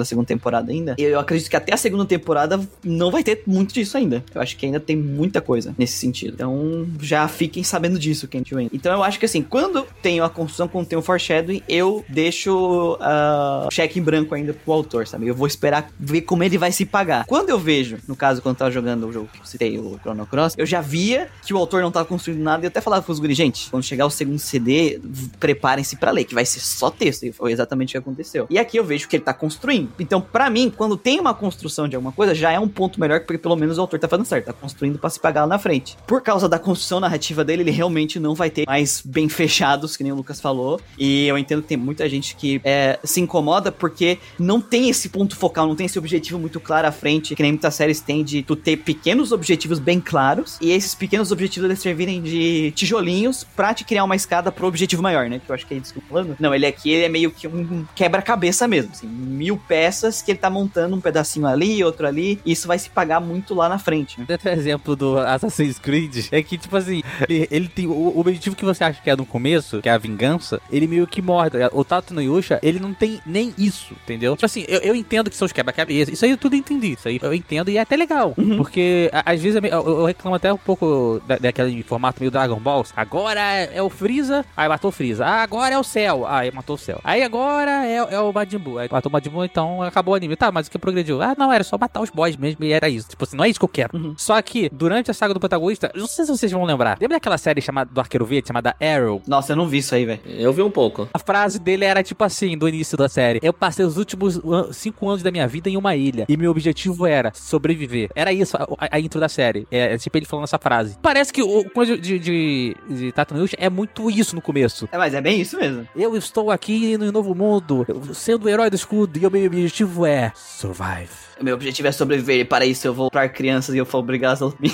[0.00, 0.94] a segunda temporada ainda.
[0.98, 4.24] Eu acredito que até a segunda temporada não vai ter muito disso ainda.
[4.34, 6.34] Eu acho que ainda tem muita coisa nesse sentido.
[6.34, 8.70] Então já fiquem sabendo disso, Kent Wayne.
[8.72, 12.94] Então, eu acho que assim, quando tenho a construção, quando tenho o foreshadowing, eu deixo
[12.94, 15.26] uh, cheque em branco ainda pro autor, sabe?
[15.26, 17.24] Eu vou esperar ver como ele vai se pagar.
[17.26, 19.98] Quando eu vejo, no caso, quando eu tava jogando o jogo que eu citei, o
[19.98, 22.80] Chrono Cross, eu já via que o autor não tava construindo nada e eu até
[22.80, 25.00] falava pros guri, gente, quando chegar o segundo CD,
[25.38, 27.24] preparem-se para ler, que vai ser só texto.
[27.24, 28.46] E foi exatamente o que aconteceu.
[28.50, 29.90] E aqui eu vejo que ele tá construindo.
[29.98, 33.20] Então, para mim, quando tem uma construção de alguma coisa, já é um ponto melhor,
[33.20, 35.58] porque pelo menos o autor tá fazendo certo, tá construindo para se pagar lá na
[35.58, 35.96] frente.
[36.06, 40.02] Por causa da construção narrativa dele, ele realmente não vai ter mais bem fechados, que
[40.02, 40.80] nem o Lucas falou.
[40.98, 45.08] E eu entendo que tem muita gente que é, se incomoda porque não tem esse
[45.08, 48.24] ponto focal, não tem esse objetivo muito claro à frente, que nem muitas séries têm
[48.24, 48.76] de tu ter
[49.10, 54.04] pequenos objetivos bem claros, e esses pequenos objetivos eles servirem de tijolinhos pra te criar
[54.04, 55.40] uma escada pro objetivo maior, né?
[55.44, 56.36] Que eu acho que é isso que eu falando.
[56.38, 60.38] Não, ele aqui ele é meio que um quebra-cabeça mesmo, assim, mil peças que ele
[60.38, 63.78] tá montando um pedacinho ali, outro ali, e isso vai se pagar muito lá na
[63.80, 64.26] frente, né?
[64.30, 68.64] Outro exemplo do Assassin's Creed é que, tipo assim, ele, ele tem o objetivo que
[68.64, 71.50] você acha que é no começo, que é a vingança, ele meio que morre.
[71.72, 74.36] O Tato no Yusha, ele não tem nem isso, entendeu?
[74.36, 77.08] Tipo assim, eu, eu entendo que são os quebra-cabeça, isso aí eu tudo entendi, isso
[77.08, 78.58] aí eu entendo e é até legal, Uhum.
[78.58, 82.92] porque às vezes eu, reclamo até um pouco da, daquele formato meio Dragon Balls.
[82.96, 85.24] Agora é, é o Freeza, aí matou o Freeza.
[85.24, 87.00] Ah, agora é o Cell, aí matou o Cell.
[87.04, 90.16] Aí agora é, é o Majin Buu, aí matou o Majin Buu, então acabou o
[90.16, 90.36] anime.
[90.36, 91.20] Tá, mas o que progrediu?
[91.22, 93.08] Ah, não, era só matar os boys mesmo e era isso.
[93.08, 93.96] Tipo assim, não é isso que eu quero.
[93.96, 94.14] Uhum.
[94.16, 96.98] Só que, durante a saga do protagonista, não sei se vocês vão lembrar.
[97.00, 99.22] Lembra daquela série chamada do Arqueiro Verde, chamada Arrow?
[99.26, 100.20] Nossa, eu não vi isso aí, velho.
[100.26, 101.08] Eu vi um pouco.
[101.12, 103.40] A frase dele era tipo assim, do início da série.
[103.42, 104.40] Eu passei os últimos
[104.72, 106.24] cinco anos da minha vida em uma ilha.
[106.28, 108.10] E meu objetivo era sobreviver.
[108.14, 109.66] Era isso, a, a- a intro da série.
[109.70, 110.98] É, é tipo ele falando essa frase.
[111.00, 114.88] Parece que o coisa de, de, de Tato no Yusha é muito isso no começo.
[114.90, 115.86] É, mas é bem isso mesmo.
[115.94, 120.06] Eu estou aqui no novo mundo, sendo o herói do escudo, e o meu objetivo
[120.06, 121.10] é survive.
[121.40, 124.42] Meu objetivo é sobreviver, e para isso eu vou para crianças e eu vou obrigá-las
[124.42, 124.70] a me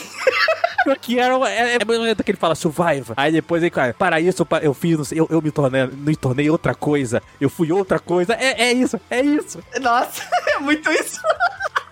[1.00, 1.78] Que era é, é
[2.14, 3.12] que ele fala survive.
[3.16, 6.74] Aí depois ele, cara, para isso eu, fiz, eu, eu me tornei, me tornei outra
[6.74, 7.22] coisa.
[7.40, 8.34] Eu fui outra coisa.
[8.34, 9.58] É, é isso, é isso.
[9.80, 10.22] Nossa,
[10.54, 11.20] é muito isso.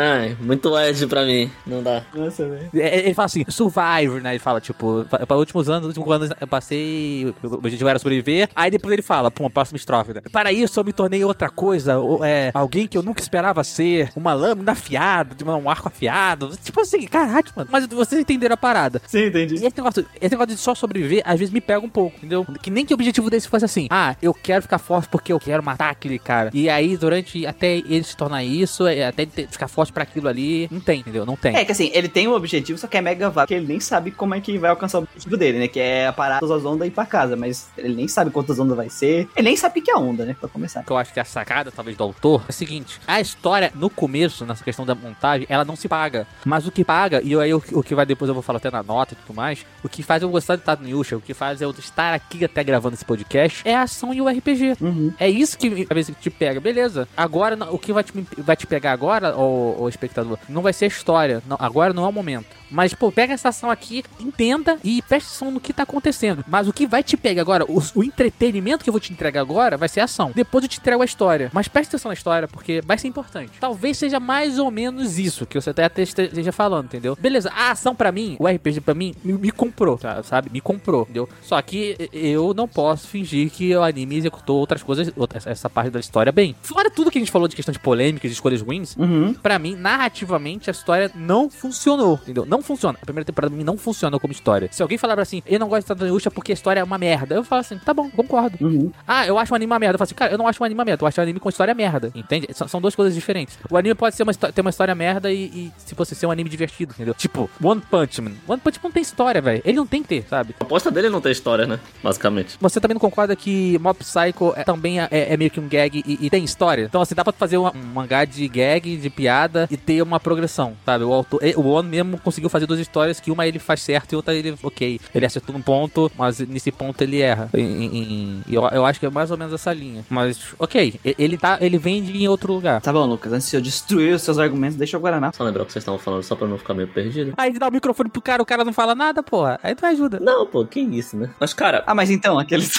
[0.00, 1.50] Ai, muito Ed pra mim.
[1.66, 2.04] Não dá.
[2.14, 2.70] Nossa, velho.
[2.74, 4.30] É, Ele fala assim, survivor, né?
[4.30, 8.48] Ele fala, tipo, pa- para últimos anos, últimos anos eu passei, o objetivo era sobreviver.
[8.54, 10.20] Aí depois ele fala, pum, próxima estrofe, né?
[10.30, 14.12] Para isso eu me tornei outra coisa, ou, é, alguém que eu nunca esperava ser,
[14.14, 16.56] uma lâmina afiada, um arco afiado.
[16.62, 17.68] Tipo assim, caralho, mano.
[17.72, 19.02] Mas vocês entenderam a parada.
[19.04, 19.54] Sim, entendi.
[19.56, 22.46] E esse negócio, esse negócio de só sobreviver, às vezes me pega um pouco, entendeu?
[22.62, 25.40] Que nem que o objetivo desse fosse assim, ah, eu quero ficar forte porque eu
[25.40, 26.50] quero matar aquele cara.
[26.54, 30.02] E aí, durante, até ele se tornar isso, é, até ele ter- ficar forte pra
[30.02, 31.24] aquilo ali, não tem, entendeu?
[31.24, 31.56] Não tem.
[31.56, 33.80] É que assim, ele tem um objetivo, só que é mega vago, porque ele nem
[33.80, 35.68] sabe como é que vai alcançar o objetivo dele, né?
[35.68, 38.58] Que é parar todas as ondas e ir pra casa, mas ele nem sabe quantas
[38.58, 39.28] ondas vai ser.
[39.36, 40.36] Ele nem sabe o que é onda, né?
[40.38, 40.82] Pra começar.
[40.82, 43.72] que eu acho que é a sacada, talvez, do autor, é o seguinte: a história,
[43.74, 46.26] no começo, nessa questão da montagem, ela não se paga.
[46.44, 48.70] Mas o que paga, e aí o, o que vai depois eu vou falar até
[48.70, 51.34] na nota e tudo mais, o que faz eu gostar de Tato Yusha, o que
[51.34, 54.76] faz eu estar aqui até gravando esse podcast, é a ação e o RPG.
[54.80, 55.12] Uhum.
[55.18, 56.60] É isso que às vezes te pega.
[56.60, 57.08] Beleza.
[57.16, 60.86] Agora, o que vai te, vai te pegar agora, o, o espectador, não vai ser
[60.86, 61.42] a história.
[61.46, 62.58] Não, agora não é o momento.
[62.70, 66.44] Mas, pô, pega essa ação aqui, entenda e preste atenção no que tá acontecendo.
[66.46, 69.40] Mas o que vai te pegar agora, o, o entretenimento que eu vou te entregar
[69.40, 70.32] agora, vai ser a ação.
[70.34, 71.50] Depois eu te entrego a história.
[71.52, 73.52] Mas preste atenção na história, porque vai ser importante.
[73.60, 77.16] Talvez seja mais ou menos isso que você até esteja falando, entendeu?
[77.20, 80.50] Beleza, a ação pra mim, o RPG pra mim, me, me comprou, tá, sabe?
[80.52, 81.28] Me comprou, entendeu?
[81.42, 85.12] Só que eu não posso fingir que o anime executou outras coisas,
[85.46, 86.54] essa parte da história bem.
[86.62, 89.32] Fora tudo que a gente falou de questão de polêmicas, de escolhas ruins, Uhum.
[89.34, 92.44] Pra mim, narrativamente, a história não funcionou, entendeu?
[92.44, 92.98] Não funciona.
[93.00, 94.68] A primeira temporada pra mim não funcionou como história.
[94.72, 97.34] Se alguém falar assim, eu não gosto de Tatanuisha porque a história é uma merda,
[97.34, 98.56] eu falo assim, tá bom, concordo.
[98.60, 98.92] Uhum.
[99.06, 99.94] Ah, eu acho o anime uma merda.
[99.94, 101.40] Eu falo assim, cara, eu não acho o anime uma merda, eu acho o anime
[101.40, 102.48] com história merda, entende?
[102.52, 103.58] São, são duas coisas diferentes.
[103.70, 106.30] O anime pode ser uma, ter uma história merda e, e se você ser um
[106.30, 107.14] anime divertido, entendeu?
[107.14, 108.32] Tipo, One Punch Man.
[108.46, 109.62] One Punch Man não tem história, velho.
[109.64, 110.54] Ele não tem que ter, sabe?
[110.60, 111.78] A aposta dele é não ter história, né?
[112.02, 112.56] Basicamente.
[112.60, 116.02] Você também não concorda que Mob Psycho é- também é, é meio que um gag
[116.06, 116.84] e, e tem história?
[116.84, 120.18] Então, assim, dá pra fazer uma- um mangá de gag, de piada e ter uma
[120.20, 121.04] progressão, sabe?
[121.04, 124.16] O autor, o Ono mesmo conseguiu fazer duas histórias que uma ele faz certo e
[124.16, 127.50] outra ele, ok, ele acertou num ponto, mas nesse ponto ele erra.
[127.54, 130.04] Em- em- em- eu, eu acho que é mais ou menos essa linha.
[130.08, 132.80] Mas, ok, e- ele tá, ele vende em outro lugar.
[132.80, 135.32] Tá bom, Lucas, antes de eu destruir os seus argumentos, deixa o Guaraná.
[135.34, 137.34] Só lembrar o que vocês estavam falando, só pra não ficar meio perdido.
[137.36, 139.58] Aí dá o microfone pro cara, o cara não fala nada, porra.
[139.62, 140.18] Aí tu ajuda.
[140.20, 141.30] Não, pô, que isso, né?
[141.40, 142.72] Mas, cara, Ah, mas então, aqueles.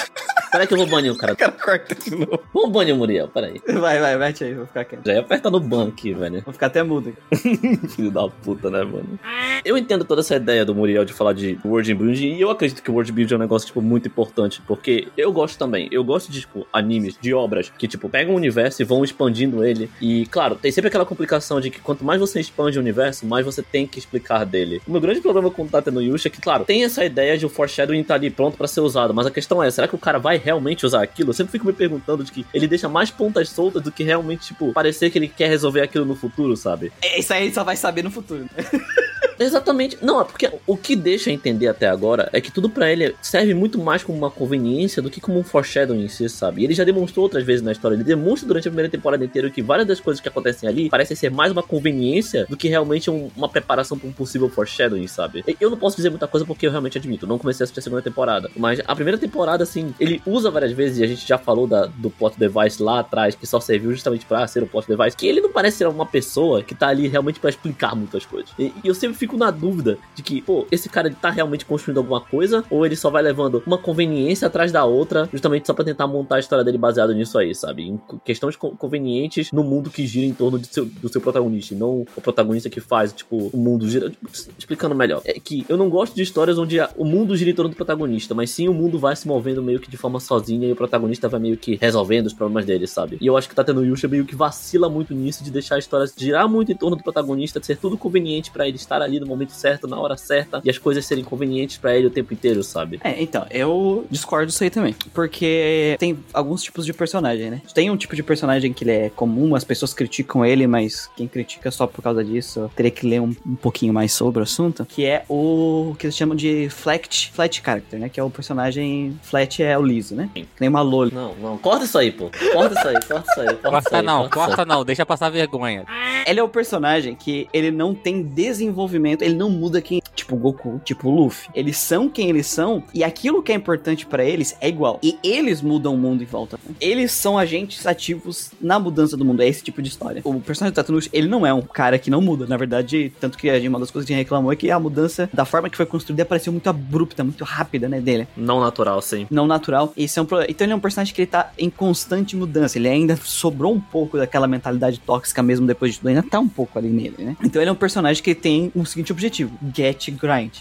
[0.52, 1.34] peraí que eu vou banir o cara.
[1.34, 2.40] o cara corta de novo.
[2.53, 3.61] Vamos banir o Muriel, peraí.
[3.80, 5.06] Vai, vai, mete aí, vou ficar quieto.
[5.06, 6.41] Já ia apertar no ban aqui, velho.
[6.44, 7.57] Vou ficar até mudo aqui.
[7.95, 9.19] Filho da puta, né, mano?
[9.65, 12.35] Eu entendo toda essa ideia do Muriel de falar de world building.
[12.35, 14.61] E eu acredito que o world building é um negócio, tipo, muito importante.
[14.67, 15.87] Porque eu gosto também.
[15.91, 19.63] Eu gosto de, tipo, animes, de obras que, tipo, pegam o universo e vão expandindo
[19.63, 19.89] ele.
[20.01, 23.45] E, claro, tem sempre aquela complicação de que quanto mais você expande o universo, mais
[23.45, 24.81] você tem que explicar dele.
[24.87, 27.37] O meu grande problema com o Tata no Yusha é que, claro, tem essa ideia
[27.37, 29.13] de o foreshadowing tá ali pronto para ser usado.
[29.13, 31.29] Mas a questão é, será que o cara vai realmente usar aquilo?
[31.29, 34.47] Eu sempre fico me perguntando de que ele deixa mais pontas soltas do que realmente,
[34.47, 36.91] tipo, parecer que ele quer resolver aquilo no futuro, sabe?
[37.01, 38.47] É, isso aí ele só vai saber no futuro.
[39.39, 39.97] Exatamente.
[40.01, 43.53] Não, é porque o que deixa entender até agora é que tudo para ele serve
[43.53, 46.61] muito mais como uma conveniência do que como um foreshadowing em si, sabe?
[46.61, 47.95] E ele já demonstrou outras vezes na história.
[47.95, 51.15] Ele demonstra durante a primeira temporada inteira que várias das coisas que acontecem ali parecem
[51.15, 55.43] ser mais uma conveniência do que realmente um, uma preparação para um possível foreshadowing, sabe?
[55.59, 57.83] Eu não posso dizer muita coisa porque eu realmente admito, não comecei a assistir a
[57.83, 58.49] segunda temporada.
[58.55, 61.85] Mas a primeira temporada, assim, ele usa várias vezes, e a gente já falou da,
[61.85, 65.27] do plot device lá atrás, que só serviu justamente para ser o plot device, que
[65.27, 68.51] ele não parece ser uma pessoa que tá ali realmente para explicar muitas coisas.
[68.57, 71.65] E, e eu sempre fico na dúvida de que, pô, esse cara ele tá realmente
[71.65, 75.73] construindo alguma coisa ou ele só vai levando uma conveniência atrás da outra, justamente só
[75.73, 77.84] para tentar montar a história dele baseado nisso aí, sabe?
[77.84, 82.22] Em questões convenientes no mundo que gira em torno seu, do seu protagonista, não o
[82.22, 84.10] protagonista que faz, tipo, o mundo gira.
[84.10, 85.22] Tipo, explicando melhor.
[85.26, 88.34] É que eu não gosto de histórias onde o mundo gira em torno do protagonista,
[88.34, 91.27] mas sim o mundo vai se movendo meio que de forma sozinha e o protagonista
[91.27, 93.18] vai meio que resolvendo os problemas dele, sabe?
[93.22, 95.80] E eu acho que tá tendo Yusha meio que vacila muito nisso de deixar a
[95.80, 99.18] história girar muito em torno do protagonista, de ser tudo conveniente para ele estar ali
[99.19, 102.33] no momento certo, na hora certa, e as coisas serem convenientes para ele o tempo
[102.33, 102.99] inteiro, sabe?
[103.03, 104.95] É, então, eu discordo disso aí também.
[105.13, 107.61] Porque tem alguns tipos de personagem, né?
[107.73, 111.27] Tem um tipo de personagem que ele é comum, as pessoas criticam ele, mas quem
[111.27, 114.85] critica só por causa disso teria que ler um, um pouquinho mais sobre o assunto,
[114.85, 118.09] que é o que eles chamam de flat, flat character, né?
[118.09, 120.29] Que é o personagem flat é o liso, né?
[120.33, 121.13] Que nem uma loli.
[121.13, 122.29] Não, não, corta isso aí, pô.
[122.53, 123.47] Corta isso aí, corta isso aí.
[123.47, 125.85] Corta, corta isso aí, não, corta, corta não, deixa passar vergonha.
[126.25, 130.81] Ele é o personagem que ele não tem desenvolvimento, ele não muda quem, tipo Goku,
[130.84, 131.49] tipo Luffy.
[131.53, 134.99] Eles são quem eles são e aquilo que é importante para eles é igual.
[135.03, 136.60] E eles mudam o mundo em volta.
[136.68, 136.76] Né?
[136.80, 139.41] Eles são agentes ativos na mudança do mundo.
[139.41, 140.22] É esse tipo de história.
[140.23, 142.45] O personagem do Tatanushi, ele não é um cara que não muda.
[142.45, 145.30] Na verdade, tanto que uma das coisas que a gente reclamou é que a mudança
[145.34, 148.27] da forma que foi construída pareceu muito abrupta, muito rápida, né, dele.
[148.36, 149.27] Não natural, sim.
[149.30, 149.94] Não natural.
[149.95, 150.44] Esse é um pro...
[150.44, 152.77] Então ele é um personagem que ele tá em constante mudança.
[152.77, 156.10] Ele ainda sobrou um pouco daquela mentalidade tóxica mesmo depois de tudo.
[156.10, 157.38] Ainda tá um pouco ali nele, né?
[157.44, 160.51] Então ele é um personagem que tem um seguinte objetivo: get grind.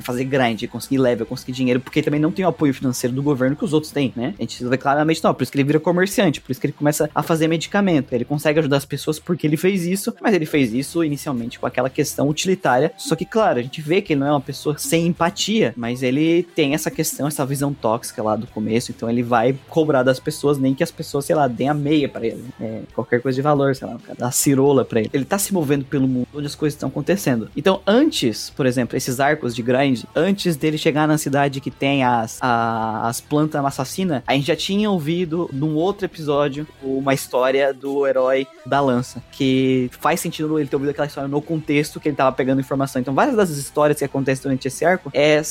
[0.00, 3.56] Fazer grind, conseguir level, conseguir dinheiro, porque também não tem o apoio financeiro do governo
[3.56, 4.34] que os outros têm, né?
[4.38, 6.72] A gente vê claramente, não, por isso que ele vira comerciante, por isso que ele
[6.72, 8.12] começa a fazer medicamento.
[8.12, 11.66] Ele consegue ajudar as pessoas porque ele fez isso, mas ele fez isso inicialmente com
[11.66, 12.92] aquela questão utilitária.
[12.96, 16.02] Só que, claro, a gente vê que ele não é uma pessoa sem empatia, mas
[16.02, 20.18] ele tem essa questão, essa visão tóxica lá do começo, então ele vai cobrar das
[20.18, 22.44] pessoas, nem que as pessoas, sei lá, deem a meia para ele.
[22.60, 25.10] É, qualquer coisa de valor, sei lá, a cirola para ele.
[25.12, 27.50] Ele tá se movendo pelo mundo onde as coisas estão acontecendo.
[27.56, 32.04] Então, antes, por exemplo, esses arcos de grind, antes dele chegar na cidade que tem
[32.04, 37.72] as, a, as plantas assassinas, a gente já tinha ouvido num outro episódio uma história
[37.72, 42.08] do herói da lança, que faz sentido ele ter ouvido aquela história no contexto que
[42.08, 43.00] ele tava pegando informação.
[43.00, 45.42] Então, várias das histórias que acontecem durante esse arco é,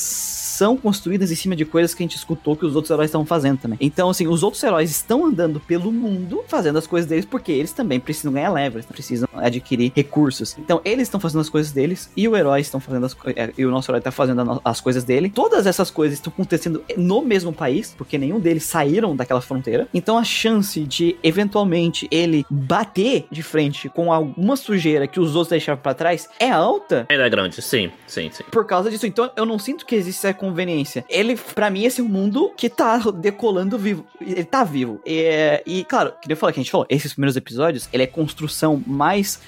[0.52, 3.24] são construídas em cima de coisas que a gente escutou que os outros heróis estão
[3.24, 3.78] fazendo também.
[3.80, 7.72] Então, assim, os outros heróis estão andando pelo mundo fazendo as coisas deles porque eles
[7.72, 10.56] também precisam ganhar levels, precisam adquirir recursos.
[10.58, 13.50] Então, eles estão fazendo as coisas deles e o herói estão fazendo as coisas.
[13.56, 15.30] E o nosso herói tá fazendo as coisas dele.
[15.30, 19.88] Todas essas coisas estão acontecendo no mesmo país, porque nenhum deles saíram daquela fronteira.
[19.94, 25.50] Então, a chance de eventualmente ele bater de frente com alguma sujeira que os outros
[25.50, 27.06] deixaram para trás é alta.
[27.08, 28.44] Ainda é grande, sim, sim, sim.
[28.50, 29.06] Por causa disso.
[29.06, 31.04] Então, eu não sinto que existe essa conveniência.
[31.08, 34.04] Ele, para mim, esse é um mundo que tá decolando vivo.
[34.20, 35.00] Ele tá vivo.
[35.06, 38.06] E, e claro, que eu falei que a gente falou, esses primeiros episódios, ele é
[38.08, 39.40] construção mais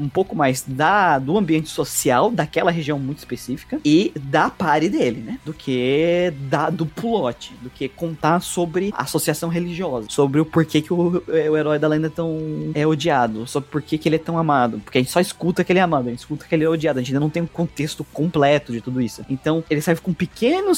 [0.00, 5.20] um, pouco mais da do ambiente social daquela região muito específica e da pare dele,
[5.20, 5.38] né?
[5.44, 10.92] Do que da do plot, do que contar sobre associação religiosa, sobre o porquê que
[10.92, 14.36] o, o herói da lenda é tão é odiado, sobre por que ele é tão
[14.36, 16.64] amado, porque a gente só escuta que ele é amado, a gente escuta que ele
[16.64, 19.24] é odiado, a gente ainda não tem um contexto completo de tudo isso.
[19.28, 20.31] Então, ele sai com pequenos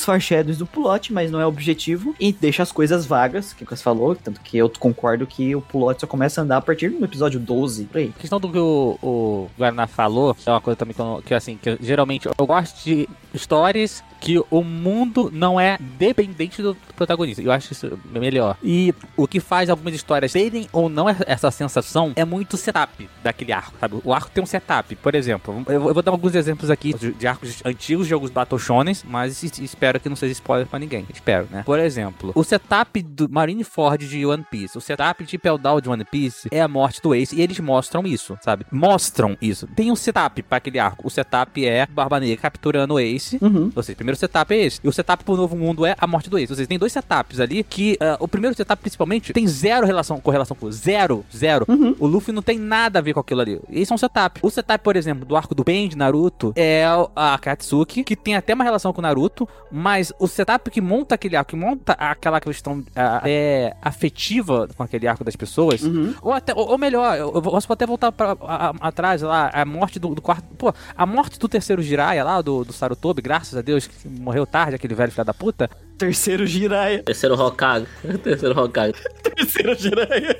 [0.05, 4.15] foreshadows do plot, mas não é objetivo e deixa as coisas vagas, que você falou,
[4.15, 7.41] tanto que eu concordo que o plot só começa a andar a partir do episódio
[7.41, 8.13] 12, por aí.
[8.17, 11.35] A questão do que o, o Guaraná falou é uma coisa também que, eu, que
[11.35, 16.75] assim, que eu, geralmente eu gosto de histórias que o mundo não é dependente do
[16.97, 17.43] protagonista.
[17.43, 18.57] Eu acho isso melhor.
[18.63, 23.53] E o que faz algumas histórias terem ou não essa sensação é muito setup daquele
[23.53, 24.01] arco, sabe?
[24.03, 24.97] O arco tem um setup.
[24.97, 29.44] Por exemplo, eu vou dar alguns exemplos aqui de arcos antigos, jogos Battle Shonen, mas
[29.61, 31.07] espero que não seja spoiler pra ninguém.
[31.13, 31.63] Espero, né?
[31.65, 36.05] Por exemplo, o setup do Marineford de One Piece, o setup de Down de One
[36.05, 38.67] Piece é a morte do Ace e eles mostram isso, sabe?
[38.71, 39.67] Mostram isso.
[39.69, 41.07] Tem um setup pra aquele arco.
[41.07, 43.39] O setup é Barba Negra capturando o Ace.
[43.41, 43.71] Uhum.
[43.75, 44.81] Ou seja, o primeiro setup é esse.
[44.83, 46.53] E o setup pro novo mundo é a morte do Ace.
[46.53, 50.21] Ou seja, tem dois setups ali que ah, o primeiro setup, principalmente, tem zero relação
[50.21, 51.65] com relação com zero, zero.
[51.69, 51.95] Uhum.
[51.99, 53.61] O Luffy não tem nada a ver com aquilo ali.
[53.71, 54.41] Esse é um setup.
[54.43, 56.85] O setup, por exemplo, do arco do Pain de Naruto é
[57.15, 59.03] a Katsuki, que tem até uma relação com o
[59.35, 62.83] Naruto, mas o setup que monta aquele arco, que monta aquela questão
[63.25, 66.15] é, afetiva com aquele arco das pessoas, Uhum.
[66.23, 69.51] ou até, ou, ou melhor, eu, eu posso até voltar pra, a- a- atrás lá,
[69.53, 70.45] a morte do, do quarto.
[70.57, 74.47] Pô, a morte do terceiro Jiraiya lá, do, do Sarutobi, graças a Deus, que morreu
[74.47, 75.69] tarde, aquele velho filho da puta.
[75.99, 77.03] Terceiro Jiraiya.
[77.03, 77.87] Terceiro Hokage.
[78.23, 78.95] Terceiro Hokage.
[79.23, 80.37] Terceiro Jiraiya.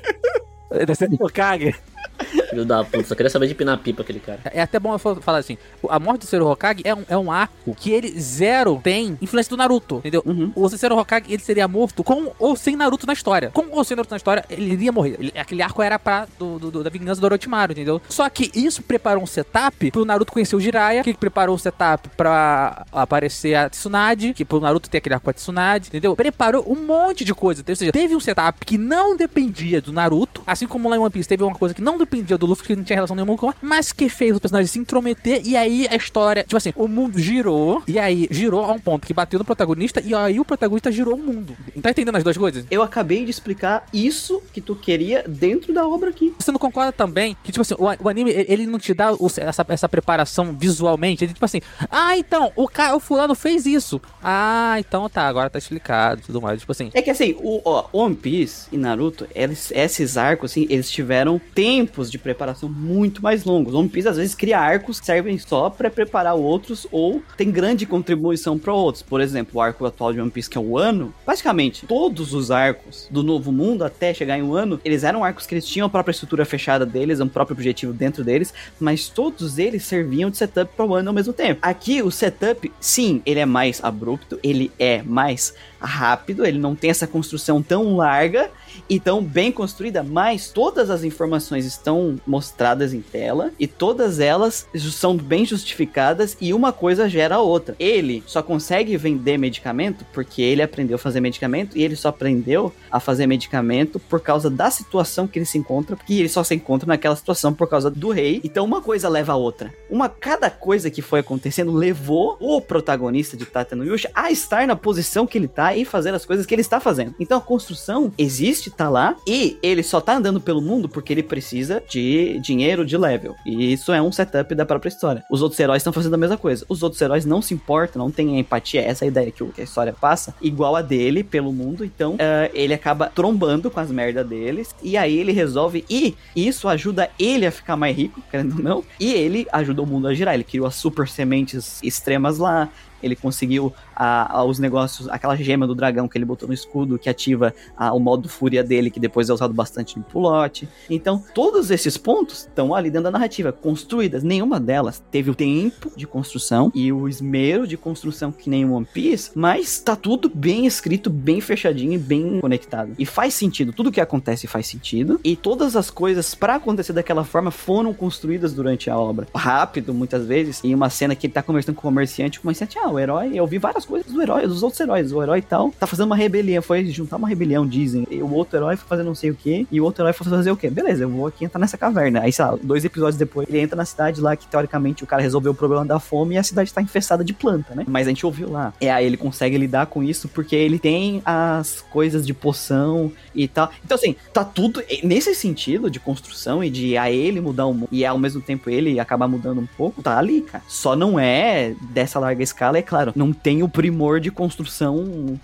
[0.85, 1.75] Terceiro Hokage.
[2.55, 3.03] Filho da puta.
[3.03, 4.39] Só queria saber de pinar pipa aquele cara.
[4.45, 5.57] É até bom falar assim:
[5.89, 9.49] a morte do terceiro Hokage é um, é um arco que ele zero tem influência
[9.49, 10.23] do Naruto, entendeu?
[10.25, 10.51] Uhum.
[10.55, 13.49] O terceiro Hokage ele seria morto com ou sem Naruto na história.
[13.51, 15.15] Com ou sem Naruto na história, ele iria morrer.
[15.19, 18.01] Ele- aquele arco era pra, do, do- do- da vingança do Orochimaru, entendeu?
[18.09, 22.09] Só que isso preparou um setup pro Naruto conhecer o Jiraiya, que preparou o setup
[22.15, 26.15] pra aparecer a Tsunade, que pro Naruto ter aquele arco com a Tsunade, entendeu?
[26.15, 27.63] Preparou um monte de coisa.
[27.67, 31.09] Ou seja, teve um setup que não dependia do Naruto, assim como lá em One
[31.09, 33.51] Piece teve uma coisa que não dependia do Luffy, que não tinha relação nenhuma com
[33.61, 37.17] mas que fez os personagens se intrometer e aí a história, tipo assim, o mundo
[37.19, 40.91] girou e aí girou a um ponto que bateu no protagonista e aí o protagonista
[40.91, 41.55] girou o mundo.
[41.81, 42.65] Tá entendendo as duas coisas?
[42.71, 46.33] Eu acabei de explicar isso que tu queria dentro da obra aqui.
[46.39, 49.27] Você não concorda também que, tipo assim, o, o anime, ele não te dá o-
[49.37, 51.23] essa, essa preparação visualmente?
[51.23, 54.01] Ele, tipo assim, ah, então, o cara, o fulano fez isso.
[54.23, 56.59] Ah, então tá, agora tá explicado e tudo mais.
[56.59, 60.65] Tipo assim, É que assim, o ó, One Piece e Naruto, eles, esses arcos, assim,
[60.69, 62.34] eles tiveram tempos de preparação
[62.69, 63.73] muito mais longos.
[63.73, 67.85] One Piece às vezes cria arcos que servem só pra preparar outros ou tem grande
[67.85, 69.01] contribuição pra outros.
[69.01, 72.51] Por exemplo, o arco atual de One Piece, que é o ano, basicamente todos os
[72.51, 75.87] arcos do Novo Mundo até chegar em um ano, eles eram arcos que eles tinham
[75.87, 80.37] a própria estrutura fechada deles, um próprio objetivo dentro deles, mas todos eles serviam de
[80.37, 81.59] setup para o ano ao mesmo tempo.
[81.61, 85.53] Aqui o setup, sim, ele é mais abrupto, ele é mais
[85.85, 88.49] rápido, ele não tem essa construção tão larga
[88.89, 94.67] e tão bem construída, mas todas as informações estão mostradas em tela e todas elas
[94.91, 97.75] são bem justificadas e uma coisa gera a outra.
[97.79, 102.73] Ele só consegue vender medicamento porque ele aprendeu a fazer medicamento e ele só aprendeu
[102.91, 106.55] a fazer medicamento por causa da situação que ele se encontra, porque ele só se
[106.55, 108.41] encontra naquela situação por causa do rei.
[108.43, 109.73] Então uma coisa leva a outra.
[109.89, 114.67] Uma cada coisa que foi acontecendo levou o protagonista de Tata no Yusha a estar
[114.67, 117.15] na posição que ele tá e fazer as coisas que ele está fazendo.
[117.19, 121.23] Então a construção existe, tá lá, e ele só tá andando pelo mundo porque ele
[121.23, 123.35] precisa de dinheiro de level.
[123.45, 125.23] E isso é um setup da própria história.
[125.29, 126.65] Os outros heróis estão fazendo a mesma coisa.
[126.69, 129.63] Os outros heróis não se importam, não têm empatia, essa é a ideia que a
[129.63, 131.83] história passa, igual a dele pelo mundo.
[131.83, 136.67] Então ah, ele acaba trombando com as merdas deles, e aí ele resolve, e isso
[136.67, 140.13] ajuda ele a ficar mais rico, querendo ou não, e ele ajuda o mundo a
[140.13, 140.33] girar.
[140.33, 142.69] Ele criou as super sementes extremas lá,
[143.01, 146.97] ele conseguiu a- a- os negócios, aquela gema do dragão que ele botou no escudo,
[146.97, 150.67] que ativa a- o modo fúria dele, que depois é usado bastante no pulote.
[150.89, 154.23] Então, todos esses pontos estão ali dentro da narrativa, construídas.
[154.23, 158.85] Nenhuma delas teve o tempo de construção e o esmero de construção que nem One
[158.91, 162.93] Piece, mas tá tudo bem escrito, bem fechadinho e bem conectado.
[162.97, 167.23] E faz sentido, tudo que acontece faz sentido, e todas as coisas para acontecer daquela
[167.23, 169.27] forma foram construídas durante a obra.
[169.35, 172.77] Rápido, muitas vezes, em uma cena que ele tá conversando com o comerciante, o comerciante,
[172.77, 175.71] ah, o herói, eu vi várias coisas do herói, dos outros heróis, o herói tal,
[175.71, 179.03] tá fazendo uma rebelião, foi juntar uma rebelião, dizem, e o outro herói foi fazer
[179.03, 181.27] não sei o que, e o outro herói foi fazer o que, beleza, eu vou
[181.27, 184.35] aqui entrar nessa caverna, aí sei lá, dois episódios depois, ele entra na cidade lá
[184.35, 187.33] que teoricamente o cara resolveu o problema da fome e a cidade tá infestada de
[187.33, 190.55] planta, né, mas a gente ouviu lá, é aí ele consegue lidar com isso porque
[190.55, 195.99] ele tem as coisas de poção e tal, então assim, tá tudo, nesse sentido de
[195.99, 199.59] construção e de a ele mudar o mundo, e ao mesmo tempo ele acabar mudando
[199.59, 203.63] um pouco, tá ali, cara, só não é dessa larga escala, é claro, não tem
[203.63, 205.39] o primor de construção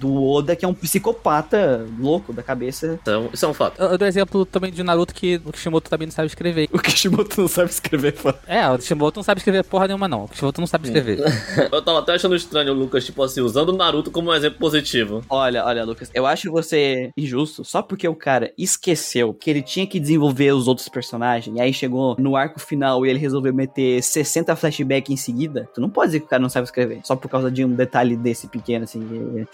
[0.00, 2.98] do Oda, que é um psicopata louco da cabeça.
[3.00, 3.80] Então, isso é um fato.
[3.80, 6.68] eu, eu dou exemplo também de Naruto que o Kishimoto também não sabe escrever.
[6.72, 8.34] O Kishimoto não sabe escrever, fã.
[8.46, 10.24] É, o Kishimoto não sabe escrever porra nenhuma, não.
[10.24, 11.18] O Kishimoto não sabe escrever.
[11.70, 14.58] Eu tava até achando estranho o Lucas, tipo assim, usando o Naruto como um exemplo
[14.58, 15.22] positivo.
[15.28, 19.86] Olha, olha, Lucas, eu acho você injusto só porque o cara esqueceu que ele tinha
[19.86, 24.02] que desenvolver os outros personagens, e aí chegou no arco final e ele resolveu meter
[24.02, 25.68] 60 flashbacks em seguida.
[25.74, 27.74] Tu não pode dizer que o cara não sabe escrever, só por causa de um
[27.74, 29.00] detalhe desse pequeno, assim.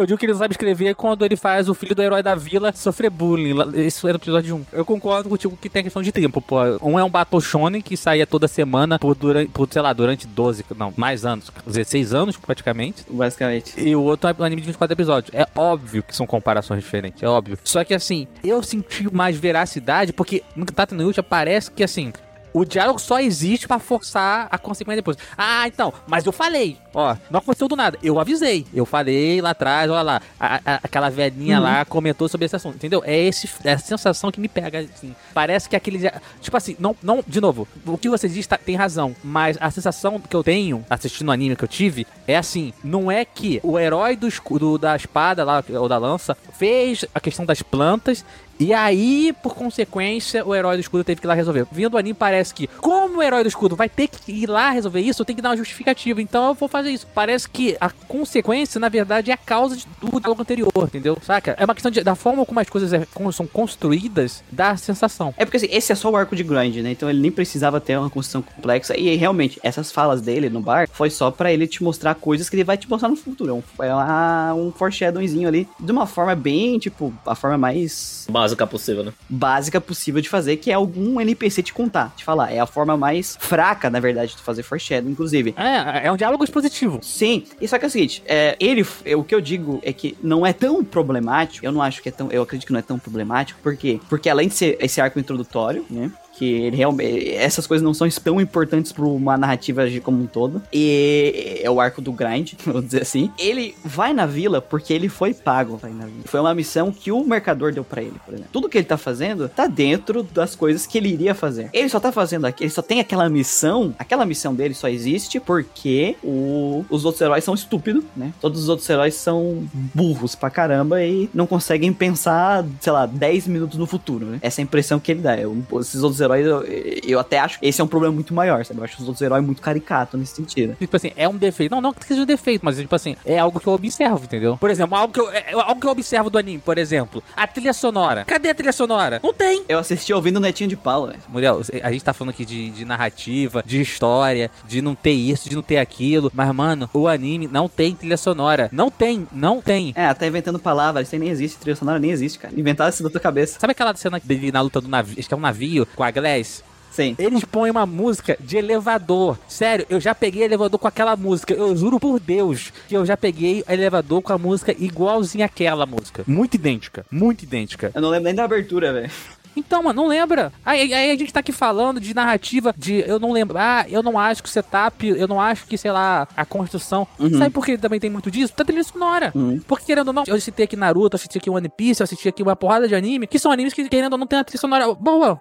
[0.00, 2.34] Eu digo que ele não sabe escrever quando ele faz o filho do herói da
[2.34, 3.54] vila sofrer bullying.
[3.74, 4.66] Isso era o episódio 1.
[4.72, 6.56] Eu concordo contigo que tem questão de tempo, pô.
[6.80, 10.26] Um é um Battle Shonen que saía toda semana por, durante, por, sei lá, durante
[10.26, 13.04] 12, não, mais anos, 16 anos praticamente.
[13.10, 13.78] Basicamente.
[13.78, 15.34] E o outro é um anime de 24 episódios.
[15.34, 17.58] É óbvio que são comparações diferentes, é óbvio.
[17.62, 22.10] Só que assim, eu senti mais veracidade porque no Tata no Yucha parece que assim.
[22.52, 25.16] O diálogo só existe pra forçar a consequência depois.
[25.38, 26.76] Ah, então, mas eu falei.
[26.92, 27.96] Ó, não aconteceu do nada.
[28.02, 28.66] Eu avisei.
[28.74, 30.22] Eu falei lá atrás, olha lá.
[30.38, 32.74] a- a- aquela velhinha lá comentou sobre esse assunto.
[32.74, 33.02] Entendeu?
[33.04, 35.14] É, esse, é a sensação que me pega, assim.
[35.32, 36.10] Parece que aquele.
[36.40, 37.22] Tipo assim, não, não.
[37.26, 39.14] De novo, o que você diz tá- tem razão.
[39.22, 43.10] Mas a sensação que eu tenho assistindo o anime que eu tive é assim: não
[43.10, 44.28] é que o herói do,
[44.58, 48.24] do- da espada lá, ou da lança, fez a questão das plantas.
[48.60, 51.66] E aí, por consequência, o herói do escudo teve que ir lá resolver.
[51.72, 54.68] Vindo o anime, parece que, como o herói do escudo vai ter que ir lá
[54.70, 56.20] resolver isso, eu tenho que dar uma justificativa.
[56.20, 57.06] Então eu vou fazer isso.
[57.14, 61.16] Parece que a consequência, na verdade, é a causa de- do diálogo anterior, entendeu?
[61.22, 61.56] Saca?
[61.58, 64.76] É uma questão de- da forma como as coisas é- como são construídas, dá a
[64.76, 65.32] sensação.
[65.38, 66.90] É porque assim, esse é só o arco de grind, né?
[66.90, 68.94] Então ele nem precisava ter uma construção complexa.
[68.94, 72.56] E realmente, essas falas dele no bar foi só pra ele te mostrar coisas que
[72.56, 73.50] ele vai te mostrar no futuro.
[73.50, 78.26] É um, é uma- um foreshadowingzinho ali, de uma forma bem, tipo, a forma mais
[78.50, 79.12] Básica possível, né?
[79.28, 82.52] básica possível de fazer, que é algum NPC te contar, te falar.
[82.52, 85.54] É a forma mais fraca, na verdade, de fazer foreshadow, inclusive.
[85.56, 86.98] É, é um diálogo expositivo.
[87.02, 89.92] Sim, e só que é o seguinte, é, ele, é, o que eu digo é
[89.92, 92.80] que não é tão problemático, eu não acho que é tão, eu acredito que não
[92.80, 94.00] é tão problemático, por quê?
[94.08, 96.10] Porque além de ser esse arco introdutório, né,
[96.40, 100.26] que ele realmente, essas coisas não são tão importantes para uma narrativa de- como um
[100.26, 104.92] todo, e é o arco do grind, vou dizer assim, ele vai na vila porque
[104.94, 106.22] ele foi pago pra ir na vila.
[106.24, 108.50] Foi uma missão que o mercador deu pra ele, por exemplo.
[108.52, 111.68] Tudo que ele tá fazendo tá dentro das coisas que ele iria fazer.
[111.74, 115.38] Ele só tá fazendo aqui, ele só tem aquela missão, aquela missão dele só existe
[115.38, 118.32] porque o- os outros heróis são estúpidos, né?
[118.40, 123.46] Todos os outros heróis são burros pra caramba e não conseguem pensar, sei lá, 10
[123.46, 124.38] minutos no futuro, né?
[124.40, 125.36] Essa é a impressão que ele dá.
[125.80, 128.80] Esses outros heróis, eu, eu até acho que esse é um problema muito maior, sabe?
[128.80, 130.76] Eu acho os outros heróis muito caricatos nesse sentido.
[130.78, 131.70] Tipo assim, é um defeito.
[131.70, 134.56] Não, não que seja um defeito, mas tipo assim, é algo que eu observo, entendeu?
[134.56, 137.46] Por exemplo, algo que eu, é, algo que eu observo do anime, por exemplo, a
[137.46, 138.24] trilha sonora.
[138.24, 139.20] Cadê a trilha sonora?
[139.22, 139.64] Não tem.
[139.68, 141.14] Eu assisti ouvindo o Netinho de Paula.
[141.28, 145.48] Muriel, a gente tá falando aqui de, de narrativa, de história, de não ter isso,
[145.48, 146.30] de não ter aquilo.
[146.34, 148.68] Mas, mano, o anime não tem trilha sonora.
[148.72, 149.92] Não tem, não tem.
[149.96, 152.58] É, tá inventando palavras, isso aí nem existe, trilha sonora nem existe, cara.
[152.58, 153.58] Inventaram isso da tua cabeça.
[153.58, 155.16] Sabe aquela cena dele na luta do navio?
[155.18, 156.62] Acho que é um navio com a Glass.
[156.90, 157.14] Sim.
[157.18, 159.38] Eles põem uma música de elevador.
[159.46, 161.54] Sério, eu já peguei elevador com aquela música.
[161.54, 166.24] Eu juro por Deus que eu já peguei elevador com a música igualzinha àquela música.
[166.26, 167.92] Muito idêntica, muito idêntica.
[167.94, 169.10] Eu não lembro nem da abertura, velho.
[169.56, 170.52] Então, mano, não lembra.
[170.64, 173.58] Aí, aí a gente tá aqui falando de narrativa, de eu não lembro.
[173.58, 177.06] Ah, eu não acho que o setup, eu não acho que, sei lá, a construção.
[177.38, 178.52] Sabe por que também tem muito disso?
[178.56, 179.32] Da trilha sonora.
[179.34, 179.60] Uhum.
[179.66, 182.30] Porque, querendo ou não, eu citei aqui Naruto, eu citei aqui One Piece, eu citei
[182.30, 184.60] aqui uma porrada de anime, que são animes que, querendo ou não, tem a trilha
[184.60, 185.38] sonora boa.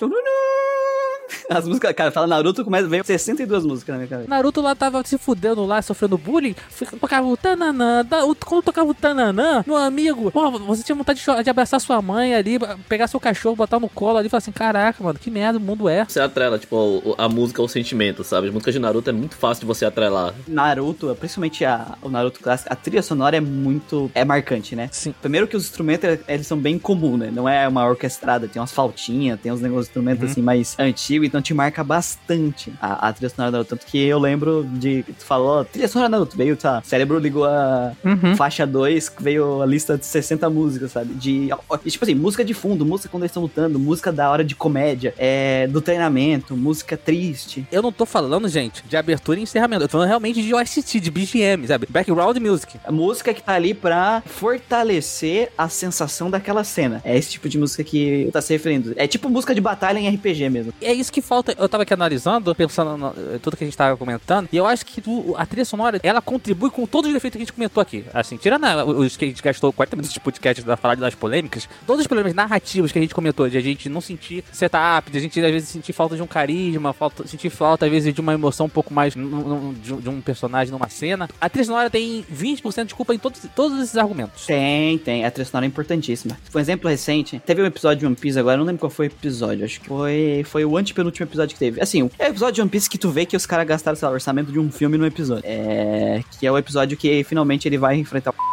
[1.50, 4.30] As músicas, cara, fala Naruto, começa, veio 62 músicas na minha cabeça.
[4.30, 6.56] Naruto lá tava se fudendo lá, sofrendo bullying,
[7.00, 11.20] tocava o tananã, da- o- quando tocava o tananã, meu amigo, pô, você tinha vontade
[11.24, 12.58] de, de abraçar sua mãe ali,
[12.88, 15.62] pegar seu cachorro, botar no colo ali e falar assim, caraca, mano, que merda o
[15.62, 16.06] mundo é.
[16.06, 18.48] Você atrela, tipo, o- a música ao sentimento, sabe?
[18.48, 20.34] As músicas de Naruto é muito fácil de você atrelar.
[20.48, 24.10] Naruto, principalmente a, o Naruto clássico, a trilha sonora é muito.
[24.14, 24.90] é marcante, né?
[24.92, 25.14] Sim.
[25.22, 27.32] Primeiro que os instrumentos, eles são bem comuns, né?
[27.34, 31.19] Não é uma orquestrada, tem umas flautinhas, tem uns negócios de instrumentos assim mais antigos,
[31.26, 33.70] então te marca bastante a, a trilha sonora do Naruto.
[33.76, 35.04] Tanto que eu lembro de.
[35.04, 36.82] Tu falou, trilha sonora Naruto, veio, tá?
[36.84, 38.36] Cérebro ligou a Uhum.
[38.36, 41.14] faixa 2, veio a lista de 60 músicas, sabe?
[41.14, 41.50] De.
[41.88, 45.14] tipo assim, música de fundo, música quando eles estão lutando, música da hora de comédia,
[45.18, 47.66] é, do treinamento, música triste.
[47.72, 49.84] Eu não tô falando, gente, de abertura e encerramento.
[49.84, 51.88] Eu tô falando realmente de OST, de BGM, sabe?
[51.90, 52.78] Background music.
[52.86, 57.02] A música que tá ali pra fortalecer a sensação daquela cena.
[57.04, 58.94] É esse tipo de música que tá se referindo.
[58.96, 60.74] É tipo música de batalha em RPG mesmo.
[60.82, 61.56] É isso que falta.
[61.58, 64.66] Eu tava aqui analisando, pensando no, eh, tudo que a gente tava comentando, e eu
[64.66, 65.02] acho que
[65.36, 68.06] a trilha sonora, ela contribui com todos os defeitos que a gente comentou aqui.
[68.14, 68.66] Assim, tirando
[69.00, 72.08] os que a gente gastou 40 minutos de podcast da falar das polêmicas, todos os
[72.08, 75.40] problemas narrativos que a gente comentou, de a gente não sentir setup, de a gente
[75.40, 78.66] às vezes sentir falta de um carisma, falta, sentir falta às vezes de uma emoção
[78.66, 81.30] um pouco mais de, de um personagem numa cena.
[81.40, 84.46] A trilha sonora tem 20% de culpa em todos, todos esses argumentos.
[84.46, 85.26] Tem, tem.
[85.26, 86.38] A trilha sonora é importantíssima.
[86.54, 89.10] Um exemplo recente, teve um episódio de One Piece agora, não lembro qual foi o
[89.10, 89.66] episódio.
[89.66, 91.82] Acho que foi, foi o antepenúltimo episódio que teve.
[91.82, 94.06] Assim, é o episódio de One Piece que tu vê que os caras gastaram, sei
[94.06, 95.44] lá, o orçamento de um filme no episódio.
[95.46, 96.22] É.
[96.40, 98.34] Que é o episódio que finalmente ele vai enfrentar o.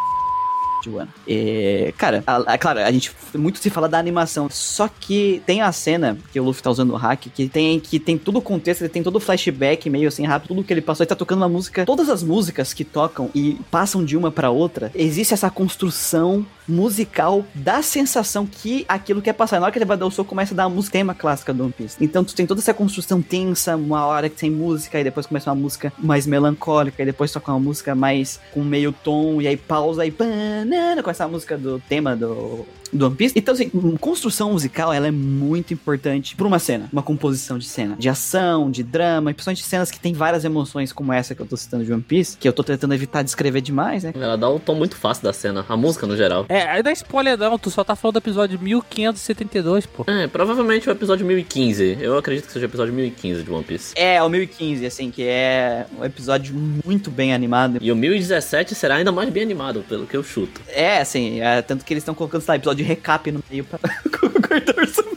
[1.27, 5.61] E, cara, a, a- claro, a gente muito se fala da animação, só que tem
[5.61, 8.43] a cena que o Luffy tá usando o hack, que tem, que tem todo o
[8.43, 11.17] contexto, ele tem todo o flashback meio assim rápido, tudo que ele passou, ele tá
[11.17, 15.35] tocando uma música, todas as músicas que tocam e passam de uma pra outra, existe
[15.35, 19.59] essa construção musical da sensação que aquilo quer passar.
[19.59, 21.53] Na hora que ele vai dar o soco, começa a dar a música tema clássica
[21.53, 21.97] do One Piece.
[22.01, 25.51] Então tu tem toda essa construção tensa, uma hora que tem música, e depois começa
[25.51, 29.57] uma música mais melancólica, e depois toca uma música mais com meio tom, e aí
[29.57, 33.35] pausa, e banana, com essa música do tema do, do One Piece.
[33.37, 37.97] Então, assim, construção musical, ela é muito importante pra uma cena, uma composição de cena,
[37.99, 41.47] de ação, de drama, e principalmente cenas que tem várias emoções, como essa que eu
[41.47, 44.13] tô citando de One Piece, que eu tô tentando evitar de escrever demais, né?
[44.15, 46.47] Ela dá um tom muito fácil da cena, a música no geral.
[46.49, 50.05] É, aí dá spoiler não, tu só tá falando do episódio 1572, pô.
[50.07, 51.99] É, provavelmente o episódio 1015.
[52.01, 53.95] Eu acredito que seja o episódio 1015 de One Piece.
[53.97, 57.79] É, o 1015, assim, que é um episódio muito bem animado.
[57.81, 60.61] E o 1017 será ainda mais bem animado, pelo que eu chuto.
[60.69, 63.65] É, assim, é, tanto que eles estão colocando, sei lá, episódio de recap no meio
[63.65, 63.79] pra
[64.19, 65.17] cortar orçamento.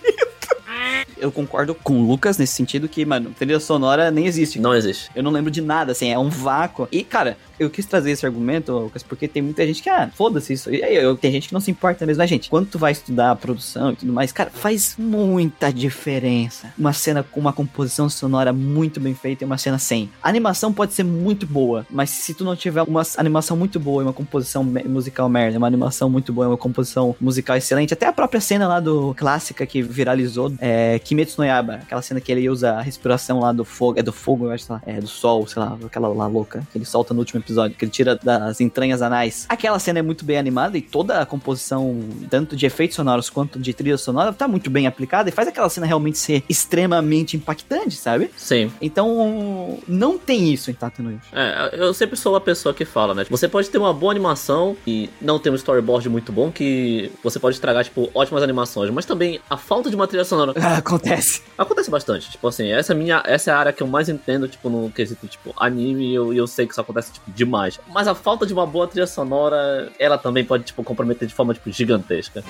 [1.18, 4.60] Eu concordo com o Lucas nesse sentido que, mano, trilha sonora nem existe.
[4.60, 5.12] Não existe.
[5.14, 6.88] Eu não lembro de nada, assim, é um vácuo.
[6.92, 10.54] E, cara, eu quis trazer esse argumento, Lucas, porque tem muita gente que, ah, foda-se
[10.54, 10.74] isso.
[10.74, 12.92] E aí, eu- tem gente que não se importa mesmo, mas, gente, quando tu vai
[12.92, 16.74] estudar a produção e tudo mais, cara, faz muita diferença.
[16.78, 20.10] Uma cena com uma composição sonora muito bem feita e uma cena sem.
[20.24, 24.02] A animação pode ser muito boa, mas se tu não tiver uma animação muito boa
[24.02, 28.06] e uma composição musical merda, uma animação muito boa e uma composição musical excelente, até
[28.08, 32.32] a própria cena lá do clássica que viralizou, é, Kimetsu no Yaba, aquela cena que
[32.32, 35.08] ele usa a respiração lá do fogo, é do fogo, eu acho, lá, é do
[35.08, 38.16] sol, sei lá, aquela lá louca, que ele solta no último episódio, que ele tira
[38.16, 39.46] das entranhas anais.
[39.50, 42.00] Aquela cena é muito bem animada e toda a composição,
[42.30, 45.70] tanto de efeitos sonoros quanto de trilha sonora, tá muito bem aplicada e faz aquela
[45.70, 48.30] cena realmente ser extremamente impactante, sabe?
[48.38, 48.72] Sim.
[48.82, 51.20] Então, não tem isso em Tatooine.
[51.32, 53.26] É, eu sempre sou a pessoa que fala, né?
[53.30, 57.40] Você pode ter uma boa animação e não ter um storyboard muito bom, que você
[57.40, 61.42] pode estragar, tipo, ótimas animações, mas também a falta de uma trilha sonora Acontece.
[61.58, 62.32] acontece bastante.
[62.32, 64.70] Tipo assim, essa é, a minha, essa é a área que eu mais entendo, tipo,
[64.70, 67.80] no quesito, tipo, anime, e eu, eu sei que isso acontece, tipo, demais.
[67.88, 71.54] Mas a falta de uma boa trilha sonora, ela também pode, tipo, comprometer de forma,
[71.54, 72.44] tipo, gigantesca.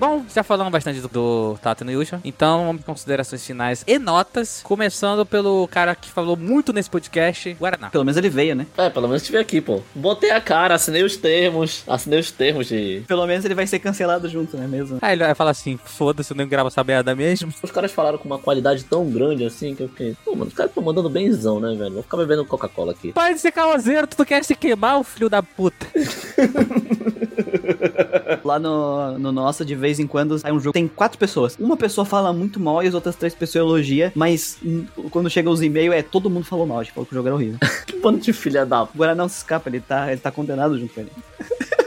[0.00, 4.62] Bom, já falamos bastante do, do Tato no Yusha, então vamos considerações finais e notas,
[4.62, 7.90] começando pelo cara que falou muito nesse podcast, Guaraná.
[7.90, 8.66] Pelo menos ele veio, né?
[8.78, 9.82] É, pelo menos tive aqui, pô.
[9.94, 13.02] Botei a cara, assinei os termos, assinei os termos de...
[13.06, 15.00] Pelo menos ele vai ser cancelado junto, né mesmo?
[15.02, 17.52] Aí ele vai falar assim, foda-se, eu nem gravo essa merda mesmo.
[17.62, 20.54] Os caras falaram com uma qualidade tão grande assim que eu fiquei, pô, mano, os
[20.54, 21.92] caras estão mandando benzão, né, velho?
[21.92, 23.12] Vou ficar bebendo Coca-Cola aqui.
[23.12, 25.86] Pai de ser causeiro, tu quer se queimar, o filho da puta.
[28.44, 30.72] Lá no, no nosso, de vez em quando, sai um jogo.
[30.72, 31.56] Tem quatro pessoas.
[31.58, 34.58] Uma pessoa fala muito mal e as outras três pessoas elogia, mas
[35.10, 36.78] quando chega os e-mails, é todo mundo falou mal.
[36.78, 37.58] A gente falou que o jogo era horrível.
[37.86, 38.80] Que bando de filha da...
[38.80, 41.10] Agora não se escapa, ele tá, ele tá condenado junto com ele.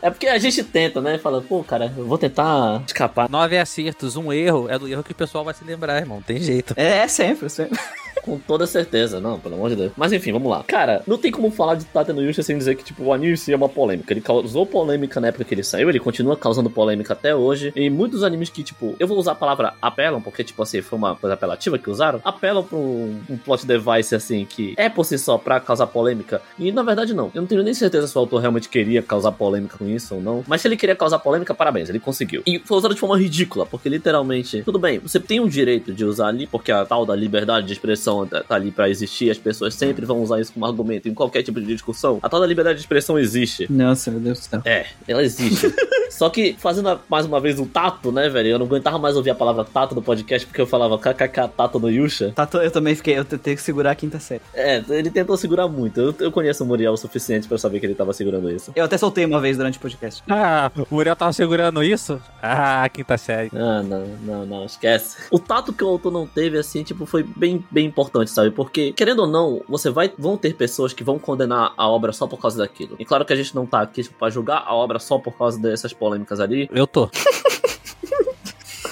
[0.00, 1.18] É porque a gente tenta, né?
[1.18, 3.28] Fala, pô, cara, eu vou tentar escapar.
[3.28, 6.40] Nove acertos, um erro, é do erro que o pessoal vai se lembrar, irmão, tem
[6.40, 6.72] jeito.
[6.76, 7.78] É, é sempre, sempre.
[8.28, 9.92] Com toda certeza, não, pelo amor de Deus.
[9.96, 10.62] Mas enfim, vamos lá.
[10.66, 13.32] Cara, não tem como falar de Tate no Yusha sem dizer que, tipo, o anime
[13.32, 14.12] em si é uma polêmica.
[14.12, 17.72] Ele causou polêmica na época que ele saiu, ele continua causando polêmica até hoje.
[17.74, 20.98] E muitos animes que, tipo, eu vou usar a palavra apelam, porque, tipo assim, foi
[20.98, 25.04] uma coisa apelativa que usaram, apelam pra um, um plot device, assim, que é por
[25.04, 26.42] si só pra causar polêmica.
[26.58, 27.30] E na verdade, não.
[27.34, 30.20] Eu não tenho nem certeza se o autor realmente queria causar polêmica com isso ou
[30.20, 30.44] não.
[30.46, 32.42] Mas se ele queria causar polêmica, parabéns, ele conseguiu.
[32.46, 36.04] E foi usado de forma ridícula, porque literalmente, tudo bem, você tem o direito de
[36.04, 39.38] usar ali, porque a tal da liberdade de expressão tá tá ali pra existir, as
[39.38, 42.18] pessoas sempre vão usar isso como argumento em qualquer tipo de discussão.
[42.22, 43.70] A tal da liberdade de expressão existe.
[43.70, 44.62] Nossa, meu Deus do céu.
[44.64, 45.72] É, ela existe.
[46.10, 48.48] Só que, fazendo a- mais uma vez o tato, né, velho?
[48.48, 51.78] Eu não aguentava mais ouvir a palavra tato no podcast porque eu falava kkk tato
[51.78, 52.32] no Yusha.
[52.34, 54.40] Tá, eu também fiquei, eu tentei segurar a quinta série.
[54.54, 56.00] É, ele tentou segurar muito.
[56.00, 58.72] Eu, eu conheço o Muriel o suficiente pra saber que ele tava segurando isso.
[58.74, 60.22] Eu até soltei uma vez durante o podcast.
[60.40, 62.20] Ah, o Muriel tava segurando isso?
[62.42, 63.50] Ah, quinta série.
[63.54, 65.16] Ah, não, não, não, esquece.
[65.30, 68.50] O tato que o autor não teve, assim, tipo, foi bem, bem importante, sabe?
[68.50, 70.12] Porque, querendo ou não, você vai.
[70.16, 72.96] Vão ter pessoas que vão condenar a obra só por causa daquilo.
[72.98, 75.36] E claro que a gente não tá aqui, tipo, pra julgar a obra só por
[75.36, 76.68] causa dessas polêmicas ali.
[76.72, 77.10] Eu tô.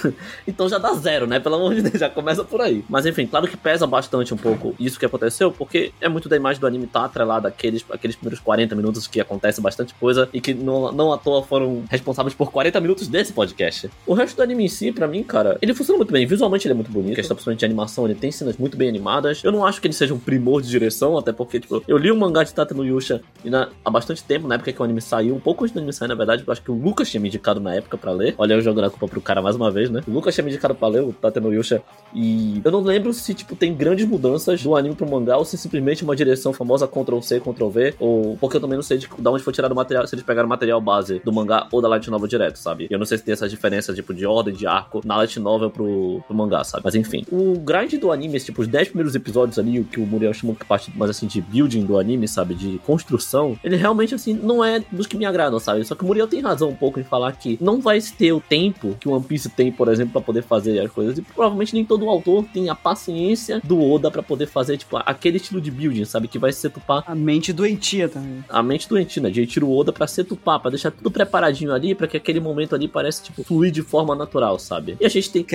[0.46, 1.40] Então já dá zero, né?
[1.40, 2.84] Pelo amor de Deus, já começa por aí.
[2.88, 6.36] Mas enfim, claro que pesa bastante um pouco isso que aconteceu, porque é muito da
[6.36, 10.40] imagem do anime tá atrelada àqueles, àqueles primeiros 40 minutos que acontece bastante coisa e
[10.40, 13.90] que não, não à toa foram responsáveis por 40 minutos desse podcast.
[14.06, 16.26] O resto do anime em si, pra mim, cara, ele funciona muito bem.
[16.26, 17.12] Visualmente ele é muito bonito.
[17.12, 19.42] A questão principalmente de animação, ele tem cenas muito bem animadas.
[19.42, 22.10] Eu não acho que ele seja um primor de direção, até porque, tipo, eu li
[22.10, 24.84] o mangá de Tata no Yusha E na, há bastante tempo, na época que o
[24.84, 27.10] anime saiu, um pouco antes do anime sair, na verdade, eu acho que o Lucas
[27.10, 28.34] tinha me indicado na época pra ler.
[28.38, 30.02] Olha, eu jogando a culpa pro cara mais uma vez, né?
[30.06, 31.82] O Lucas tinha me indicado pra ler, o Tateno Yusha.
[32.14, 35.56] E eu não lembro se, tipo, tem grandes mudanças do anime pro mangá ou se
[35.56, 37.94] simplesmente uma direção famosa Ctrl-C, Ctrl-V.
[37.98, 40.24] Ou porque eu também não sei de, de onde foi tirado o material, se eles
[40.24, 42.86] pegaram o material base do mangá ou da light novel direto, sabe?
[42.90, 45.70] Eu não sei se tem essas diferenças, tipo, de ordem, de arco na light novel
[45.70, 46.82] pro, pro mangá, sabe?
[46.84, 47.24] Mas enfim.
[47.30, 50.54] O grind do anime, tipo, os 10 primeiros episódios ali, o que o Muriel chamou
[50.54, 52.54] que parte mais assim de building do anime, sabe?
[52.54, 55.84] De construção, ele realmente, assim, não é dos que me agradam, sabe?
[55.84, 58.40] Só que o Muriel tem razão um pouco em falar que não vai ter o
[58.40, 61.18] tempo que o One Piece tem, por exemplo, para poder fazer as coisas.
[61.18, 65.36] E provavelmente nem todo autor tem a paciência do Oda para poder fazer, tipo, aquele
[65.36, 66.28] estilo de building, sabe?
[66.28, 67.04] Que vai se setupar.
[67.06, 68.44] A mente doentia também.
[68.48, 69.30] A mente doentia, né?
[69.30, 72.88] De Eiichiro Oda pra setupar, pra deixar tudo preparadinho ali, para que aquele momento ali
[72.88, 74.96] pareça, tipo, fluir de forma natural, sabe?
[75.00, 75.46] E a gente tem.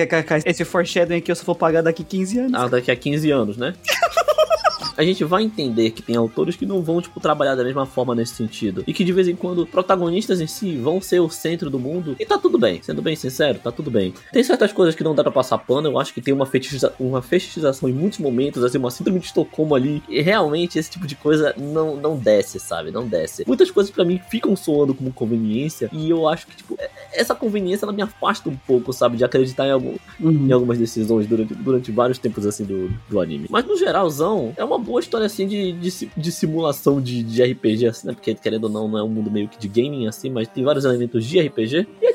[0.44, 2.54] Esse foreshadowing aqui eu só vou pagar daqui 15 anos.
[2.54, 3.74] Ah, daqui a 15 anos, né?
[4.96, 8.14] a gente vai entender que tem autores que não vão, tipo, trabalhar da mesma forma
[8.14, 8.84] nesse sentido.
[8.86, 12.16] E que de vez em quando protagonistas em si vão ser o centro do mundo.
[12.18, 14.11] E tá tudo bem, sendo bem sincero, tá tudo bem.
[14.32, 16.92] Tem certas coisas que não dá pra passar pano, eu acho que tem uma, fetichiza
[16.98, 20.02] uma fetichização em muitos momentos, assim, uma síndrome de Estocolmo ali.
[20.08, 22.90] E realmente esse tipo de coisa não, não desce, sabe?
[22.90, 23.44] Não desce.
[23.46, 25.88] Muitas coisas para mim ficam soando como conveniência.
[25.92, 26.78] E eu acho que, tipo,
[27.12, 29.16] essa conveniência ela me afasta um pouco, sabe?
[29.16, 30.46] De acreditar em, algum, uhum.
[30.48, 33.46] em algumas decisões durante, durante vários tempos, assim, do, do anime.
[33.50, 37.86] Mas no geralzão, é uma boa história assim de, de, de simulação de, de, RPG,
[37.86, 38.14] assim, né?
[38.14, 40.64] Porque querendo ou não, não é um mundo meio que de gaming assim, mas tem
[40.64, 41.86] vários elementos de RPG.
[42.00, 42.12] E é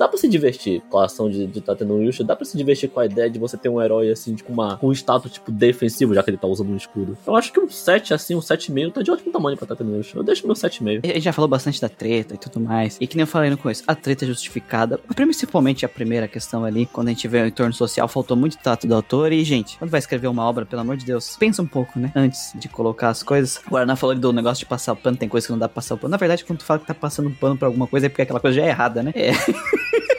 [0.00, 2.88] dá pra se divertir com a ação de, de Tateno Yusha, dá pra se divertir
[2.88, 5.50] com a ideia de você ter um herói assim, com, uma, com um status tipo
[5.50, 7.16] defensivo, já que ele tá usando um escudo.
[7.26, 10.16] Eu acho que um 7, assim, um 7,5 tá de ótimo tamanho pra Tateno Yusha.
[10.18, 11.00] Eu deixo meu 7,5.
[11.04, 12.96] A gente já falou bastante da treta e tudo mais.
[13.00, 14.98] E que nem eu falei no começo, a treta é justificada.
[15.14, 18.86] Principalmente a primeira questão ali, quando a gente vê o entorno social, faltou muito tato
[18.86, 19.32] do autor.
[19.32, 22.12] E, gente, quando vai escrever uma obra, pelo amor de Deus, pensa um pouco, né?
[22.14, 23.60] Antes de colocar as coisas.
[23.66, 25.76] O Guaraná falou do negócio de passar o pano, tem coisa que não dá pra
[25.76, 26.10] passar o pano.
[26.10, 28.40] Na verdade, quando tu fala que tá passando pano pra alguma coisa, é porque aquela
[28.40, 29.12] coisa já é errada, né?
[29.14, 29.30] É.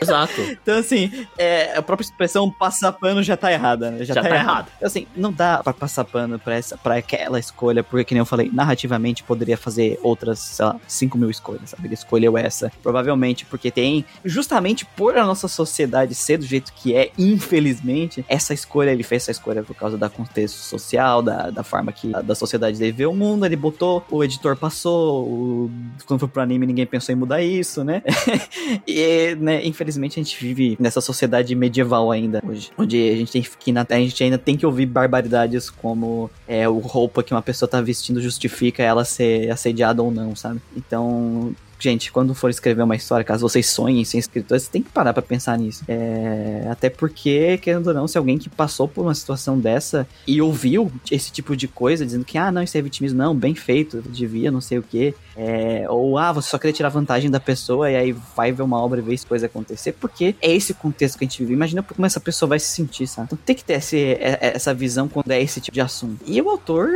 [0.02, 0.41] Exato.
[0.41, 3.99] então, assim, é, a própria expressão passar pano já tá errada, né?
[4.05, 4.67] Já, já tá, tá errado.
[4.77, 8.19] Então, assim, não dá pra passar pano pra, essa, pra aquela escolha, porque, que nem
[8.19, 11.88] eu falei, narrativamente poderia fazer outras, sei lá, 5 mil escolhas, sabe?
[11.88, 12.71] Ele escolheu essa.
[12.81, 18.53] Provavelmente porque tem, justamente por a nossa sociedade ser do jeito que é, infelizmente, essa
[18.53, 22.21] escolha, ele fez essa escolha por causa da contexto social, da, da forma que a,
[22.21, 25.71] da sociedade dele vê o mundo, ele botou, o editor passou, o,
[26.05, 28.01] quando foi pro anime ninguém pensou em mudar isso, né?
[28.88, 33.41] e, né, infelizmente a gente vive nessa sociedade medieval ainda hoje, onde a gente tem
[33.41, 37.67] que a gente ainda tem que ouvir barbaridades como é o roupa que uma pessoa
[37.69, 40.61] tá vestindo justifica ela ser assediada ou não, sabe?
[40.75, 44.81] Então gente, quando for escrever uma história, caso vocês sonhem em ser escritores, você tem
[44.81, 45.83] que parar para pensar nisso.
[45.87, 50.41] É, até porque, querendo ou não, se alguém que passou por uma situação dessa e
[50.41, 54.01] ouviu esse tipo de coisa, dizendo que, ah, não, isso é vitimismo, não, bem feito,
[54.01, 57.89] devia, não sei o quê, é, ou, ah, você só queria tirar vantagem da pessoa
[57.89, 61.17] e aí vai ver uma obra e ver essa coisa acontecer, porque é esse contexto
[61.17, 61.53] que a gente vive.
[61.53, 63.27] Imagina como essa pessoa vai se sentir, sabe?
[63.27, 66.23] Então tem que ter esse, é, é, essa visão quando é esse tipo de assunto.
[66.25, 66.89] E o autor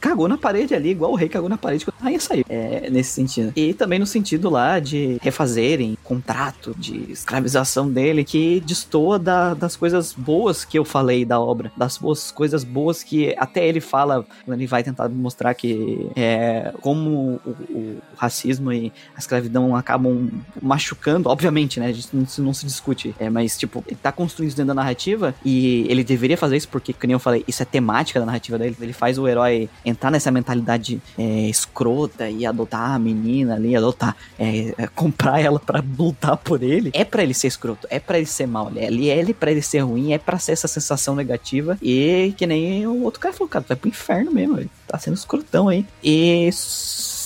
[0.00, 2.44] cagou na parede ali, igual o rei cagou na parede quando a rainha saiu.
[2.48, 3.52] É, nesse sentido.
[3.54, 9.76] E também no sentido lá de refazerem contrato, de escravização dele, que destoa da, das
[9.76, 11.72] coisas boas que eu falei da obra.
[11.76, 16.72] Das boas coisas boas que até ele fala, quando ele vai tentar mostrar que é,
[16.80, 20.30] como o, o racismo e a escravidão acabam
[20.60, 21.90] machucando, obviamente, né?
[21.90, 23.14] Isso não, não se discute.
[23.18, 26.68] É, mas, tipo, ele tá construindo isso dentro da narrativa e ele deveria fazer isso
[26.68, 28.76] porque, como eu falei, isso é temática da narrativa dele.
[28.80, 34.16] Ele faz o herói entrar nessa mentalidade é, escrota e adotar a menina ali, adotar,
[34.38, 38.18] é, é, comprar ela para lutar por ele, é para ele ser escroto, é para
[38.18, 40.68] ele ser mal, é ali, é ele para ele ser ruim, é para ser essa
[40.68, 44.70] sensação negativa e que nem o outro cara falou, cara, vai pro inferno mesmo, ele
[44.86, 45.84] tá sendo escrotão aí.
[46.02, 46.50] E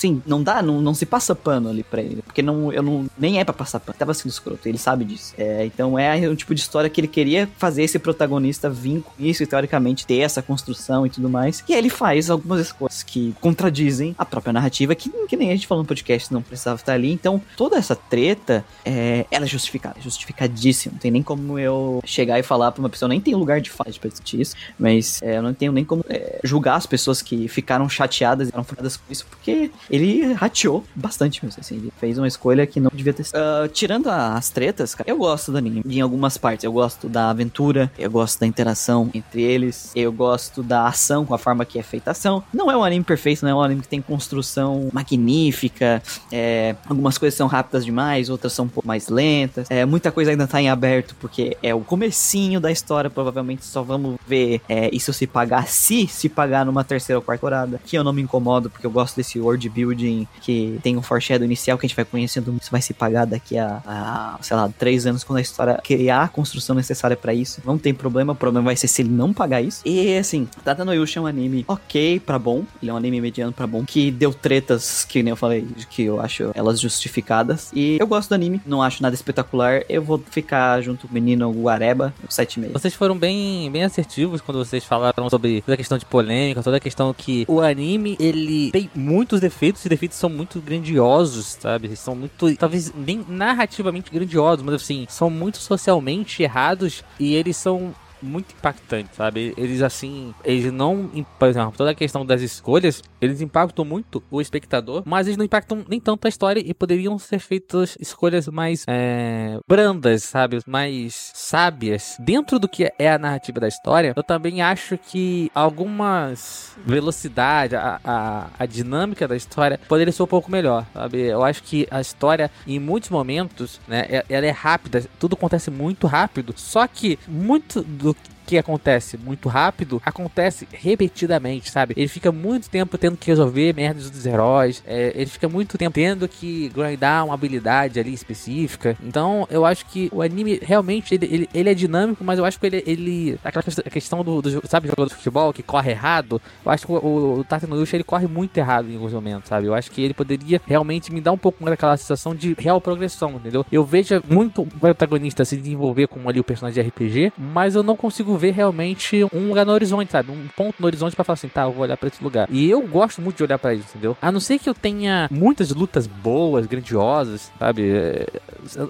[0.03, 2.21] sim, não dá, não, não se passa pano ali pra ele.
[2.21, 3.97] Porque não, eu não, nem é pra passar pano.
[3.97, 5.33] Tava sendo escroto, ele sabe disso.
[5.37, 9.13] É, então é um tipo de história que ele queria fazer esse protagonista vir com
[9.17, 11.63] isso e teoricamente ter essa construção e tudo mais.
[11.69, 15.53] E aí ele faz algumas coisas que contradizem a própria narrativa, que, que nem a
[15.53, 17.13] gente falou no podcast, não precisava estar ali.
[17.13, 20.93] Então toda essa treta, é, ela é justificada, justificadíssima.
[20.93, 23.69] Não tem nem como eu chegar e falar pra uma pessoa, nem tem lugar de
[23.69, 27.21] fala de discutir isso, mas é, eu não tenho nem como é, julgar as pessoas
[27.21, 31.93] que ficaram chateadas e eram frustradas com isso, porque ele rateou bastante mesmo, assim, ele
[31.99, 35.57] fez uma escolha que não devia ter uh, tirando as tretas, cara, eu gosto do
[35.57, 40.11] anime em algumas partes, eu gosto da aventura, eu gosto da interação entre eles, eu
[40.11, 42.43] gosto da ação, com a forma que é feita a ação.
[42.51, 46.01] Não é um anime perfeito, não é um anime que tem construção magnífica,
[46.31, 50.31] é, algumas coisas são rápidas demais, outras são um pouco mais lentas, é, muita coisa
[50.31, 54.89] ainda tá em aberto, porque é o comecinho da história, provavelmente só vamos ver é,
[54.91, 58.21] isso se pagar, se se pagar numa terceira ou quarta temporada, que eu não me
[58.21, 61.87] incomodo, porque eu gosto desse world building building que tem um foreshadow inicial que a
[61.87, 65.37] gente vai conhecendo, isso vai se pagar daqui a, a sei lá, três anos quando
[65.37, 67.61] a história criar a construção necessária pra isso.
[67.65, 69.81] Não tem problema, o problema vai ser se ele não pagar isso.
[69.85, 73.21] E assim, Tata no Yusha é um anime ok pra bom, ele é um anime
[73.21, 77.71] mediano pra bom, que deu tretas, que nem eu falei, que eu acho elas justificadas.
[77.73, 81.13] E eu gosto do anime, não acho nada espetacular, eu vou ficar junto com o
[81.13, 82.73] menino Guareba, 7,5.
[82.73, 86.77] Vocês foram bem, bem assertivos quando vocês falaram sobre toda a questão de polêmica, toda
[86.77, 91.95] a questão que o anime, ele tem muitos defeitos, e defeitos são muito grandiosos, sabe?
[91.95, 97.93] São muito, talvez nem narrativamente grandiosos, mas assim, são muito socialmente errados e eles são
[98.23, 99.53] muito impactantes, sabe?
[99.57, 104.41] Eles assim, eles não, por exemplo, toda a questão das escolhas, eles impactam muito o
[104.41, 108.83] espectador, mas eles não impactam nem tanto a história e poderiam ser feitas escolhas mais
[108.87, 110.59] é, brandas, sabe?
[110.65, 112.15] Mais sábias.
[112.19, 117.99] Dentro do que é a narrativa da história, eu também acho que algumas velocidade, a,
[118.03, 121.21] a, a dinâmica da história poderia ser um pouco melhor, sabe?
[121.21, 126.07] Eu acho que a história, em muitos momentos, né, ela é rápida, tudo acontece muito
[126.07, 128.12] rápido, só que muito do
[128.45, 131.93] que acontece muito rápido, acontece repetidamente, sabe?
[131.97, 135.93] Ele fica muito tempo tendo que resolver merdas dos heróis, é, ele fica muito tempo
[135.93, 138.97] tendo que grindar uma habilidade ali específica.
[139.03, 142.59] Então, eu acho que o anime realmente ele, ele, ele é dinâmico, mas eu acho
[142.59, 142.83] que ele.
[142.85, 146.91] ele aquela questão do, do sabe, jogador de futebol que corre errado, eu acho que
[146.91, 149.67] o, o, o Yusha, ele corre muito errado em alguns momentos, sabe?
[149.67, 152.79] Eu acho que ele poderia realmente me dar um pouco mais daquela sensação de real
[152.81, 153.65] progressão, entendeu?
[153.71, 157.83] Eu vejo muito o protagonista se desenvolver com ali o personagem de RPG, mas eu
[157.83, 160.31] não consigo ver realmente um lugar no horizonte, sabe?
[160.31, 162.47] Um ponto no horizonte pra falar assim, tá, eu vou olhar pra esse lugar.
[162.51, 164.17] E eu gosto muito de olhar pra isso, entendeu?
[164.21, 167.89] A não ser que eu tenha muitas lutas boas, grandiosas, sabe?
[167.91, 168.25] É,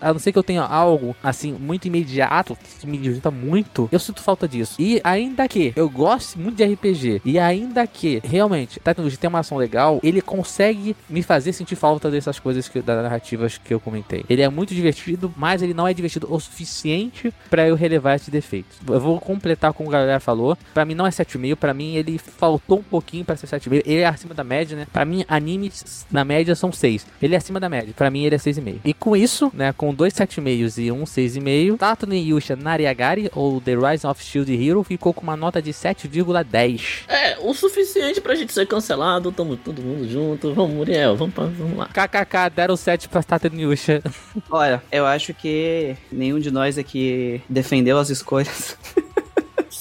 [0.02, 4.00] A não ser que eu tenha algo, assim, muito imediato, que me divirta muito, eu
[4.00, 4.76] sinto falta disso.
[4.80, 9.40] E ainda que eu goste muito de RPG, e ainda que, realmente, Titan tem uma
[9.40, 13.80] ação legal, ele consegue me fazer sentir falta dessas coisas, que, das narrativas que eu
[13.80, 14.24] comentei.
[14.30, 18.30] Ele é muito divertido, mas ele não é divertido o suficiente pra eu relevar esses
[18.30, 18.78] defeitos.
[18.88, 20.58] Eu vou completar como a galera falou.
[20.74, 23.84] Pra mim não é 7,5, pra mim ele faltou um pouquinho pra ser 7,5.
[23.86, 24.88] Ele é acima da média, né?
[24.92, 27.06] Pra mim, animes na média são 6.
[27.22, 27.94] Ele é acima da média.
[27.96, 28.80] Pra mim, ele é 6,5.
[28.86, 33.60] E com isso, né, com dois 7,5 e um 6,5, Tato no Yusha Nariagari, ou
[33.62, 37.04] The Rise of Shield Hero, ficou com uma nota de 7,10.
[37.08, 39.32] É, o suficiente pra gente ser cancelado.
[39.32, 40.54] Tamo todo mundo junto.
[40.54, 41.88] Vamos, Muriel, vamos, pra- vamos lá.
[41.88, 44.02] KKK, deram 7 pra Tato no Yusha.
[44.50, 48.78] Olha, eu acho que nenhum de nós aqui defendeu as escolhas.